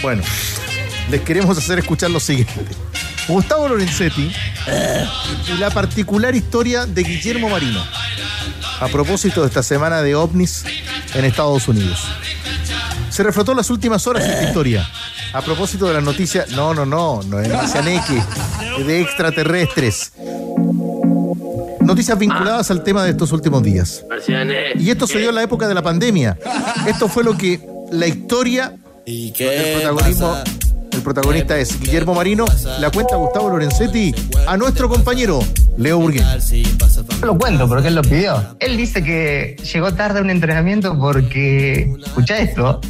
Bueno, 0.03 0.23
les 1.11 1.23
queremos 1.23 1.57
hacer 1.57 1.79
escuchar 1.79 2.11
lo 2.11 2.21
siguiente. 2.21 2.53
Gustavo 3.27 3.67
Lorenzetti 3.67 4.31
y 5.49 5.57
la 5.57 5.71
particular 5.71 6.35
historia 6.35 6.85
de 6.85 7.03
Guillermo 7.03 7.49
Marino 7.49 7.83
a 8.81 8.89
propósito 8.89 9.41
de 9.41 9.47
esta 9.47 9.63
semana 9.63 10.03
de 10.03 10.15
ovnis 10.15 10.67
en 11.15 11.25
Estados 11.25 11.67
Unidos. 11.67 12.07
Se 13.09 13.23
reflotó 13.23 13.55
las 13.55 13.71
últimas 13.71 14.07
horas 14.07 14.23
esta 14.23 14.45
historia. 14.45 14.87
A 15.33 15.41
propósito 15.41 15.87
de 15.87 15.95
la 15.95 16.03
noticia, 16.03 16.45
no, 16.51 16.75
no, 16.75 16.85
no, 16.85 17.23
no 17.23 17.41
es 17.41 17.51
de 18.87 19.01
extraterrestres. 19.01 20.13
Noticias 21.85 22.19
vinculadas 22.19 22.71
al 22.71 22.83
tema 22.83 23.05
de 23.05 23.11
estos 23.11 23.33
últimos 23.33 23.63
días. 23.63 24.05
Y 24.79 24.91
esto 24.91 25.07
se 25.07 25.19
dio 25.19 25.29
en 25.29 25.35
la 25.35 25.43
época 25.43 25.69
de 25.69 25.75
la 25.75 25.83
pandemia. 25.83 26.39
Esto 26.87 27.09
fue 27.09 27.25
lo 27.25 27.37
que 27.37 27.61
la 27.93 28.07
historia, 28.07 28.75
el 29.07 29.33
protagonismo, 29.33 30.37
el 30.91 31.03
protagonista 31.03 31.59
es 31.59 31.79
Guillermo 31.79 32.15
Marino, 32.15 32.45
la 32.81 32.91
cuenta 32.91 33.17
Gustavo 33.17 33.51
Lorenzetti 33.51 34.15
a 34.47 34.57
nuestro 34.57 34.89
compañero 34.89 35.41
Leo 35.77 35.99
Burguín. 35.99 36.25
No 37.21 37.27
lo 37.27 37.39
cuento 37.39 37.69
porque 37.69 37.89
él 37.89 37.95
lo 37.95 38.03
pidió. 38.03 38.57
Él 38.61 38.77
dice 38.77 39.03
que 39.03 39.57
llegó 39.73 39.93
tarde 39.93 40.21
a 40.21 40.23
un 40.23 40.31
entrenamiento 40.31 40.99
porque, 40.99 41.93
escucha 42.05 42.39
esto, 42.39 42.81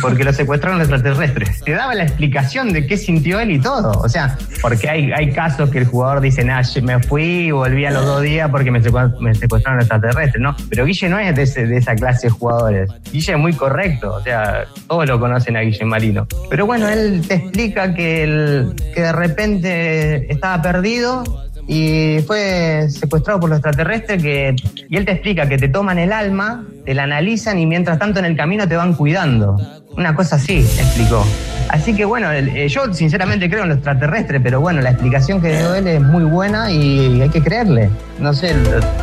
porque 0.00 0.24
lo 0.24 0.32
secuestraron 0.32 0.78
los 0.78 0.88
extraterrestres. 0.88 1.62
Te 1.62 1.72
daba 1.72 1.94
la 1.94 2.04
explicación 2.04 2.72
de 2.72 2.86
qué 2.86 2.96
sintió 2.96 3.40
él 3.40 3.50
y 3.50 3.58
todo. 3.60 3.90
O 4.00 4.08
sea, 4.08 4.36
porque 4.62 4.88
hay, 4.88 5.12
hay 5.12 5.30
casos 5.32 5.70
que 5.70 5.78
el 5.78 5.86
jugador 5.86 6.20
dice, 6.20 6.44
nah, 6.44 6.62
me 6.82 7.00
fui 7.02 7.22
y 7.46 7.50
volví 7.50 7.84
a 7.84 7.90
los 7.90 8.04
dos 8.04 8.22
días 8.22 8.50
porque 8.50 8.70
me 8.70 8.80
secuestraron 8.82 9.76
los 9.78 9.84
extraterrestres, 9.86 10.40
¿no? 10.42 10.56
Pero 10.70 10.84
Guille 10.86 11.08
no 11.08 11.18
es 11.18 11.34
de, 11.36 11.42
ese- 11.42 11.66
de 11.66 11.76
esa 11.76 11.94
clase 11.94 12.26
de 12.28 12.30
jugadores. 12.30 12.90
Guille 13.12 13.32
es 13.32 13.38
muy 13.38 13.52
correcto, 13.52 14.14
o 14.14 14.20
sea, 14.22 14.64
todos 14.88 15.06
lo 15.06 15.20
conocen 15.20 15.56
a 15.56 15.60
Guille 15.60 15.84
Marino. 15.84 16.26
Pero 16.50 16.66
bueno, 16.66 16.88
él 16.88 17.22
te 17.26 17.34
explica 17.34 17.94
que, 17.94 18.24
el- 18.24 18.74
que 18.94 19.02
de 19.02 19.12
repente 19.12 20.32
estaba 20.32 20.60
perdido 20.62 21.45
y 21.66 22.20
fue 22.26 22.86
secuestrado 22.88 23.40
por 23.40 23.50
los 23.50 23.58
extraterrestres 23.58 24.22
que, 24.22 24.54
y 24.88 24.96
él 24.96 25.04
te 25.04 25.12
explica 25.12 25.48
que 25.48 25.58
te 25.58 25.68
toman 25.68 25.98
el 25.98 26.12
alma, 26.12 26.64
te 26.84 26.94
la 26.94 27.04
analizan 27.04 27.58
y 27.58 27.66
mientras 27.66 27.98
tanto 27.98 28.20
en 28.20 28.24
el 28.24 28.36
camino 28.36 28.68
te 28.68 28.76
van 28.76 28.94
cuidando. 28.94 29.56
Una 29.96 30.14
cosa 30.14 30.36
así, 30.36 30.58
explicó. 30.58 31.26
Así 31.68 31.96
que 31.96 32.04
bueno, 32.04 32.30
eh, 32.30 32.68
yo 32.68 32.92
sinceramente 32.94 33.50
creo 33.50 33.64
en 33.64 33.70
los 33.70 33.78
extraterrestres, 33.78 34.40
pero 34.42 34.60
bueno, 34.60 34.80
la 34.80 34.90
explicación 34.90 35.40
que 35.40 35.56
dio 35.56 35.74
él 35.74 35.88
es 35.88 36.00
muy 36.00 36.24
buena 36.24 36.70
y 36.70 37.20
hay 37.20 37.28
que 37.30 37.42
creerle. 37.42 37.90
No 38.20 38.32
sé, 38.32 38.54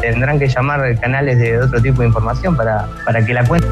tendrán 0.02 0.40
que 0.40 0.48
llamar 0.48 0.98
canales 1.00 1.40
de 1.40 1.60
otro 1.60 1.82
tipo 1.82 2.02
de 2.02 2.08
información 2.08 2.56
para, 2.56 2.88
para 3.06 3.26
que 3.26 3.34
la 3.34 3.44
cuenten. 3.44 3.72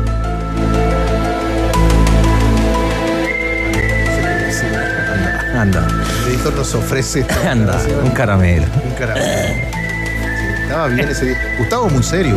Anda. 5.56 6.01
Editor 6.32 6.54
nos 6.56 6.74
ofrece. 6.76 7.20
esta 7.30 7.52
Anda, 7.52 7.78
un 8.04 8.12
caramelo. 8.12 8.66
Un 8.86 8.92
caramelo. 8.94 9.26
Sí, 9.28 10.62
estaba 10.64 10.88
bien 10.88 11.10
ese 11.10 11.26
día. 11.26 11.56
Gustavo 11.60 11.90
muy 11.90 12.04
serio. 12.04 12.36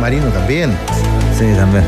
Marino 0.00 0.26
también. 0.26 0.76
Sí, 1.38 1.46
también. 1.56 1.84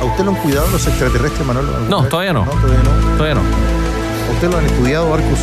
¿A 0.00 0.04
usted 0.04 0.24
lo 0.24 0.30
han 0.30 0.36
cuidado 0.36 0.68
los 0.70 0.86
extraterrestres, 0.86 1.44
Manolo? 1.46 1.72
No, 1.88 2.02
vez? 2.02 2.10
todavía 2.10 2.32
no. 2.32 2.44
todavía 2.44 2.78
no. 2.84 3.16
Todavía 3.16 3.34
no. 3.34 3.40
¿A 3.40 4.32
usted 4.32 4.50
lo 4.50 4.58
han 4.58 4.66
estudiado, 4.66 5.12
Arcus? 5.12 5.40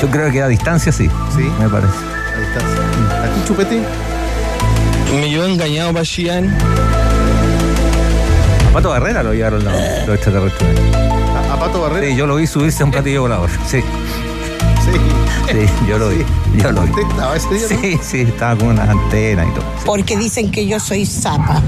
Yo 0.00 0.08
creo 0.08 0.30
que 0.30 0.40
a 0.40 0.48
distancia 0.48 0.92
sí. 0.92 1.10
Sí. 1.34 1.50
Me 1.58 1.68
parece. 1.68 1.92
A 2.34 2.38
distancia. 2.38 3.24
¿A 3.24 3.34
ti, 3.34 3.44
Chupete? 3.46 3.82
Me 5.12 5.28
llevó 5.28 5.44
engañado 5.46 5.92
para 5.92 6.04
Xi'an. 6.04 6.56
A 8.68 8.72
Pato 8.72 8.90
Barrera 8.90 9.24
lo 9.24 9.32
llevaron 9.34 9.64
los, 9.64 9.74
los 10.06 10.14
extraterrestres. 10.14 10.70
¿A, 11.34 11.54
a 11.54 11.58
Pato 11.58 11.80
Barrera? 11.82 12.06
Sí, 12.06 12.14
yo 12.16 12.26
lo 12.26 12.36
vi 12.36 12.46
subirse 12.46 12.82
a 12.84 12.86
un 12.86 12.92
platillo 12.92 13.22
volador. 13.22 13.50
Sí, 13.66 13.82
Sí. 14.92 15.66
sí, 15.66 15.86
yo 15.88 15.98
lo 15.98 16.08
vi. 16.10 16.24
Yo 16.56 16.72
lo 16.72 16.82
vi. 16.82 16.90
¿Usted 16.90 17.02
estaba 17.08 17.36
ese 17.36 17.48
día? 17.54 17.62
no? 17.62 17.68
Sí, 17.68 17.98
sí, 18.02 18.20
estaba 18.22 18.56
con 18.56 18.68
unas 18.68 18.88
antenas 18.88 19.46
y 19.48 19.50
todo. 19.54 19.64
Porque 19.84 20.16
dicen 20.16 20.50
que 20.50 20.66
yo 20.66 20.78
soy 20.80 21.06
zapa. 21.06 21.62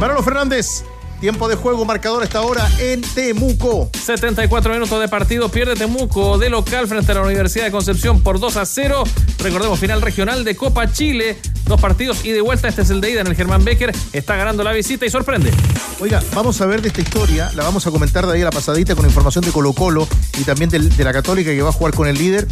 Manolo 0.00 0.22
Fernández. 0.22 0.84
Tiempo 1.22 1.46
de 1.46 1.54
juego, 1.54 1.84
marcador 1.84 2.22
a 2.22 2.24
esta 2.24 2.40
hora 2.40 2.68
en 2.80 3.00
Temuco. 3.00 3.88
74 3.94 4.72
minutos 4.72 5.00
de 5.00 5.06
partido, 5.06 5.48
pierde 5.50 5.76
Temuco 5.76 6.36
de 6.36 6.50
local 6.50 6.88
frente 6.88 7.12
a 7.12 7.14
la 7.14 7.22
Universidad 7.22 7.66
de 7.66 7.70
Concepción 7.70 8.20
por 8.22 8.40
2 8.40 8.56
a 8.56 8.66
0. 8.66 9.04
Recordemos, 9.38 9.78
final 9.78 10.02
regional 10.02 10.42
de 10.42 10.56
Copa 10.56 10.90
Chile. 10.90 11.38
Dos 11.64 11.80
partidos 11.80 12.24
y 12.24 12.32
de 12.32 12.40
vuelta. 12.40 12.66
Este 12.66 12.82
es 12.82 12.90
el 12.90 13.00
de 13.00 13.12
ida 13.12 13.20
en 13.20 13.28
el 13.28 13.36
Germán 13.36 13.62
Becker. 13.64 13.94
Está 14.12 14.34
ganando 14.34 14.64
la 14.64 14.72
visita 14.72 15.06
y 15.06 15.10
sorprende. 15.10 15.52
Oiga, 16.00 16.20
vamos 16.34 16.60
a 16.60 16.66
ver 16.66 16.82
de 16.82 16.88
esta 16.88 17.02
historia, 17.02 17.52
la 17.54 17.62
vamos 17.62 17.86
a 17.86 17.92
comentar 17.92 18.26
de 18.26 18.32
ahí 18.32 18.42
a 18.42 18.46
la 18.46 18.50
pasadita 18.50 18.96
con 18.96 19.06
información 19.06 19.44
de 19.44 19.52
Colo 19.52 19.74
Colo 19.74 20.08
y 20.40 20.42
también 20.42 20.70
de, 20.70 21.04
la 21.04 21.12
Católica 21.12 21.52
que 21.52 21.62
va 21.62 21.68
a 21.68 21.72
jugar 21.72 21.94
con 21.94 22.08
el 22.08 22.18
líder. 22.18 22.48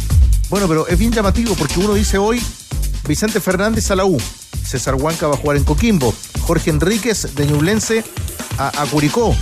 Bueno, 0.49 0.69
pero 0.69 0.87
es 0.87 0.97
bien 0.97 1.11
llamativo 1.11 1.55
porque 1.55 1.77
uno 1.77 1.93
dice 1.93 2.17
hoy 2.17 2.41
Vicente 3.05 3.41
Fernández 3.41 3.91
a 3.91 3.97
la 3.97 4.05
U, 4.05 4.17
César 4.65 4.95
Huanca 4.95 5.27
va 5.27 5.35
a 5.35 5.37
jugar 5.37 5.57
en 5.57 5.63
Coquimbo, 5.63 6.13
Jorge 6.41 6.69
Enríquez 6.69 7.35
de 7.35 7.45
Ñublense 7.45 8.03
a, 8.57 8.81
a 8.81 8.85
Curicó, 8.85 9.35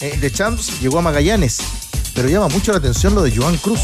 eh, 0.00 0.18
de 0.20 0.30
Champs 0.30 0.80
llegó 0.80 0.98
a 0.98 1.02
Magallanes, 1.02 1.58
pero 2.14 2.28
llama 2.28 2.48
mucho 2.48 2.72
la 2.72 2.78
atención 2.78 3.14
lo 3.14 3.22
de 3.22 3.34
Joan 3.34 3.56
Cruz. 3.58 3.80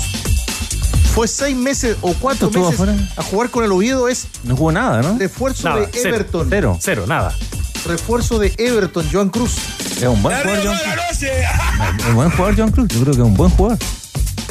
Fue 1.15 1.27
seis 1.27 1.57
meses 1.57 1.97
o 2.03 2.15
cuatro 2.15 2.51
meses 2.51 2.75
afuera? 2.75 2.95
a 3.17 3.23
jugar 3.23 3.51
con 3.51 3.65
el 3.65 3.73
Oviedo, 3.73 4.09
es 4.09 4.29
No 4.45 4.57
jugó 4.57 4.71
nada, 4.73 5.03
¿no? 5.03 5.19
refuerzo 5.19 5.69
Nada, 5.69 5.87
de. 5.87 6.01
Everton. 6.01 6.47
Cero. 6.49 6.79
Cero, 6.81 7.05
nada. 7.07 7.35
Refuerzo 7.85 8.39
de 8.39 8.55
Everton, 8.59 9.07
Joan 9.11 9.31
Cruz. 9.31 9.57
Es 9.97 10.05
un 10.05 10.23
buen 10.23 10.37
jugador, 10.41 10.65
John 10.65 10.77
Cruz. 10.77 11.23
Es 11.23 12.07
un 12.07 12.15
buen 12.15 12.31
jugador, 12.31 12.55
John 12.57 12.71
Cruz. 12.71 12.89
Yo 12.89 13.01
creo 13.01 13.15
que 13.15 13.21
es 13.21 13.27
un 13.27 13.35
buen 13.35 13.51
jugador. 13.51 13.79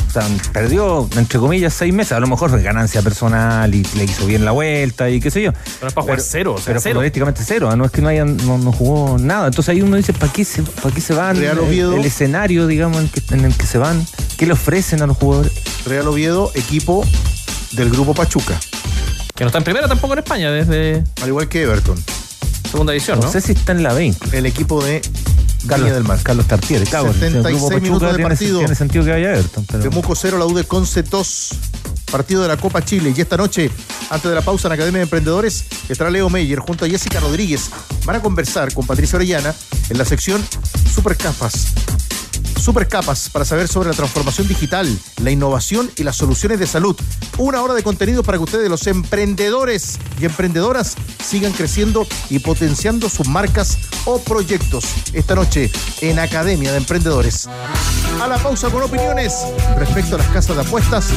O 0.09 0.11
sea, 0.11 0.27
perdió, 0.51 1.07
entre 1.17 1.37
comillas, 1.37 1.71
seis 1.73 1.93
meses. 1.93 2.13
A 2.13 2.19
lo 2.19 2.25
mejor 2.25 2.49
fue 2.49 2.61
ganancia 2.63 3.03
personal 3.03 3.73
y 3.75 3.83
le 3.95 4.05
hizo 4.05 4.25
bien 4.25 4.43
la 4.43 4.49
vuelta 4.51 5.07
y 5.09 5.19
qué 5.19 5.29
sé 5.29 5.43
yo. 5.43 5.53
Pero 5.53 5.87
es 5.87 5.93
para 5.93 6.01
jugar 6.03 6.19
cero, 6.21 6.53
o 6.53 6.57
sea, 6.57 6.65
pero 6.65 6.79
cero. 6.81 6.93
futbolísticamente 6.95 7.43
cero. 7.45 7.75
No 7.75 7.85
es 7.85 7.91
que 7.91 8.01
no, 8.01 8.07
hayan, 8.09 8.35
no, 8.37 8.57
no 8.57 8.71
jugó 8.71 9.17
nada. 9.19 9.47
Entonces 9.47 9.69
ahí 9.69 9.81
uno 9.83 9.95
dice, 9.97 10.13
¿para 10.13 10.33
qué 10.33 10.43
se, 10.43 10.63
para 10.63 10.93
qué 10.93 10.99
se 11.01 11.13
van? 11.13 11.37
Real 11.37 11.57
el, 11.59 11.63
Oviedo. 11.63 11.93
el 11.95 12.03
escenario, 12.05 12.65
digamos, 12.65 13.01
en, 13.01 13.09
que- 13.09 13.21
en 13.35 13.45
el 13.45 13.55
que 13.55 13.67
se 13.67 13.77
van. 13.77 14.03
¿Qué 14.37 14.47
le 14.47 14.53
ofrecen 14.53 15.01
a 15.03 15.07
los 15.07 15.15
jugadores? 15.17 15.51
Real 15.85 16.07
Oviedo, 16.07 16.51
equipo 16.55 17.05
del 17.73 17.91
grupo 17.91 18.15
Pachuca. 18.15 18.59
Que 19.35 19.43
no 19.43 19.49
está 19.49 19.59
en 19.59 19.63
primera 19.63 19.87
tampoco 19.87 20.13
en 20.13 20.19
España, 20.19 20.51
desde. 20.51 21.03
Al 21.21 21.27
igual 21.27 21.47
que 21.47 21.61
Everton. 21.61 21.97
Segunda 22.69 22.93
división, 22.93 23.19
¿no? 23.19 23.25
No 23.25 23.31
sé 23.31 23.41
si 23.41 23.53
está 23.53 23.71
en 23.71 23.81
la 23.83 23.93
20. 23.93 24.37
El 24.37 24.45
equipo 24.45 24.83
de 24.83 25.01
Carlos, 25.67 25.91
del 25.91 26.03
Mar. 26.03 26.19
Carlos 26.23 26.47
Tartiere, 26.47 26.85
claro. 26.85 27.13
76 27.13 27.81
minutos 27.81 28.15
de 28.15 28.23
partido. 28.23 28.59
Tiene 28.59 28.75
sentido 28.75 29.05
que 29.05 29.11
vaya 29.11 29.29
a 29.29 29.33
Everton. 29.33 29.65
Pero... 29.65 29.83
Temuco 29.83 30.15
0, 30.15 30.37
la 30.37 30.45
U 30.45 30.53
de 30.53 30.63
Conce 30.63 31.03
2. 31.03 31.49
Partido 32.11 32.41
de 32.41 32.47
la 32.47 32.57
Copa 32.57 32.83
Chile. 32.83 33.13
Y 33.15 33.21
esta 33.21 33.37
noche, 33.37 33.69
antes 34.09 34.29
de 34.29 34.35
la 34.35 34.41
pausa 34.41 34.67
en 34.67 34.73
Academia 34.73 34.99
de 34.99 35.03
Emprendedores, 35.03 35.65
estará 35.87 36.09
Leo 36.09 36.29
Meyer 36.29 36.59
junto 36.59 36.85
a 36.85 36.87
Jessica 36.87 37.19
Rodríguez. 37.19 37.69
Van 38.05 38.15
a 38.15 38.21
conversar 38.21 38.73
con 38.73 38.87
Patricia 38.87 39.17
Orellana 39.17 39.53
en 39.89 39.97
la 39.97 40.05
sección 40.05 40.43
Super 40.93 41.15
Capas. 41.15 41.67
Super 42.59 42.87
Capas 42.87 43.29
para 43.29 43.45
saber 43.45 43.67
sobre 43.67 43.89
la 43.89 43.95
transformación 43.95 44.47
digital, 44.47 44.99
la 45.21 45.31
innovación 45.31 45.89
y 45.95 46.03
las 46.03 46.15
soluciones 46.15 46.59
de 46.59 46.67
salud. 46.67 46.95
Una 47.37 47.61
hora 47.61 47.73
de 47.73 47.83
contenido 47.83 48.23
para 48.23 48.37
que 48.37 48.43
ustedes, 48.43 48.69
los 48.69 48.85
emprendedores 48.87 49.97
y 50.19 50.25
emprendedoras, 50.25 50.95
sigan 51.23 51.53
creciendo 51.53 52.07
y 52.29 52.39
potenciando 52.39 53.09
sus 53.09 53.27
marcas 53.27 53.77
o 54.05 54.19
proyectos. 54.19 54.85
Esta 55.13 55.35
noche 55.35 55.71
en 56.01 56.19
Academia 56.19 56.71
de 56.71 56.77
Emprendedores. 56.77 57.47
A 58.21 58.27
la 58.27 58.37
pausa 58.37 58.69
con 58.69 58.83
opiniones 58.83 59.33
respecto 59.77 60.15
a 60.15 60.19
las 60.19 60.27
casas 60.27 60.55
de 60.55 60.61
apuestas. 60.61 61.07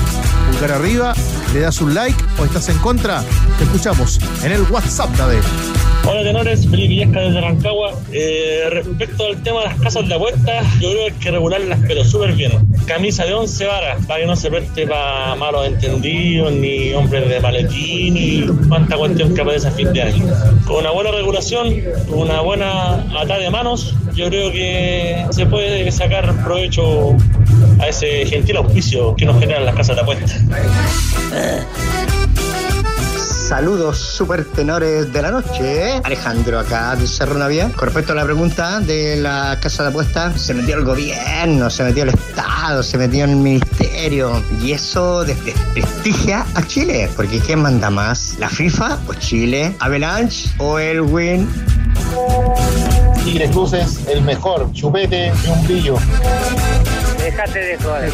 Pulgar 0.50 0.72
arriba, 0.72 1.14
le 1.52 1.60
das 1.60 1.80
un 1.80 1.94
like 1.94 2.22
o 2.38 2.44
estás 2.44 2.68
en 2.68 2.78
contra. 2.78 3.24
Te 3.58 3.64
escuchamos 3.64 4.18
en 4.42 4.52
el 4.52 4.62
WhatsApp 4.70 5.10
de. 5.16 5.91
Hola 6.04 6.24
tenores, 6.24 6.68
Felipe 6.68 6.88
Villesca 6.88 7.20
desde 7.20 7.40
Rancagua. 7.40 7.92
Eh, 8.12 8.64
respecto 8.70 9.24
al 9.24 9.40
tema 9.42 9.60
de 9.60 9.66
las 9.66 9.80
casas 9.80 10.08
de 10.08 10.14
apuestas, 10.14 10.66
yo 10.80 10.90
creo 10.90 11.06
que 11.06 11.12
hay 11.12 11.18
que 11.20 11.30
regularlas 11.30 11.78
pero 11.86 12.04
súper 12.04 12.32
bien. 12.32 12.52
Camisa 12.86 13.24
de 13.24 13.34
11 13.34 13.66
varas, 13.66 14.06
para 14.06 14.20
que 14.20 14.26
no 14.26 14.34
se 14.34 14.50
preste 14.50 14.86
para 14.86 15.36
malos 15.36 15.66
entendidos, 15.66 16.52
ni 16.52 16.92
hombres 16.92 17.28
de 17.28 17.40
maletín, 17.40 18.14
ni 18.14 18.46
cuánta 18.68 18.96
cuestión 18.96 19.32
que 19.32 19.42
aparece 19.42 19.68
a 19.68 19.70
fin 19.70 19.92
de 19.92 20.02
año. 20.02 20.24
Con 20.66 20.78
una 20.78 20.90
buena 20.90 21.12
regulación, 21.12 21.72
una 22.08 22.40
buena 22.40 22.94
atada 23.20 23.38
de 23.38 23.50
manos, 23.50 23.94
yo 24.14 24.28
creo 24.28 24.50
que 24.50 25.24
se 25.30 25.46
puede 25.46 25.90
sacar 25.92 26.34
provecho 26.42 27.16
a 27.78 27.88
ese 27.88 28.26
gentil 28.26 28.56
auspicio 28.56 29.14
que 29.14 29.24
nos 29.24 29.38
generan 29.38 29.64
las 29.64 29.76
casas 29.76 29.96
de 29.96 30.02
apuestas. 30.02 30.40
Saludos 33.52 33.98
super 33.98 34.46
tenores 34.46 35.12
de 35.12 35.20
la 35.20 35.30
noche. 35.30 36.00
Alejandro 36.04 36.58
acá 36.58 36.96
de 36.96 37.06
Cerro 37.06 37.34
Navia. 37.34 37.70
Con 37.76 37.84
respecto 37.84 38.12
a 38.12 38.16
la 38.16 38.24
pregunta 38.24 38.80
de 38.80 39.16
la 39.16 39.58
casa 39.60 39.82
de 39.82 39.90
apuestas, 39.90 40.40
se 40.40 40.54
metió 40.54 40.78
el 40.78 40.86
gobierno, 40.86 41.68
se 41.68 41.84
metió 41.84 42.04
el 42.04 42.08
Estado, 42.08 42.82
se 42.82 42.96
metió 42.96 43.26
el 43.26 43.36
ministerio. 43.36 44.42
Y 44.62 44.72
eso 44.72 45.22
desprestigia 45.26 46.46
a 46.54 46.66
Chile. 46.66 47.10
Porque 47.14 47.40
¿quién 47.40 47.60
manda 47.60 47.90
más? 47.90 48.36
¿La 48.38 48.48
FIFA 48.48 48.98
o 49.06 49.12
Chile? 49.12 49.76
¿Avalanche 49.80 50.48
o 50.56 50.78
el 50.78 51.02
Win? 51.02 51.46
Tigres 53.22 53.50
Cruces, 53.50 54.00
el 54.08 54.22
mejor. 54.22 54.72
Chupete 54.72 55.30
y 55.44 55.48
un 55.50 55.64
brillo. 55.66 55.96
Déjate 57.32 57.58
de 57.60 57.78
joder. 57.78 58.12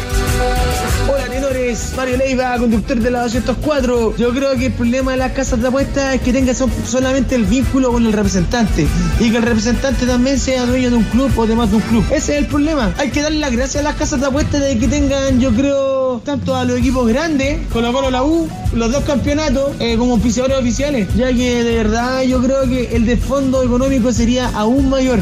Hola 1.11 1.25
tenores, 1.25 1.91
Mario 1.97 2.15
Leiva, 2.17 2.57
conductor 2.57 2.97
de 2.97 3.11
la 3.11 3.23
204. 3.23 4.15
Yo 4.15 4.29
creo 4.33 4.55
que 4.55 4.67
el 4.67 4.71
problema 4.71 5.11
de 5.11 5.17
las 5.17 5.33
casas 5.33 5.61
de 5.61 5.67
apuestas 5.67 6.15
es 6.15 6.21
que 6.21 6.31
tenga 6.31 6.53
so- 6.53 6.69
solamente 6.85 7.35
el 7.35 7.43
vínculo 7.43 7.91
con 7.91 8.05
el 8.05 8.13
representante 8.13 8.87
y 9.19 9.29
que 9.29 9.37
el 9.37 9.43
representante 9.43 10.05
también 10.05 10.39
sea 10.39 10.65
dueño 10.65 10.89
de 10.91 10.95
un 10.95 11.03
club 11.03 11.37
o 11.37 11.45
de 11.45 11.53
más 11.55 11.69
de 11.69 11.75
un 11.77 11.81
club. 11.81 12.05
Ese 12.11 12.33
es 12.33 12.39
el 12.39 12.45
problema. 12.45 12.93
Hay 12.97 13.09
que 13.09 13.21
darle 13.21 13.39
las 13.39 13.51
gracias 13.51 13.81
a 13.83 13.89
las 13.89 13.95
casas 13.97 14.21
de 14.21 14.27
apuestas 14.27 14.61
de 14.61 14.77
que 14.79 14.87
tengan, 14.87 15.41
yo 15.41 15.51
creo, 15.51 16.21
tanto 16.23 16.55
a 16.55 16.63
los 16.63 16.77
equipos 16.79 17.05
grandes, 17.09 17.59
Colo 17.73 17.91
Colo 17.91 18.09
la 18.11 18.23
U, 18.23 18.47
los 18.73 18.89
dos 18.89 19.03
campeonatos, 19.03 19.73
eh, 19.81 19.97
como 19.97 20.13
auspiciadores 20.13 20.57
oficiales, 20.57 21.09
ya 21.17 21.27
que 21.33 21.63
de 21.65 21.75
verdad 21.75 22.21
yo 22.21 22.41
creo 22.41 22.61
que 22.63 22.95
el 22.95 23.05
desfondo 23.05 23.63
económico 23.63 24.13
sería 24.13 24.49
aún 24.55 24.89
mayor. 24.89 25.19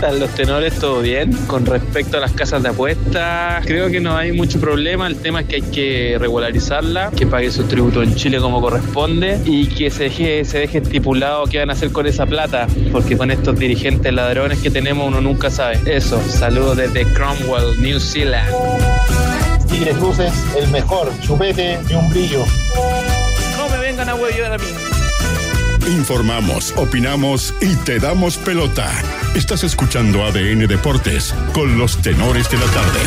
¿Qué 0.00 0.06
tal 0.06 0.18
los 0.18 0.30
tenores? 0.30 0.78
¿Todo 0.78 1.02
bien? 1.02 1.30
Con 1.46 1.66
respecto 1.66 2.16
a 2.16 2.20
las 2.20 2.32
casas 2.32 2.62
de 2.62 2.70
apuestas, 2.70 3.66
creo 3.66 3.90
que 3.90 4.00
no 4.00 4.16
hay 4.16 4.32
mucho 4.32 4.58
problema. 4.58 5.06
El 5.06 5.16
tema 5.16 5.42
es 5.42 5.46
que 5.46 5.56
hay 5.56 5.60
que 5.60 6.16
regularizarla, 6.18 7.10
que 7.10 7.26
pague 7.26 7.50
su 7.50 7.64
tributo 7.64 8.02
en 8.02 8.14
Chile 8.14 8.38
como 8.38 8.62
corresponde 8.62 9.38
y 9.44 9.66
que 9.66 9.90
se 9.90 10.04
deje, 10.04 10.46
se 10.46 10.60
deje 10.60 10.78
estipulado 10.78 11.44
qué 11.44 11.58
van 11.58 11.68
a 11.68 11.74
hacer 11.74 11.92
con 11.92 12.06
esa 12.06 12.24
plata, 12.24 12.66
porque 12.92 13.18
con 13.18 13.30
estos 13.30 13.58
dirigentes 13.58 14.10
ladrones 14.10 14.60
que 14.60 14.70
tenemos 14.70 15.06
uno 15.06 15.20
nunca 15.20 15.50
sabe. 15.50 15.78
Eso, 15.84 16.18
saludos 16.26 16.78
desde 16.78 17.04
Cromwell, 17.12 17.82
New 17.82 18.00
Zealand. 18.00 18.48
Tigres 19.68 19.98
Cruces, 19.98 20.32
el 20.58 20.66
mejor. 20.68 21.12
Chupete 21.20 21.78
y 21.90 21.92
un 21.92 22.08
brillo. 22.08 22.42
No 23.58 23.68
me 23.68 23.76
vengan 23.76 24.08
a 24.08 24.14
huevear 24.14 24.54
a 24.54 24.56
mí. 24.56 24.99
Informamos, 25.90 26.72
opinamos 26.76 27.52
y 27.60 27.74
te 27.74 27.98
damos 27.98 28.36
pelota. 28.36 28.88
Estás 29.34 29.64
escuchando 29.64 30.22
ADN 30.24 30.68
Deportes 30.68 31.34
con 31.52 31.78
los 31.78 32.00
tenores 32.00 32.48
de 32.48 32.58
la 32.58 32.66
tarde. 32.66 33.00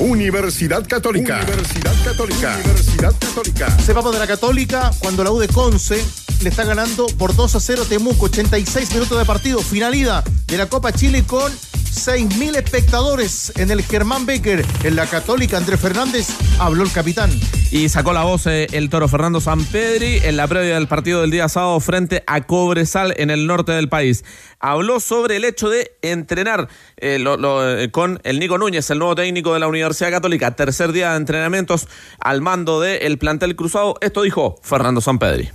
Universidad 0.00 0.84
Católica. 0.88 1.42
Universidad 1.42 1.94
Católica. 2.04 2.58
Universidad 2.64 3.14
Católica. 3.20 3.78
Sepamos 3.78 4.12
de 4.12 4.18
la 4.18 4.26
Católica 4.26 4.90
cuando 4.98 5.22
la 5.22 5.30
U 5.30 5.38
de 5.38 5.46
Conce 5.46 6.04
le 6.42 6.48
está 6.50 6.64
ganando 6.64 7.06
por 7.18 7.36
2 7.36 7.54
a 7.54 7.60
0 7.60 7.84
Temuco, 7.88 8.26
86 8.26 8.92
minutos 8.92 9.16
de 9.16 9.24
partido, 9.24 9.60
finalidad 9.60 10.24
de 10.24 10.58
la 10.58 10.66
Copa 10.66 10.92
Chile 10.92 11.22
con 11.24 11.52
6.000 11.94 12.56
espectadores 12.56 13.52
en 13.56 13.70
el 13.70 13.82
Germán 13.82 14.26
Becker. 14.26 14.64
En 14.82 14.96
la 14.96 15.06
Católica, 15.06 15.56
Andrés 15.58 15.78
Fernández, 15.80 16.26
habló 16.58 16.82
el 16.82 16.90
capitán. 16.90 17.30
Y 17.70 17.88
sacó 17.88 18.12
la 18.12 18.24
voz 18.24 18.46
eh, 18.46 18.66
el 18.72 18.90
toro 18.90 19.06
Fernando 19.08 19.40
Sampedri 19.40 20.18
en 20.24 20.36
la 20.36 20.46
previa 20.48 20.74
del 20.74 20.88
partido 20.88 21.20
del 21.20 21.30
día 21.30 21.48
sábado 21.48 21.78
frente 21.80 22.24
a 22.26 22.40
Cobresal 22.42 23.14
en 23.16 23.30
el 23.30 23.46
norte 23.46 23.72
del 23.72 23.88
país. 23.88 24.24
Habló 24.58 24.98
sobre 24.98 25.36
el 25.36 25.44
hecho 25.44 25.68
de 25.70 25.92
entrenar 26.02 26.68
eh, 26.96 27.18
lo- 27.20 27.36
lo, 27.36 27.78
eh, 27.78 27.90
con 27.90 28.20
el 28.24 28.38
Nico 28.40 28.58
Núñez, 28.58 28.90
el 28.90 28.98
nuevo 28.98 29.14
técnico 29.14 29.54
de 29.54 29.60
la 29.60 29.68
Universidad 29.68 30.10
Católica. 30.10 30.50
Tercer 30.56 30.90
día 30.92 31.12
de 31.12 31.16
entrenamientos 31.18 31.86
al 32.18 32.40
mando 32.40 32.80
del 32.80 33.18
plantel 33.18 33.54
cruzado. 33.56 33.96
Esto 34.00 34.22
dijo 34.22 34.58
Fernando 34.62 35.00
Sampedri. 35.00 35.50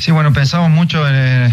Sí, 0.00 0.12
bueno, 0.12 0.32
pensamos 0.32 0.70
mucho 0.70 1.06
en, 1.08 1.14
eh, 1.16 1.52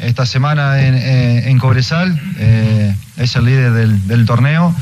esta 0.00 0.26
semana 0.26 0.80
en, 0.80 0.94
eh, 0.96 1.56
Cobresal, 1.60 2.20
eh, 2.38 2.94
es 3.16 3.36
el 3.36 3.44
líder 3.44 3.72
del, 3.72 4.26
torneo. 4.26 4.74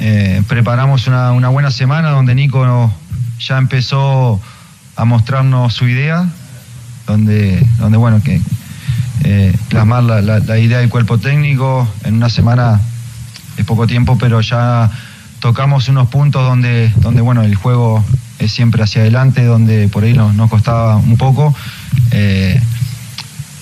Eh, 0.00 0.42
preparamos 0.48 1.06
una, 1.06 1.48
buena 1.48 1.70
semana 1.70 2.10
donde 2.10 2.34
Nico 2.34 2.92
ya 3.38 3.58
empezó 3.58 4.40
a 4.96 5.04
mostrarnos 5.04 5.72
su 5.74 5.88
idea, 5.88 6.28
donde, 7.06 7.64
donde 7.78 7.98
bueno, 7.98 8.22
que 8.22 8.40
plasmar 9.68 10.04
la, 10.04 10.58
idea 10.58 10.78
del 10.78 10.88
cuerpo 10.88 11.18
técnico 11.18 11.88
en 12.04 12.14
una 12.14 12.28
semana 12.28 12.80
es 13.56 13.64
poco 13.64 13.86
tiempo, 13.86 14.18
pero 14.18 14.40
ya 14.40 14.90
tocamos 15.40 15.88
unos 15.88 16.08
puntos 16.08 16.42
donde, 16.46 16.92
donde 16.96 17.20
bueno, 17.20 17.42
el 17.42 17.54
juego 17.54 18.04
es 18.38 18.52
siempre 18.52 18.82
hacia 18.82 19.02
adelante, 19.02 19.44
donde 19.44 19.88
por 19.88 20.04
ahí 20.04 20.14
nos, 20.14 20.34
nos 20.34 20.50
costaba 20.50 20.96
un 20.96 21.16
poco. 21.16 21.54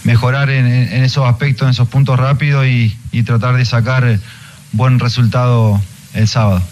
Mejorar 0.05 0.51
en, 0.51 0.67
esos 0.67 1.25
aspectos, 1.25 1.67
en 1.67 1.71
esos 1.71 1.89
puntos 1.89 2.19
rápidos 2.19 2.67
y, 2.67 2.97
tratar 3.25 3.57
de 3.57 3.65
sacar 3.65 4.19
buen 4.73 4.99
resultado 4.99 5.81
el 6.15 6.27
sábado. 6.29 6.63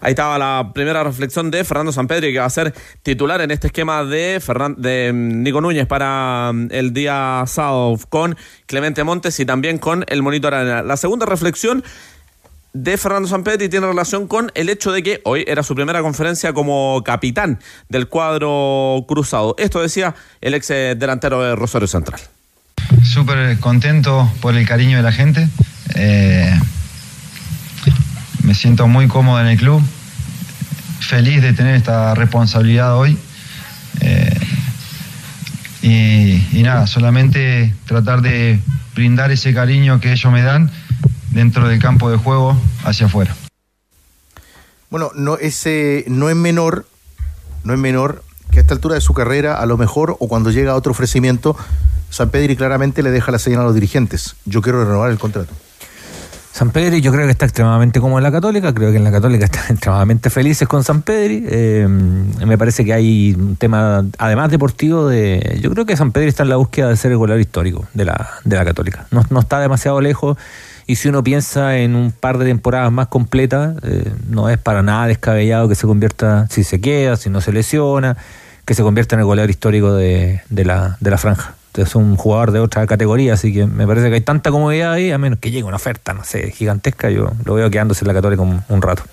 Ahí 0.00 0.10
estaba 0.10 0.38
la 0.38 0.72
primera 0.74 1.02
reflexión 1.02 1.50
de 1.50 1.64
Fernando 1.64 1.90
Sampedri, 1.90 2.32
que 2.32 2.38
va 2.38 2.44
a 2.44 2.50
ser 2.50 2.72
titular 3.02 3.40
en 3.40 3.50
este 3.50 3.66
esquema 3.68 4.04
de, 4.04 4.40
Ferran- 4.40 4.76
de 4.76 5.12
mm, 5.12 5.42
Nico 5.42 5.60
Núñez 5.60 5.86
para 5.86 6.52
mm, 6.52 6.68
el 6.70 6.92
día 6.92 7.42
sábado 7.46 7.98
con 8.08 8.36
Clemente 8.66 9.02
Montes 9.02 9.38
y 9.40 9.46
también 9.46 9.78
con 9.78 10.04
el 10.08 10.22
Monitor 10.22 10.54
Arena. 10.54 10.82
La 10.82 10.96
segunda 10.96 11.26
reflexión 11.26 11.82
de 12.72 12.96
Fernando 12.96 13.28
Sampedri 13.28 13.68
tiene 13.68 13.86
relación 13.86 14.26
con 14.26 14.52
el 14.54 14.68
hecho 14.68 14.92
de 14.92 15.02
que 15.02 15.20
hoy 15.24 15.44
era 15.46 15.62
su 15.62 15.74
primera 15.74 16.02
conferencia 16.02 16.52
como 16.52 17.02
capitán 17.04 17.58
del 17.88 18.08
cuadro 18.08 19.04
cruzado. 19.08 19.54
Esto 19.58 19.80
decía 19.80 20.14
el 20.40 20.54
ex 20.54 20.70
eh, 20.70 20.94
delantero 20.96 21.42
de 21.42 21.56
Rosario 21.56 21.88
Central. 21.88 22.20
Súper 23.02 23.58
contento 23.58 24.30
por 24.40 24.56
el 24.56 24.66
cariño 24.66 24.96
de 24.98 25.02
la 25.02 25.12
gente. 25.12 25.48
eh, 25.94 26.58
me 28.42 28.54
siento 28.54 28.86
muy 28.86 29.08
cómodo 29.08 29.40
en 29.40 29.48
el 29.48 29.58
club. 29.58 29.82
Feliz 31.00 31.42
de 31.42 31.52
tener 31.52 31.74
esta 31.74 32.14
responsabilidad 32.14 32.96
hoy. 32.96 33.18
eh, 34.00 34.34
y 35.80 36.62
nada, 36.62 36.86
solamente 36.86 37.72
tratar 37.86 38.20
de 38.20 38.60
brindar 38.94 39.30
ese 39.30 39.54
cariño 39.54 40.00
que 40.00 40.12
ellos 40.12 40.30
me 40.32 40.42
dan 40.42 40.70
dentro 41.30 41.68
del 41.68 41.80
campo 41.80 42.10
de 42.10 42.16
juego 42.16 42.56
hacia 42.84 43.06
afuera. 43.06 43.34
Bueno, 44.90 45.10
no, 45.14 45.36
ese 45.36 46.04
no 46.08 46.30
es 46.30 46.36
menor, 46.36 46.86
no 47.64 47.74
es 47.74 47.78
menor 47.78 48.22
que 48.50 48.58
a 48.58 48.62
esta 48.62 48.74
altura 48.74 48.94
de 48.94 49.00
su 49.00 49.12
carrera, 49.12 49.54
a 49.54 49.66
lo 49.66 49.76
mejor, 49.76 50.16
o 50.18 50.28
cuando 50.28 50.50
llega 50.50 50.74
otro 50.74 50.92
ofrecimiento, 50.92 51.56
San 52.10 52.30
Pedri 52.30 52.56
claramente 52.56 53.02
le 53.02 53.10
deja 53.10 53.30
la 53.30 53.38
señal 53.38 53.60
a 53.60 53.64
los 53.64 53.74
dirigentes. 53.74 54.36
Yo 54.46 54.62
quiero 54.62 54.82
renovar 54.84 55.10
el 55.10 55.18
contrato. 55.18 55.52
San 56.58 56.70
Pedri 56.70 57.00
yo 57.00 57.12
creo 57.12 57.26
que 57.26 57.30
está 57.30 57.44
extremadamente 57.44 58.00
como 58.00 58.18
en 58.18 58.24
la 58.24 58.32
Católica, 58.32 58.74
creo 58.74 58.90
que 58.90 58.96
en 58.96 59.04
la 59.04 59.12
Católica 59.12 59.44
están 59.44 59.64
extremadamente 59.70 60.30
felices 60.30 60.66
con 60.66 60.82
San 60.82 61.02
Pedri. 61.02 61.44
Eh, 61.46 61.86
me 61.86 62.58
parece 62.58 62.84
que 62.84 62.92
hay 62.92 63.36
un 63.38 63.56
tema, 63.56 64.04
además 64.18 64.50
deportivo, 64.50 65.06
de 65.06 65.60
yo 65.62 65.70
creo 65.70 65.86
que 65.86 65.96
San 65.96 66.10
Pedri 66.10 66.28
está 66.28 66.42
en 66.42 66.48
la 66.48 66.56
búsqueda 66.56 66.88
de 66.88 66.96
ser 66.96 67.12
el 67.12 67.18
goleador 67.18 67.40
histórico 67.40 67.86
de 67.94 68.06
la, 68.06 68.30
de 68.44 68.56
la 68.56 68.64
Católica. 68.64 69.06
No, 69.10 69.22
no 69.30 69.40
está 69.40 69.60
demasiado 69.60 70.00
lejos 70.00 70.36
y 70.88 70.96
si 70.96 71.08
uno 71.08 71.22
piensa 71.22 71.78
en 71.78 71.94
un 71.94 72.10
par 72.10 72.38
de 72.38 72.46
temporadas 72.46 72.90
más 72.90 73.06
completas, 73.06 73.76
eh, 73.84 74.12
no 74.28 74.48
es 74.48 74.58
para 74.58 74.82
nada 74.82 75.06
descabellado 75.06 75.68
que 75.68 75.76
se 75.76 75.86
convierta, 75.86 76.48
si 76.50 76.64
se 76.64 76.80
queda, 76.80 77.16
si 77.16 77.30
no 77.30 77.40
se 77.40 77.52
lesiona, 77.52 78.16
que 78.64 78.74
se 78.74 78.82
convierta 78.82 79.14
en 79.14 79.20
el 79.20 79.26
goleador 79.26 79.50
histórico 79.50 79.92
de, 79.92 80.42
de 80.48 80.64
la, 80.64 80.96
de 80.98 81.10
la 81.10 81.18
franja 81.18 81.54
es 81.82 81.94
un 81.94 82.16
jugador 82.16 82.52
de 82.52 82.60
otra 82.60 82.86
categoría, 82.86 83.34
así 83.34 83.52
que 83.52 83.66
me 83.66 83.86
parece 83.86 84.08
que 84.08 84.16
hay 84.16 84.20
tanta 84.20 84.50
comodidad 84.50 84.92
ahí, 84.92 85.10
a 85.10 85.18
menos 85.18 85.38
que 85.38 85.50
llegue 85.50 85.64
una 85.64 85.76
oferta, 85.76 86.14
no 86.14 86.24
sé, 86.24 86.50
gigantesca, 86.50 87.10
yo 87.10 87.32
lo 87.44 87.54
veo 87.54 87.70
quedándose 87.70 88.04
en 88.04 88.08
la 88.08 88.14
Católica 88.14 88.42
un, 88.42 88.62
un 88.68 88.82
rato. 88.82 89.04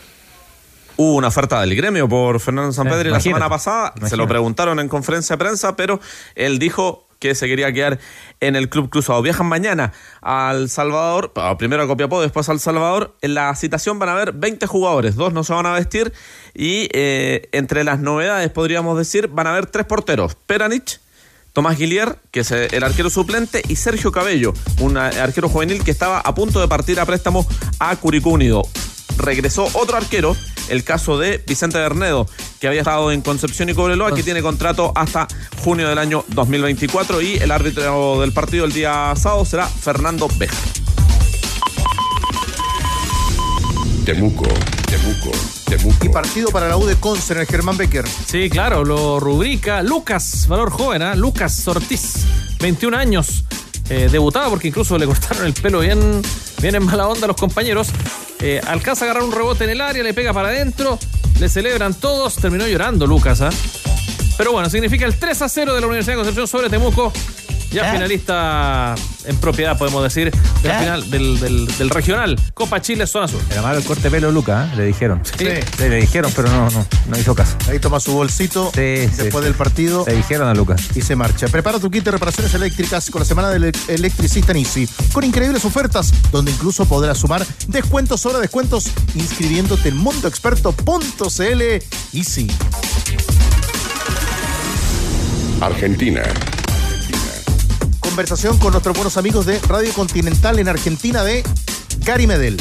Hubo 0.97 1.15
una 1.15 1.28
oferta 1.28 1.59
del 1.59 1.76
gremio 1.76 2.07
por 2.07 2.39
Fernando 2.39 2.71
Sampedri 2.71 3.09
la 3.09 3.17
imagínate, 3.17 3.23
semana 3.23 3.49
pasada. 3.49 3.93
Se 4.07 4.15
lo 4.15 4.28
preguntaron 4.30 4.80
en 4.80 4.88
conferencia 4.88 5.36
de 5.36 5.38
prensa, 5.38 5.76
pero 5.76 5.99
él 6.36 6.57
dijo 6.57 7.05
que 7.20 7.36
se 7.36 7.47
quería 7.47 7.72
quedar 7.74 7.99
en 8.39 8.55
el 8.55 8.70
club 8.70 8.89
cruzado. 8.89 9.22
Viajan 9.22 9.47
mañana 9.47 9.93
al 10.22 10.70
Salvador, 10.70 11.34
primero 11.57 11.84
a 11.84 11.88
Copiapó, 11.88 12.22
después 12.22 12.49
al 12.49 12.59
Salvador. 12.59 13.16
En 13.22 13.34
la 13.34 13.53
citación 13.55 13.99
van 13.99 14.09
a 14.09 14.13
haber 14.13 14.34
20 14.34 14.68
jugadores, 14.68 15.16
dos 15.16 15.34
no 15.34 15.43
se 15.43 15.53
van 15.53 15.66
a 15.66 15.74
vestir 15.74 16.13
y 16.53 16.89
eh, 16.93 17.49
entre 17.51 17.84
las 17.84 17.99
novedades 17.99 18.49
podríamos 18.51 18.97
decir 18.97 19.28
van 19.28 19.47
a 19.47 19.51
haber 19.51 19.68
tres 19.68 19.86
porteros. 19.86 20.36
Peranich, 20.45 20.99
Tomás 21.55 21.78
Guillier, 21.78 22.18
que 22.32 22.41
es 22.41 22.51
eh, 22.51 22.68
el 22.72 22.84
arquero 22.84 23.09
suplente, 23.09 23.61
y 23.68 23.78
Sergio 23.78 24.11
Cabello, 24.11 24.53
un 24.82 24.97
eh, 24.97 24.99
arquero 24.99 25.47
juvenil 25.47 25.84
que 25.86 25.91
estaba 25.91 26.20
a 26.20 26.36
punto 26.36 26.59
de 26.59 26.68
partir 26.68 26.99
a 26.99 27.05
préstamo 27.05 27.47
a 27.80 27.95
Curicó 27.95 28.32
Unido. 28.32 28.63
Regresó 29.18 29.70
otro 29.74 29.97
arquero, 29.97 30.36
el 30.70 30.84
caso 30.84 31.18
de 31.18 31.43
Vicente 31.45 31.78
Bernedo, 31.78 32.28
que 32.59 32.68
había 32.68 32.82
estado 32.82 33.11
en 33.11 33.22
Concepción 33.22 33.70
y 33.70 33.74
Cobreloa, 33.74 34.13
que 34.13 34.24
tiene 34.24 34.41
contrato 34.41 34.91
hasta 34.95 35.28
junio 35.63 35.88
del 35.88 35.97
año 35.97 36.24
2024 36.30 37.22
y 37.22 37.36
el 37.36 37.51
árbitro 37.51 38.22
del 38.22 38.32
partido 38.32 38.66
el 38.66 38.74
día 38.74 39.13
sábado 39.16 39.45
será 39.45 39.68
Fernando 39.68 40.28
Beja. 40.38 40.55
Temuco, 44.05 44.45
Temuco, 44.88 45.32
Temuco. 45.68 46.05
Y 46.05 46.09
partido 46.09 46.49
para 46.51 46.68
la 46.68 46.78
U 46.78 46.86
de 46.86 46.95
Conce 46.95 47.34
en 47.34 47.39
el 47.39 47.47
Germán 47.47 47.76
Becker. 47.76 48.05
Sí, 48.07 48.51
claro, 48.51 48.86
lo 48.86 49.20
rubrica 49.20 49.82
Lucas, 49.82 50.45
valor 50.47 50.70
joven, 50.70 51.01
¿ah? 51.01 51.16
Lucas 51.16 51.68
Ortiz, 51.68 52.26
21 52.59 52.95
años, 52.95 53.45
eh, 53.89 54.09
debutado 54.11 54.49
porque 54.49 54.67
incluso 54.67 54.97
le 54.97 55.05
cortaron 55.05 55.45
el 55.45 55.53
pelo 55.53 55.79
bien, 55.79 56.21
bien 56.61 56.75
en 56.75 56.86
mala 56.86 57.07
onda 57.07 57.25
a 57.25 57.27
los 57.27 57.38
compañeros. 57.38 57.89
Eh, 58.41 58.61
alcanza 58.67 59.05
a 59.05 59.09
agarrar 59.09 59.23
un 59.23 59.31
rebote 59.31 59.63
en 59.63 59.69
el 59.71 59.81
área, 59.81 60.03
le 60.03 60.13
pega 60.13 60.33
para 60.33 60.49
adentro, 60.49 60.99
le 61.39 61.49
celebran 61.49 61.93
todos, 61.93 62.36
terminó 62.36 62.67
llorando 62.67 63.07
Lucas, 63.07 63.41
¿ah? 63.41 63.49
Pero 64.38 64.51
bueno, 64.51 64.69
significa 64.69 65.05
el 65.05 65.15
3 65.15 65.41
a 65.41 65.49
0 65.49 65.73
de 65.73 65.81
la 65.81 65.88
Universidad 65.88 66.13
de 66.13 66.17
Concepción 66.17 66.47
sobre 66.47 66.69
Temuco. 66.69 67.13
Ya 67.71 67.91
finalista 67.91 68.95
en 69.28 69.38
propiedad, 69.38 69.78
podemos 69.78 70.03
decir, 70.03 70.32
del 70.63 70.71
final 70.71 71.09
del, 71.09 71.39
del- 71.39 71.67
del 71.78 71.89
regional. 71.89 72.39
Copa 72.53 72.82
Chile, 72.82 73.07
zona 73.07 73.28
sur. 73.28 73.41
Era 73.51 73.61
malo 73.61 73.78
el 73.78 73.84
corte 73.84 74.03
de 74.03 74.11
pelo 74.11 74.32
Luca, 74.32 74.69
¿eh? 74.73 74.76
le 74.78 74.86
dijeron. 74.86 75.21
Sí. 75.38 75.45
le 75.80 75.89
dijeron, 75.97 76.32
pero 76.36 76.49
no, 76.49 76.69
no, 76.69 76.86
no 77.07 77.19
hizo 77.19 77.34
caso. 77.36 77.55
Ahí 77.69 77.80
toma 77.80 77.99
su 77.99 78.13
bolsito 78.13 78.71
Sí, 78.73 79.07
sí, 79.09 79.23
después 79.23 79.34
sí. 79.36 79.41
del 79.45 79.53
partido 79.55 80.03
Le 80.07 80.13
dijeron 80.15 80.47
a 80.47 80.53
Lucas. 80.53 80.82
y 80.95 81.01
se 81.01 81.15
marcha. 81.15 81.47
Prepara 81.47 81.80
tu 81.80 81.89
kit 81.91 82.03
de 82.03 82.11
reparaciones 82.11 82.53
eléctricas 82.53 83.09
con 83.09 83.19
la 83.19 83.26
semana 83.26 83.49
del 83.49 83.71
electricista 83.88 84.51
en 84.51 84.57
Easy. 84.59 84.88
Con 85.13 85.23
increíbles 85.23 85.65
ofertas, 85.65 86.11
donde 86.32 86.51
incluso 86.51 86.86
podrás 86.86 87.17
sumar 87.17 87.45
descuentos 87.67 88.21
sobre 88.21 88.39
descuentos 88.39 88.88
inscribiéndote 89.15 89.89
en 89.89 89.97
mundoexperto.cl 89.97 91.61
Easy. 92.13 92.47
Argentina, 95.61 96.21
Conversación 98.06 98.58
con 98.60 98.72
nuestros 98.72 98.95
buenos 98.95 99.18
amigos 99.18 99.47
de 99.47 99.60
Radio 99.62 99.91
Continental 99.93 100.60
en 100.60 100.70
Argentina 100.70 101.24
de 101.24 101.43
Gary 101.99 102.28
Medel, 102.28 102.56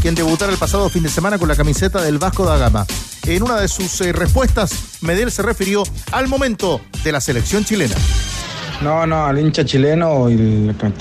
quien 0.00 0.14
debutara 0.14 0.50
el 0.50 0.58
pasado 0.58 0.88
fin 0.88 1.02
de 1.02 1.10
semana 1.10 1.38
con 1.38 1.46
la 1.46 1.54
camiseta 1.54 2.02
del 2.02 2.18
Vasco 2.18 2.46
da 2.46 2.56
Gama. 2.56 2.86
En 3.26 3.42
una 3.42 3.60
de 3.60 3.68
sus 3.68 4.00
eh, 4.00 4.12
respuestas, 4.12 4.72
Medel 5.02 5.30
se 5.30 5.42
refirió 5.42 5.84
al 6.10 6.26
momento 6.26 6.80
de 7.04 7.12
la 7.12 7.20
selección 7.20 7.64
chilena. 7.66 7.94
No, 8.82 9.06
no, 9.06 9.26
al 9.26 9.38
hincha 9.38 9.64
chileno 9.64 10.28
y 10.28 10.34
me 10.34 10.72
están 10.72 10.92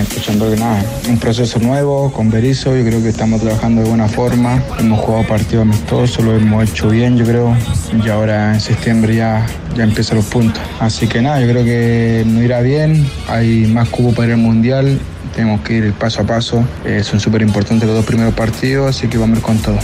escuchando 0.00 0.50
que 0.50 0.56
nada. 0.56 0.84
Un 1.08 1.18
proceso 1.18 1.58
nuevo 1.58 2.12
con 2.12 2.30
Berizzo, 2.30 2.76
yo 2.76 2.84
creo 2.84 3.02
que 3.02 3.08
estamos 3.08 3.40
trabajando 3.40 3.80
de 3.82 3.88
buena 3.88 4.06
forma. 4.06 4.62
Hemos 4.78 5.00
jugado 5.00 5.26
partidos 5.26 5.62
amistosos, 5.62 6.22
lo 6.22 6.36
hemos 6.36 6.68
hecho 6.68 6.88
bien, 6.88 7.16
yo 7.16 7.24
creo. 7.24 7.56
Y 8.04 8.08
ahora 8.10 8.52
en 8.52 8.60
septiembre 8.60 9.16
ya, 9.16 9.46
ya 9.74 9.84
empiezan 9.84 10.18
los 10.18 10.26
puntos. 10.26 10.62
Así 10.78 11.06
que 11.06 11.22
nada, 11.22 11.40
yo 11.40 11.48
creo 11.48 11.64
que 11.64 12.22
nos 12.26 12.42
irá 12.42 12.60
bien. 12.60 13.08
Hay 13.28 13.66
más 13.66 13.88
cubo 13.88 14.12
para 14.12 14.32
el 14.32 14.38
mundial. 14.38 14.98
Tenemos 15.34 15.62
que 15.62 15.74
ir 15.74 15.92
paso 15.94 16.20
a 16.20 16.24
paso. 16.24 16.62
Eh, 16.84 17.02
son 17.02 17.18
súper 17.18 17.40
importantes 17.40 17.88
los 17.88 17.96
dos 17.96 18.04
primeros 18.04 18.34
partidos, 18.34 18.94
así 18.94 19.08
que 19.08 19.16
vamos 19.16 19.36
a 19.36 19.38
ir 19.38 19.42
con 19.42 19.56
todo. 19.58 19.78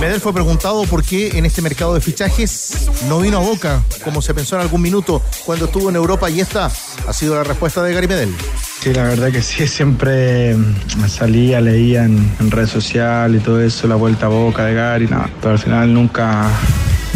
Medel 0.00 0.20
fue 0.20 0.32
preguntado 0.32 0.84
por 0.84 1.02
qué 1.02 1.36
en 1.38 1.44
este 1.44 1.60
mercado 1.60 1.92
de 1.92 2.00
fichajes 2.00 2.88
no 3.08 3.18
vino 3.18 3.38
a 3.38 3.40
Boca, 3.40 3.82
como 4.04 4.22
se 4.22 4.32
pensó 4.32 4.54
en 4.54 4.62
algún 4.62 4.80
minuto 4.80 5.20
cuando 5.44 5.64
estuvo 5.64 5.90
en 5.90 5.96
Europa, 5.96 6.30
y 6.30 6.38
esta 6.38 6.66
ha 6.66 7.12
sido 7.12 7.34
la 7.34 7.42
respuesta 7.42 7.82
de 7.82 7.92
Gary 7.94 8.06
Medel. 8.06 8.32
Sí, 8.80 8.92
la 8.94 9.02
verdad 9.04 9.32
que 9.32 9.42
sí, 9.42 9.66
siempre 9.66 10.54
mm, 10.54 11.08
salía, 11.08 11.60
leía 11.60 12.04
en, 12.04 12.50
redes 12.50 12.70
sociales 12.70 13.42
y 13.42 13.44
todo 13.44 13.60
eso, 13.60 13.88
la 13.88 13.96
vuelta 13.96 14.26
a 14.26 14.28
boca 14.28 14.66
de 14.66 14.74
Gary. 14.74 15.08
Pero 15.40 15.52
al 15.52 15.58
final 15.58 15.92
nunca, 15.92 16.48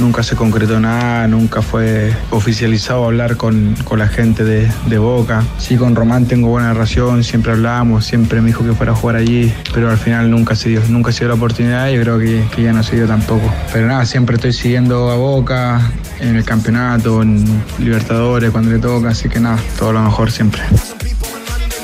nunca 0.03 0.22
se 0.22 0.36
concretó 0.36 0.80
nada, 0.80 1.26
nunca 1.28 1.62
fue 1.62 2.12
oficializado 2.30 3.05
hablar 3.05 3.36
con, 3.36 3.74
con 3.84 3.98
la 4.00 4.09
gente 4.09 4.44
de, 4.44 4.70
de 4.86 4.98
Boca. 4.98 5.44
Sí, 5.59 5.76
con 5.76 5.94
Román 5.94 6.26
tengo 6.26 6.48
buena 6.48 6.72
relación, 6.72 7.22
siempre 7.24 7.53
hablamos, 7.53 8.05
siempre 8.05 8.40
me 8.40 8.48
dijo 8.48 8.64
que 8.64 8.72
fuera 8.72 8.92
a 8.92 8.94
jugar 8.96 9.16
allí, 9.16 9.53
pero 9.72 9.90
al 9.90 9.98
final 9.98 10.30
nunca 10.30 10.57
se 10.57 10.70
dio, 10.70 10.82
nunca 10.88 11.12
se 11.12 11.20
dio 11.20 11.28
la 11.28 11.34
oportunidad 11.34 11.88
y 11.88 11.94
yo 11.94 12.03
creo 12.03 12.18
que, 12.18 12.44
que 12.55 12.62
ya 12.62 12.72
no 12.72 12.82
se 12.82 12.96
dio 12.96 13.07
tampoco. 13.07 13.53
Pero 13.72 13.86
nada, 13.86 14.05
siempre 14.05 14.36
estoy 14.36 14.53
siguiendo 14.53 15.11
a 15.11 15.16
Boca 15.16 15.80
en 16.20 16.36
el 16.36 16.44
campeonato, 16.44 17.22
en 17.22 17.44
Libertadores, 17.78 18.50
cuando 18.50 18.70
le 18.72 18.78
toca, 18.78 19.11
así 19.11 19.28
que 19.28 19.40
nada, 19.40 19.59
todo 19.78 19.92
lo 19.92 20.03
mejor 20.03 20.30
siempre. 20.30 20.62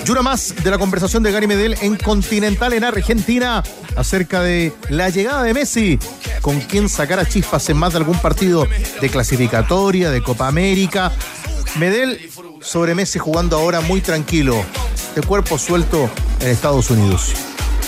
Y 0.09 0.11
una 0.11 0.22
más 0.22 0.54
de 0.64 0.70
la 0.70 0.78
conversación 0.78 1.22
de 1.22 1.30
Gary 1.30 1.46
Medel 1.46 1.76
en 1.82 1.94
Continental 1.96 2.72
en 2.72 2.82
Argentina 2.82 3.62
acerca 3.94 4.40
de 4.40 4.72
la 4.88 5.11
llegada 5.11 5.42
de 5.42 5.52
Messi, 5.52 5.98
con 6.40 6.61
quien 6.61 6.88
sacara 6.88 7.28
chispas 7.28 7.68
en 7.68 7.76
más 7.76 7.92
de 7.92 7.98
algún 7.98 8.18
partido 8.18 8.66
de 9.02 9.11
clasificatoria, 9.11 10.11
de 10.11 10.22
Copa 10.22 10.48
América. 10.48 11.12
Medel 11.76 12.30
sobre 12.62 12.94
Messi 12.94 13.18
jugando 13.18 13.59
ahora 13.59 13.82
muy 13.82 14.00
tranquilo, 14.00 14.64
de 15.14 15.20
cuerpo 15.20 15.59
suelto 15.59 16.09
en 16.40 16.48
Estados 16.48 16.88
Unidos. 16.88 17.34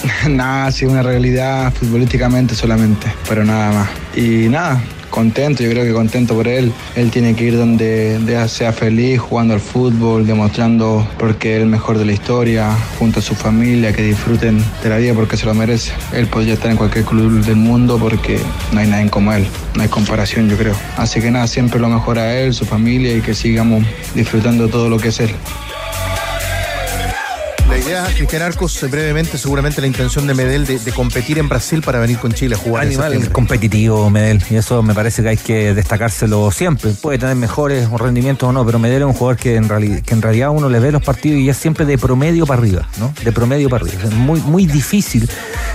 Nada, 0.29 0.71
sí, 0.73 0.85
una 0.87 1.03
realidad 1.03 1.73
futbolísticamente 1.73 2.55
solamente, 2.55 3.07
pero 3.29 3.45
nada 3.45 3.73
más. 3.73 3.89
Y 4.17 4.49
nada, 4.49 4.83
contento, 5.11 5.63
yo 5.63 5.71
creo 5.71 5.85
que 5.85 5.93
contento 5.93 6.35
por 6.35 6.49
él. 6.49 6.73
Él 6.97 7.11
tiene 7.11 7.35
que 7.35 7.45
ir 7.45 7.57
donde 7.57 8.19
de- 8.21 8.49
sea 8.49 8.73
feliz, 8.73 9.21
jugando 9.21 9.53
al 9.55 9.61
fútbol, 9.61 10.27
demostrando 10.27 11.07
porque 11.19 11.57
es 11.57 11.63
el 11.63 11.69
mejor 11.69 11.99
de 11.99 12.07
la 12.07 12.13
historia, 12.13 12.71
junto 12.99 13.19
a 13.21 13.23
su 13.23 13.35
familia, 13.35 13.93
que 13.93 14.03
disfruten 14.03 14.65
de 14.83 14.89
la 14.89 14.97
vida 14.97 15.13
porque 15.15 15.37
se 15.37 15.45
lo 15.47 15.55
merece. 15.55 15.93
Él 16.15 16.27
podría 16.29 16.55
estar 16.55 16.71
en 16.71 16.77
cualquier 16.79 17.05
club 17.05 17.45
del 17.45 17.57
mundo 17.57 17.99
porque 17.99 18.39
no 18.73 18.81
hay 18.81 18.87
nadie 18.87 19.11
como 19.11 19.33
él, 19.35 19.47
no 19.75 19.83
hay 19.83 19.89
comparación, 19.89 20.49
yo 20.49 20.57
creo. 20.57 20.75
Así 20.97 21.21
que 21.21 21.31
nada, 21.31 21.47
siempre 21.47 21.79
lo 21.79 21.89
mejor 21.89 22.19
a 22.19 22.39
él, 22.41 22.55
su 22.55 22.65
familia 22.65 23.15
y 23.15 23.21
que 23.21 23.35
sigamos 23.35 23.85
disfrutando 24.15 24.69
todo 24.69 24.89
lo 24.89 24.99
que 24.99 25.09
es 25.09 25.21
él. 25.21 25.31
La 27.81 27.87
idea, 27.87 28.05
Cristian 28.15 28.43
Arcos, 28.43 28.83
eh, 28.83 28.87
brevemente, 28.87 29.37
seguramente 29.39 29.81
la 29.81 29.87
intención 29.87 30.27
de 30.27 30.35
Medel 30.35 30.65
de, 30.67 30.79
de 30.79 30.93
competir 30.93 31.39
en 31.39 31.49
Brasil 31.49 31.83
para 31.83 31.99
venir 31.99 32.19
con 32.19 32.31
Chile 32.33 32.55
a 32.55 32.59
jugar. 32.59 32.83
en 32.85 32.89
Animal 32.91 33.07
septiembre. 33.07 33.33
competitivo, 33.33 34.11
Medel, 34.11 34.41
y 34.51 34.57
eso 34.57 34.83
me 34.83 34.95
parece 34.95 35.23
que 35.23 35.29
hay 35.31 35.37
que 35.39 35.75
destacárselo 35.75 36.51
siempre. 36.53 36.91
Puede 36.93 37.19
tener 37.19 37.35
mejores 37.37 37.89
rendimientos 37.91 38.49
o 38.49 38.53
no, 38.53 38.65
pero 38.67 38.79
Medel 38.79 39.03
es 39.03 39.07
un 39.09 39.15
jugador 39.15 39.39
que 39.39 39.57
en, 39.57 39.69
reali- 39.69 40.03
que 40.03 40.15
en 40.15 40.23
realidad 40.23 40.51
uno 40.51 40.69
le 40.69 40.79
ve 40.79 40.93
los 40.93 41.03
partidos 41.03 41.41
y 41.41 41.49
es 41.49 41.57
siempre 41.57 41.85
de 41.85 41.99
promedio 41.99 42.47
para 42.47 42.61
arriba, 42.61 42.87
¿no? 42.99 43.13
De 43.25 43.33
promedio 43.33 43.69
para 43.69 43.85
arriba. 43.85 44.05
Es 44.05 44.13
muy, 44.13 44.41
muy 44.41 44.67
difícil 44.67 45.29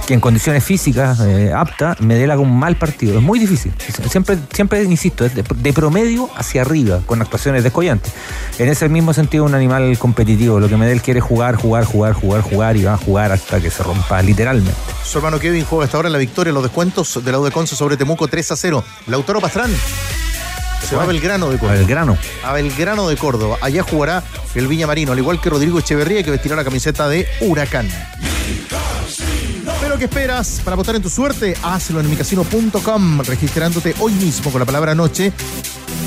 que 0.08 0.14
en 0.14 0.20
condiciones 0.22 0.64
físicas 0.64 1.20
eh, 1.22 1.52
aptas 1.54 2.00
Medel 2.02 2.30
haga 2.32 2.42
un 2.42 2.58
mal 2.58 2.78
partido. 2.78 3.18
Es 3.18 3.24
muy 3.24 3.40
difícil. 3.40 3.74
Siempre, 4.10 4.38
siempre 4.54 4.84
insisto, 4.84 5.26
es 5.26 5.34
de, 5.36 5.44
de 5.44 5.74
promedio 5.74 6.30
hacia 6.38 6.62
arriba, 6.62 7.02
con 7.06 7.22
actuaciones 7.22 7.64
descollantes. 7.64 8.14
En 8.60 8.70
ese 8.70 8.88
mismo 8.90 9.12
sentido, 9.14 9.44
un 9.44 9.56
animal 9.56 9.98
competitivo. 9.98 10.60
Lo 10.62 10.70
que 10.70 10.78
Medel 10.78 11.02
quiere 11.02 11.20
es 11.20 11.26
jugar, 11.26 11.56
jugar, 11.56 11.84
jugar, 11.84 11.95
jugar, 11.96 12.42
jugar 12.42 12.78
y 12.78 12.84
va 12.84 12.94
a 12.94 12.98
jugar 12.98 13.32
hasta 13.32 13.60
que 13.60 13.70
se 13.70 13.84
rompa, 13.84 14.22
literalmente. 14.22 14.74
Su 15.04 15.18
hermano 15.18 15.40
Kevin 15.40 15.66
juega 15.66 15.86
hasta 15.86 15.98
ahora 15.98 16.10
en 16.10 16.14
la 16.14 16.20
victoria, 16.20 16.54
los 16.54 16.64
descuentos 16.64 17.24
de 17.24 17.32
la 17.32 17.40
de 17.40 17.52
Conce 17.52 17.76
sobre 17.76 17.98
Temuco 17.98 18.28
3 18.28 18.52
a 18.52 18.56
0. 18.56 18.84
Lautaro 19.08 19.42
Pastrán. 19.42 19.72
Se 20.88 20.96
va 20.96 21.04
a 21.04 21.06
Belgrano 21.08 21.50
de 21.50 21.58
Córdoba. 21.58 21.74
A 21.74 21.78
Belgrano. 21.78 22.18
A 22.44 22.54
Belgrano 22.54 23.10
de 23.10 23.18
Córdoba. 23.18 23.58
Allá 23.62 23.84
jugará 23.84 24.24
el 24.54 24.68
Viña 24.68 24.86
Marino, 24.86 25.14
al 25.14 25.18
igual 25.18 25.42
que 25.42 25.50
Rodrigo 25.50 25.80
Echeverría, 25.80 26.24
que 26.24 26.32
vestirá 26.32 26.56
la 26.56 26.64
camiseta 26.64 27.08
de 27.10 27.28
Huracán. 27.42 27.90
Pero 29.86 30.00
¿qué 30.00 30.06
esperas 30.06 30.62
para 30.66 30.76
votar 30.76 30.96
en 30.96 31.04
tu 31.04 31.12
suerte? 31.12 31.56
Hazlo 31.62 32.00
en 32.00 32.10
micasino.com, 32.10 33.20
registrándote 33.20 33.94
hoy 34.00 34.14
mismo 34.14 34.50
con 34.50 34.60
la 34.60 34.66
palabra 34.66 34.96
noche 34.96 35.32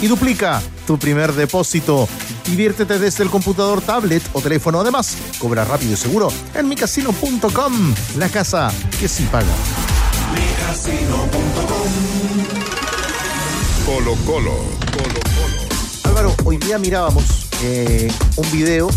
y 0.02 0.08
duplica 0.08 0.60
tu 0.84 0.98
primer 0.98 1.32
depósito. 1.32 2.08
Diviértete 2.44 2.98
desde 2.98 3.22
el 3.22 3.30
computador, 3.30 3.80
tablet 3.80 4.24
o 4.32 4.40
teléfono. 4.40 4.80
Además, 4.80 5.16
cobra 5.38 5.64
rápido 5.64 5.92
y 5.92 5.96
seguro 5.96 6.32
en 6.56 6.68
micasino.com, 6.68 7.94
la 8.16 8.28
casa 8.28 8.72
que 8.98 9.06
sí 9.06 9.22
paga. 9.30 9.46
Colo 13.86 14.16
Colo. 14.26 14.56
Colo 14.90 15.20
Álvaro, 16.02 16.34
hoy 16.44 16.56
día 16.56 16.78
mirábamos 16.78 17.46
eh, 17.62 18.10
un 18.34 18.50
video 18.50 18.90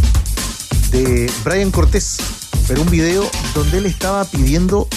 de 0.90 1.32
Brian 1.44 1.70
Cortés, 1.70 2.18
pero 2.72 2.84
un 2.84 2.90
video 2.90 3.30
donde 3.54 3.80
él 3.80 3.86
estaba 3.86 4.24
pidiendo 4.24 4.88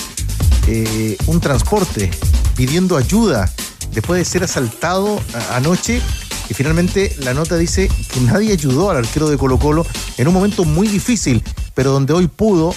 eh, 0.69 1.17
un 1.27 1.41
transporte, 1.41 2.09
pidiendo 2.55 2.97
ayuda 2.97 3.53
después 3.91 4.21
de 4.21 4.25
ser 4.25 4.45
asaltado 4.45 5.21
anoche. 5.51 6.01
Y 6.49 6.55
finalmente 6.55 7.13
la 7.19 7.35
nota 7.35 7.57
dice 7.57 7.91
que 8.13 8.21
nadie 8.21 8.53
ayudó 8.53 8.93
al 8.93 8.99
arquero 8.99 9.29
de 9.29 9.37
Colo 9.37 9.59
Colo 9.59 9.85
en 10.19 10.29
un 10.29 10.35
momento 10.35 10.65
muy 10.65 10.87
difícil, 10.87 11.43
pero 11.75 11.91
donde 11.91 12.13
hoy 12.13 12.29
pudo 12.29 12.73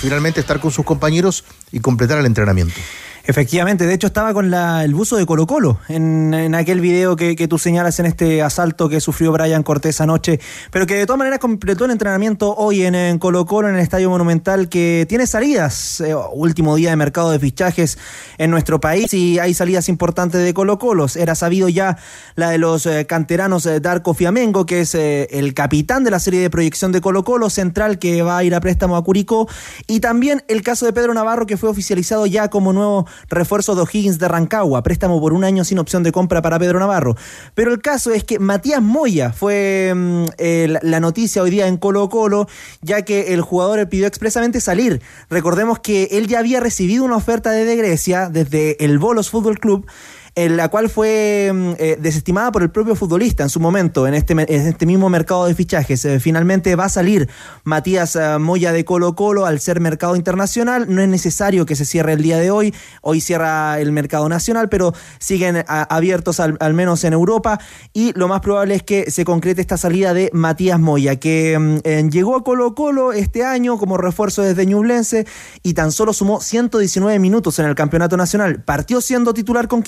finalmente 0.00 0.40
estar 0.40 0.60
con 0.60 0.70
sus 0.70 0.86
compañeros 0.86 1.44
y 1.70 1.80
completar 1.80 2.16
el 2.16 2.24
entrenamiento. 2.24 2.80
Efectivamente, 3.24 3.86
de 3.86 3.94
hecho 3.94 4.08
estaba 4.08 4.34
con 4.34 4.50
la- 4.50 4.82
el 4.84 4.94
buzo 4.94 5.16
de 5.16 5.26
Colo 5.26 5.46
Colo 5.46 5.78
en, 5.88 6.54
aquel 6.56 6.80
video 6.80 7.14
que, 7.14 7.46
tú 7.48 7.56
señalas 7.56 8.00
en 8.00 8.06
este 8.06 8.42
asalto 8.42 8.88
que 8.88 9.00
sufrió 9.00 9.30
Brian 9.30 9.62
Cortés 9.62 10.00
anoche, 10.00 10.40
pero 10.72 10.86
que 10.86 10.94
de 10.96 11.06
todas 11.06 11.18
maneras 11.18 11.38
completó 11.38 11.84
el 11.84 11.92
entrenamiento 11.92 12.54
hoy 12.56 12.82
en, 12.84 13.18
Colo 13.18 13.46
Colo, 13.46 13.68
en 13.68 13.76
el 13.76 13.80
Estadio 13.80 14.10
Monumental, 14.10 14.68
que 14.68 15.06
tiene 15.08 15.28
salidas, 15.28 16.00
eh, 16.00 16.14
último 16.32 16.74
día 16.74 16.90
de 16.90 16.96
mercado 16.96 17.30
de 17.30 17.38
fichajes 17.38 17.96
en 18.38 18.50
nuestro 18.50 18.80
país 18.80 19.14
y 19.14 19.38
hay 19.38 19.54
salidas 19.54 19.88
importantes 19.88 20.42
de 20.42 20.52
Colo 20.52 20.78
Colo. 20.80 21.06
Era 21.14 21.36
sabido 21.36 21.68
ya 21.68 21.98
la 22.34 22.50
de 22.50 22.58
los 22.58 22.86
eh, 22.86 23.06
canteranos 23.06 23.62
de 23.62 23.78
Darko 23.78 24.14
Fiamengo, 24.14 24.66
que 24.66 24.80
es 24.80 24.96
eh, 24.96 25.28
el 25.30 25.54
capitán 25.54 26.02
de 26.02 26.10
la 26.10 26.18
serie 26.18 26.40
de 26.40 26.50
proyección 26.50 26.90
de 26.90 27.00
Colo 27.00 27.22
Colo, 27.22 27.50
central 27.50 28.00
que 28.00 28.22
va 28.22 28.38
a 28.38 28.44
ir 28.44 28.54
a 28.54 28.60
préstamo 28.60 28.96
a 28.96 29.04
Curicó, 29.04 29.48
y 29.86 30.00
también 30.00 30.42
el 30.48 30.62
caso 30.62 30.86
de 30.86 30.92
Pedro 30.92 31.14
Navarro, 31.14 31.46
que 31.46 31.56
fue 31.56 31.68
oficializado 31.68 32.26
ya 32.26 32.48
como 32.48 32.72
nuevo 32.72 33.06
refuerzo 33.28 33.74
de 33.74 33.82
O'Higgins 33.82 34.18
de 34.18 34.28
Rancagua, 34.28 34.82
préstamo 34.82 35.20
por 35.20 35.32
un 35.32 35.44
año 35.44 35.64
sin 35.64 35.78
opción 35.78 36.02
de 36.02 36.12
compra 36.12 36.42
para 36.42 36.58
Pedro 36.58 36.78
Navarro. 36.78 37.16
Pero 37.54 37.72
el 37.72 37.80
caso 37.80 38.10
es 38.12 38.24
que 38.24 38.38
Matías 38.38 38.82
Moya 38.82 39.32
fue 39.32 39.92
mm, 39.94 40.24
eh, 40.38 40.78
la- 40.82 41.00
noticia 41.00 41.42
hoy 41.42 41.50
día 41.50 41.66
en 41.66 41.76
Colo 41.78 42.08
Colo, 42.08 42.46
ya 42.80 43.02
que 43.02 43.34
el 43.34 43.40
jugador 43.40 43.88
pidió 43.88 44.06
expresamente 44.06 44.60
salir. 44.60 45.02
Recordemos 45.30 45.80
que 45.80 46.04
él 46.12 46.28
ya 46.28 46.38
había 46.38 46.60
recibido 46.60 47.04
una 47.04 47.16
oferta 47.16 47.50
desde 47.50 47.76
Grecia, 47.76 48.28
desde 48.30 48.82
el 48.84 48.98
Bolos 48.98 49.30
Fútbol 49.30 49.58
Club, 49.58 49.86
la 50.34 50.68
cual 50.68 50.88
fue 50.88 51.50
mm, 51.52 51.72
eh, 51.78 51.98
desestimada 52.00 52.50
por 52.52 52.62
el 52.62 52.70
propio 52.70 52.96
futbolista 52.96 53.42
en 53.42 53.50
su 53.50 53.60
momento, 53.60 54.06
en 54.06 54.14
este, 54.14 54.34
este 54.48 54.86
mismo 54.86 55.08
mercado 55.10 55.46
de 55.46 55.54
fichajes. 55.54 56.04
Eh, 56.04 56.20
finalmente 56.20 56.74
va 56.74 56.86
a 56.86 56.88
salir 56.88 57.28
Matías 57.64 58.16
eh, 58.16 58.38
Moya 58.38 58.72
de 58.72 58.84
Colo 58.84 59.14
Colo 59.14 59.44
al 59.44 59.60
ser 59.60 59.80
mercado 59.80 60.16
internacional. 60.16 60.86
No 60.88 61.02
es 61.02 61.08
necesario 61.08 61.66
que 61.66 61.76
se 61.76 61.84
cierre 61.84 62.14
el 62.14 62.22
día 62.22 62.38
de 62.38 62.50
hoy. 62.50 62.74
Hoy 63.02 63.20
cierra 63.20 63.78
el 63.78 63.92
mercado 63.92 64.28
nacional, 64.28 64.68
pero 64.68 64.94
siguen 65.18 65.64
abiertos 65.66 66.40
al, 66.40 66.56
al 66.60 66.72
menos 66.72 67.04
en 67.04 67.12
Europa. 67.12 67.60
Y 67.92 68.12
lo 68.18 68.26
más 68.26 68.40
probable 68.40 68.74
es 68.74 68.82
que 68.82 69.10
se 69.10 69.24
concrete 69.24 69.60
esta 69.60 69.76
salida 69.76 70.14
de 70.14 70.30
Matías 70.32 70.80
Moya, 70.80 71.16
que 71.16 71.58
mm, 71.58 72.08
llegó 72.08 72.36
a 72.36 72.44
Colo 72.44 72.74
Colo 72.74 73.12
este 73.12 73.44
año 73.44 73.76
como 73.76 73.98
refuerzo 73.98 74.42
desde 74.42 74.64
Ñublense 74.64 75.26
y 75.62 75.74
tan 75.74 75.92
solo 75.92 76.14
sumó 76.14 76.40
119 76.40 77.18
minutos 77.18 77.58
en 77.58 77.66
el 77.66 77.74
campeonato 77.74 78.16
nacional. 78.16 78.62
Partió 78.64 79.02
siendo 79.02 79.34
titular 79.34 79.68
con 79.68 79.82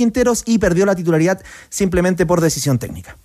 Y 0.47 0.59
perdió 0.59 0.87
la 0.87 0.95
titularidad 0.95 1.41
simplemente 1.69 2.27
por 2.27 2.41
decisión 2.41 2.79
técnica. 2.79 3.17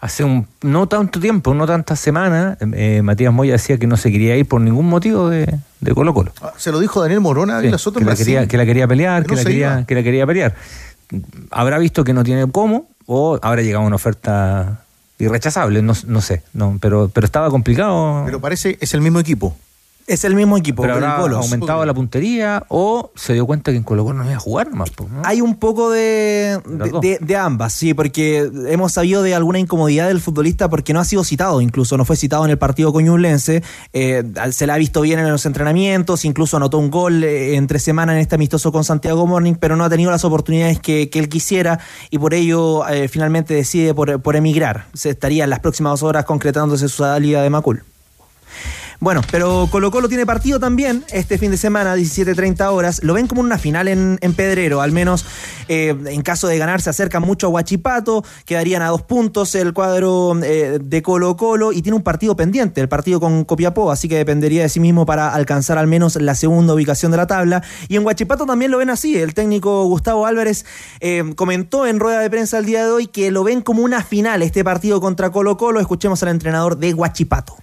Hace 0.00 0.24
un 0.24 0.48
no 0.62 0.88
tanto 0.88 1.20
tiempo, 1.20 1.54
no 1.54 1.64
tantas 1.64 2.00
semanas, 2.00 2.58
eh, 2.60 3.02
Matías 3.02 3.32
Moya 3.32 3.52
decía 3.52 3.78
que 3.78 3.86
no 3.86 3.96
se 3.96 4.10
quería 4.10 4.36
ir 4.36 4.48
por 4.48 4.60
ningún 4.60 4.88
motivo 4.88 5.28
de, 5.28 5.60
de 5.78 5.94
Colo 5.94 6.12
Colo. 6.12 6.32
Ah, 6.42 6.52
Se 6.56 6.72
lo 6.72 6.80
dijo 6.80 7.00
Daniel 7.00 7.20
Morona, 7.20 7.52
Sí, 7.52 7.58
Ávila 7.58 7.78
Soto 7.78 8.00
que, 8.00 8.02
en 8.02 8.08
la 8.08 8.16
quería, 8.16 8.48
que 8.48 8.56
la 8.56 8.66
quería 8.66 8.88
pelear, 8.88 9.22
Que 9.22 9.28
que, 9.28 9.34
no 9.36 9.40
la 9.42 9.44
quería, 9.44 9.84
que 9.86 9.94
la 9.94 10.02
quería 10.02 10.26
pelear. 10.26 10.56
Habrá 11.52 11.78
visto 11.78 12.02
que 12.02 12.12
no 12.12 12.24
tiene 12.24 12.50
cómo 12.50 12.88
o 13.06 13.38
habrá 13.42 13.62
llegado 13.62 13.84
una 13.84 13.94
oferta 13.94 14.82
irrechazable, 15.20 15.82
no, 15.82 15.92
no 16.06 16.20
sé, 16.20 16.42
no, 16.52 16.78
pero, 16.80 17.08
pero 17.14 17.24
estaba 17.24 17.48
complicado. 17.50 18.22
Pero 18.24 18.40
parece, 18.40 18.78
es 18.80 18.94
el 18.94 19.02
mismo 19.02 19.20
equipo. 19.20 19.56
Es 20.12 20.24
el 20.24 20.34
mismo 20.34 20.56
equipo, 20.58 20.82
Pero 20.82 20.98
el 20.98 21.04
habrá 21.04 21.20
Bolos. 21.20 21.44
aumentado 21.44 21.84
la 21.86 21.94
puntería 21.94 22.64
o 22.68 23.10
se 23.14 23.32
dio 23.32 23.46
cuenta 23.46 23.70
que 23.70 23.78
en 23.78 23.82
Colo 23.82 24.04
Colo 24.04 24.18
no 24.18 24.24
iba 24.26 24.36
a 24.36 24.40
jugar 24.40 24.70
más. 24.72 24.90
¿no? 24.98 25.22
Hay 25.24 25.40
un 25.40 25.56
poco 25.56 25.90
de, 25.90 26.60
de, 26.66 26.90
dos. 26.90 27.00
de- 27.00 27.18
de 27.20 27.36
ambas, 27.36 27.72
sí, 27.72 27.94
porque 27.94 28.50
hemos 28.68 28.92
sabido 28.92 29.22
de 29.22 29.34
alguna 29.34 29.58
incomodidad 29.58 30.08
del 30.08 30.20
futbolista 30.20 30.68
porque 30.68 30.92
no 30.92 31.00
ha 31.00 31.04
sido 31.04 31.24
citado, 31.24 31.60
incluso 31.60 31.96
no 31.96 32.04
fue 32.04 32.16
citado 32.16 32.44
en 32.44 32.50
el 32.50 32.58
partido 32.58 32.92
con 32.92 33.04
Ñublense, 33.04 33.62
eh, 33.92 34.22
se 34.50 34.66
la 34.66 34.74
ha 34.74 34.78
visto 34.78 35.00
bien 35.00 35.18
en 35.18 35.30
los 35.30 35.46
entrenamientos, 35.46 36.24
incluso 36.24 36.56
anotó 36.56 36.78
un 36.78 36.90
gol 36.90 37.24
eh, 37.24 37.54
entre 37.56 37.78
semana 37.78 38.12
en 38.12 38.18
este 38.18 38.34
amistoso 38.34 38.70
con 38.72 38.84
Santiago 38.84 39.26
Morning, 39.26 39.54
pero 39.58 39.76
no 39.76 39.84
ha 39.84 39.90
tenido 39.90 40.10
las 40.10 40.24
oportunidades 40.24 40.78
que, 40.80 41.08
que 41.08 41.18
él 41.18 41.28
quisiera 41.28 41.78
y 42.10 42.18
por 42.18 42.34
ello 42.34 42.86
eh, 42.88 43.08
finalmente 43.08 43.54
decide 43.54 43.94
por, 43.94 44.20
por 44.20 44.36
emigrar. 44.36 44.86
Se 44.92 45.10
estaría 45.10 45.44
en 45.44 45.50
las 45.50 45.60
próximas 45.60 46.02
horas 46.02 46.24
concretándose 46.26 46.88
su 46.88 46.98
salida 47.02 47.42
de 47.42 47.50
Macul. 47.50 47.84
Bueno, 49.02 49.20
pero 49.32 49.66
Colo 49.68 49.90
Colo 49.90 50.08
tiene 50.08 50.24
partido 50.24 50.60
también 50.60 51.04
este 51.10 51.36
fin 51.36 51.50
de 51.50 51.56
semana, 51.56 51.96
17.30 51.96 52.70
horas. 52.70 53.02
Lo 53.02 53.14
ven 53.14 53.26
como 53.26 53.40
una 53.40 53.58
final 53.58 53.88
en, 53.88 54.16
en 54.20 54.32
Pedrero, 54.32 54.80
al 54.80 54.92
menos 54.92 55.26
eh, 55.66 55.96
en 56.06 56.22
caso 56.22 56.46
de 56.46 56.56
ganar 56.56 56.80
se 56.80 56.90
acerca 56.90 57.18
mucho 57.18 57.48
a 57.48 57.50
Huachipato, 57.50 58.24
quedarían 58.44 58.80
a 58.80 58.90
dos 58.90 59.02
puntos 59.02 59.56
el 59.56 59.72
cuadro 59.72 60.38
eh, 60.44 60.78
de 60.80 61.02
Colo 61.02 61.36
Colo 61.36 61.72
y 61.72 61.82
tiene 61.82 61.96
un 61.96 62.04
partido 62.04 62.36
pendiente, 62.36 62.80
el 62.80 62.88
partido 62.88 63.18
con 63.18 63.42
Copiapó, 63.44 63.90
así 63.90 64.08
que 64.08 64.18
dependería 64.18 64.62
de 64.62 64.68
sí 64.68 64.78
mismo 64.78 65.04
para 65.04 65.34
alcanzar 65.34 65.78
al 65.78 65.88
menos 65.88 66.14
la 66.14 66.36
segunda 66.36 66.72
ubicación 66.72 67.10
de 67.10 67.16
la 67.16 67.26
tabla. 67.26 67.64
Y 67.88 67.96
en 67.96 68.06
Huachipato 68.06 68.46
también 68.46 68.70
lo 68.70 68.78
ven 68.78 68.90
así, 68.90 69.18
el 69.18 69.34
técnico 69.34 69.84
Gustavo 69.86 70.26
Álvarez 70.26 70.64
eh, 71.00 71.24
comentó 71.34 71.88
en 71.88 71.98
rueda 71.98 72.20
de 72.20 72.30
prensa 72.30 72.56
el 72.56 72.66
día 72.66 72.84
de 72.84 72.92
hoy 72.92 73.08
que 73.08 73.32
lo 73.32 73.42
ven 73.42 73.62
como 73.62 73.82
una 73.82 74.04
final 74.04 74.42
este 74.42 74.62
partido 74.62 75.00
contra 75.00 75.32
Colo 75.32 75.56
Colo. 75.56 75.80
Escuchemos 75.80 76.22
al 76.22 76.28
entrenador 76.28 76.76
de 76.76 76.94
Huachipato. 76.94 77.56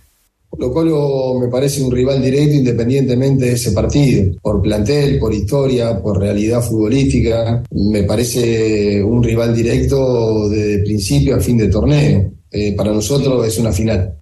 Colo 0.50 0.74
Colo 0.74 1.40
me 1.40 1.48
parece 1.48 1.82
un 1.82 1.92
rival 1.92 2.22
directo 2.22 2.56
independientemente 2.56 3.46
de 3.46 3.54
ese 3.54 3.72
partido, 3.72 4.34
por 4.42 4.62
plantel, 4.62 5.20
por 5.20 5.34
historia, 5.34 6.02
por 6.02 6.20
realidad 6.20 6.62
futbolística. 6.62 7.64
Me 7.72 8.04
parece 8.04 9.02
un 9.04 9.24
rival 9.24 9.56
directo 9.56 10.50
desde 10.50 10.84
principio 10.84 11.36
a 11.36 11.40
fin 11.40 11.58
de 11.58 11.68
torneo. 11.68 12.32
Eh, 12.52 12.74
para 12.76 12.92
nosotros 12.92 13.48
es 13.48 13.60
una 13.60 13.72
final. 13.72 14.19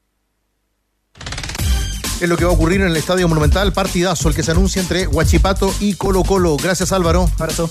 Es 2.20 2.28
lo 2.28 2.36
que 2.36 2.46
va 2.46 2.50
a 2.50 2.54
ocurrir 2.56 2.82
en 2.82 2.88
el 2.88 2.98
Estadio 2.98 3.28
Monumental, 3.28 3.74
partidazo 3.74 4.28
el 4.28 4.34
que 4.34 4.42
se 4.42 4.50
anuncia 4.50 4.82
entre 4.82 5.06
Huachipato 5.06 5.72
y 5.80 5.94
Colo 5.94 6.24
Colo. 6.24 6.58
Gracias 6.58 6.92
Álvaro. 6.92 7.30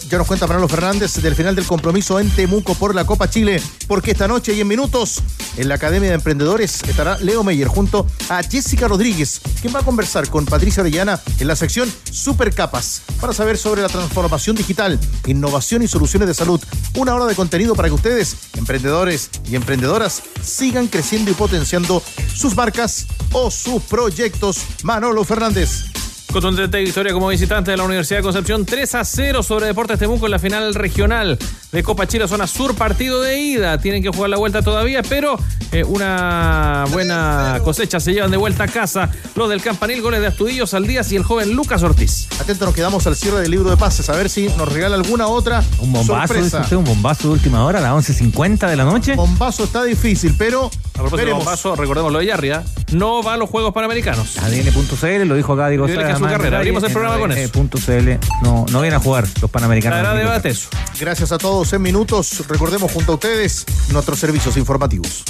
Ya 0.09 0.19
nos 0.19 0.27
cuenta 0.29 0.47
Manolo 0.47 0.69
Fernández 0.69 1.15
del 1.15 1.35
final 1.35 1.57
del 1.57 1.67
compromiso 1.67 2.21
en 2.21 2.31
Temuco 2.31 2.77
por 2.77 2.95
la 2.95 3.05
Copa 3.05 3.29
Chile, 3.29 3.61
porque 3.89 4.13
esta 4.13 4.29
noche 4.29 4.55
y 4.55 4.61
en 4.61 4.69
minutos 4.69 5.21
en 5.57 5.69
la 5.69 5.75
Academia 5.75 6.11
de 6.11 6.15
Emprendedores 6.15 6.81
estará 6.85 7.19
Leo 7.19 7.43
Meyer 7.43 7.67
junto 7.67 8.07
a 8.29 8.41
Jessica 8.45 8.87
Rodríguez, 8.87 9.41
quien 9.61 9.75
va 9.75 9.81
a 9.81 9.85
conversar 9.85 10.31
con 10.31 10.45
Patricia 10.47 10.81
Orellana 10.81 11.21
en 11.41 11.49
la 11.49 11.57
sección 11.57 11.93
Super 12.13 12.55
Capas 12.55 13.03
para 13.21 13.33
saber 13.33 13.59
sobre 13.59 13.83
la 13.83 13.89
transformación 13.89 14.55
digital, 14.55 15.01
innovación 15.27 15.83
y 15.83 15.89
soluciones 15.89 16.29
de 16.29 16.35
salud. 16.35 16.61
Una 16.97 17.17
hora 17.17 17.27
de 17.27 17.35
contenido 17.35 17.75
para 17.75 17.89
que 17.89 17.95
ustedes, 17.95 18.37
emprendedores 18.57 19.29
y 19.51 19.57
emprendedoras, 19.57 20.23
sigan 20.41 20.87
creciendo 20.87 21.33
y 21.33 21.35
potenciando 21.35 22.01
sus 22.33 22.55
marcas 22.55 23.07
o 23.33 23.51
sus 23.51 23.83
proyectos. 23.83 24.59
Manolo 24.83 25.25
Fernández. 25.25 25.96
Contundente 26.33 26.79
victoria 26.81 27.13
como 27.13 27.29
visitante 27.29 27.71
de 27.71 27.77
la 27.79 27.85
Universidad 27.85 28.19
de 28.19 28.23
Concepción 28.25 28.67
3 28.67 28.95
a 28.97 29.05
0 29.05 29.43
sobre 29.43 29.67
Deportes 29.67 29.99
Temuco 29.99 30.27
en 30.27 30.33
la 30.33 30.39
final 30.39 30.75
regional 30.75 31.39
de 31.73 31.83
Copa 31.83 32.07
Chile 32.07 32.29
Zona 32.29 32.47
Sur, 32.47 32.75
partido 32.75 33.23
de 33.23 33.39
ida. 33.39 33.79
Tienen 33.79 34.03
que 34.03 34.11
jugar 34.11 34.29
la 34.31 34.37
vuelta 34.37 34.61
todavía, 34.61 35.03
pero 35.03 35.39
eh, 35.73 35.83
una 35.85 36.85
buena 36.91 37.61
cosecha 37.65 38.01
se 38.01 38.13
llevan 38.13 38.31
de 38.31 38.37
vuelta 38.37 38.65
a 38.65 38.69
casa 38.69 39.09
los 39.35 39.49
del 39.49 39.63
Campanil, 39.63 40.03
goles 40.03 40.21
de 40.21 40.27
Astudillo, 40.27 40.67
Saldías 40.67 41.11
y 41.13 41.17
el 41.17 41.23
joven 41.23 41.53
Lucas 41.55 41.83
Ortiz. 41.83 42.29
Atento, 42.39 42.67
nos 42.67 42.75
quedamos 42.75 43.07
al 43.07 43.17
cierre 43.17 43.41
del 43.41 43.51
libro 43.51 43.71
de 43.71 43.77
pases, 43.77 44.09
a 44.11 44.17
ver 44.17 44.29
si 44.29 44.49
nos 44.59 44.71
regala 44.71 44.97
alguna 44.97 45.29
otra 45.29 45.63
Un 45.81 45.93
bombazo, 45.93 46.35
sorpresa. 46.35 46.61
usted, 46.63 46.77
un 46.77 46.85
bombazo 46.85 47.29
de 47.29 47.35
última 47.35 47.65
hora, 47.65 47.79
a 47.79 47.83
las 47.83 47.93
11.50 48.11 48.69
de 48.69 48.77
la 48.77 48.85
noche. 48.85 49.15
Bombazo 49.15 49.65
está 49.65 49.85
difícil, 49.85 50.35
pero 50.37 50.71
A 50.95 50.99
propósito 50.99 51.27
de 51.29 51.33
bombazo, 51.33 51.77
recordemos 51.77 52.13
lo 52.13 52.19
de 52.19 52.27
Yarri, 52.27 52.51
¿ah? 52.51 52.63
no 52.93 53.23
va 53.23 53.35
a 53.35 53.37
los 53.37 53.49
Juegos 53.49 53.73
Panamericanos. 53.73 54.39
ADN.cl, 54.39 55.25
lo 55.27 55.35
dijo 55.35 55.55
acá 55.55 55.69
Diego 55.69 55.87
su 56.19 56.25
carrera. 56.25 56.59
Abrimos 56.59 56.83
el 56.83 56.93
programa 56.93 57.19
con 57.19 57.33
eso. 57.33 57.53
ADN.cl. 57.59 58.11
No, 58.43 58.67
no 58.71 58.81
vienen 58.81 58.99
a 58.99 59.03
jugar 59.03 59.27
los 59.41 59.51
Panamericanos. 59.51 60.03
Dará 60.03 60.15
debate 60.15 60.51
eso. 60.51 60.69
Gracias 60.99 61.33
a 61.33 61.39
todos 61.39 61.73
en 61.73 61.83
minutos. 61.83 62.47
Recordemos 62.49 62.93
junto 62.93 63.13
a 63.13 63.15
ustedes 63.17 63.65
nuestros 63.91 64.19
servicios 64.19 64.57
informativos. 64.57 65.25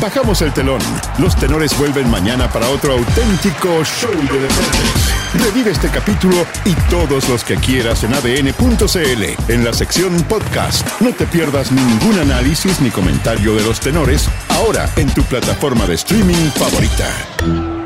Bajamos 0.00 0.40
el 0.40 0.52
telón. 0.54 0.80
Los 1.18 1.36
tenores 1.36 1.76
vuelven 1.78 2.10
mañana 2.10 2.50
para 2.50 2.68
otro 2.70 2.94
auténtico 2.94 3.84
show 3.84 4.10
de 4.10 4.40
deportes. 4.40 5.14
Revive 5.34 5.70
este 5.70 5.88
capítulo 5.90 6.46
y 6.64 6.72
todos 6.88 7.28
los 7.28 7.44
que 7.44 7.56
quieras 7.56 8.02
en 8.04 8.14
adn.cl 8.14 9.52
en 9.52 9.64
la 9.64 9.72
sección 9.74 10.16
podcast. 10.22 10.88
No 11.00 11.12
te 11.12 11.26
pierdas 11.26 11.70
ningún 11.70 12.18
análisis 12.18 12.80
ni 12.80 12.90
comentario 12.90 13.54
de 13.54 13.62
los 13.62 13.78
tenores 13.78 14.26
ahora 14.48 14.88
en 14.96 15.12
tu 15.12 15.22
plataforma 15.24 15.86
de 15.86 15.94
streaming 15.94 16.50
favorita. 16.56 17.79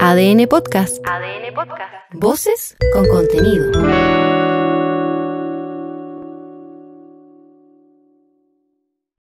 ADN 0.00 0.46
Podcast. 0.48 0.98
ADN 1.06 1.54
Podcast. 1.54 1.92
Voces 2.12 2.76
con 2.92 3.06
contenido. 3.06 3.70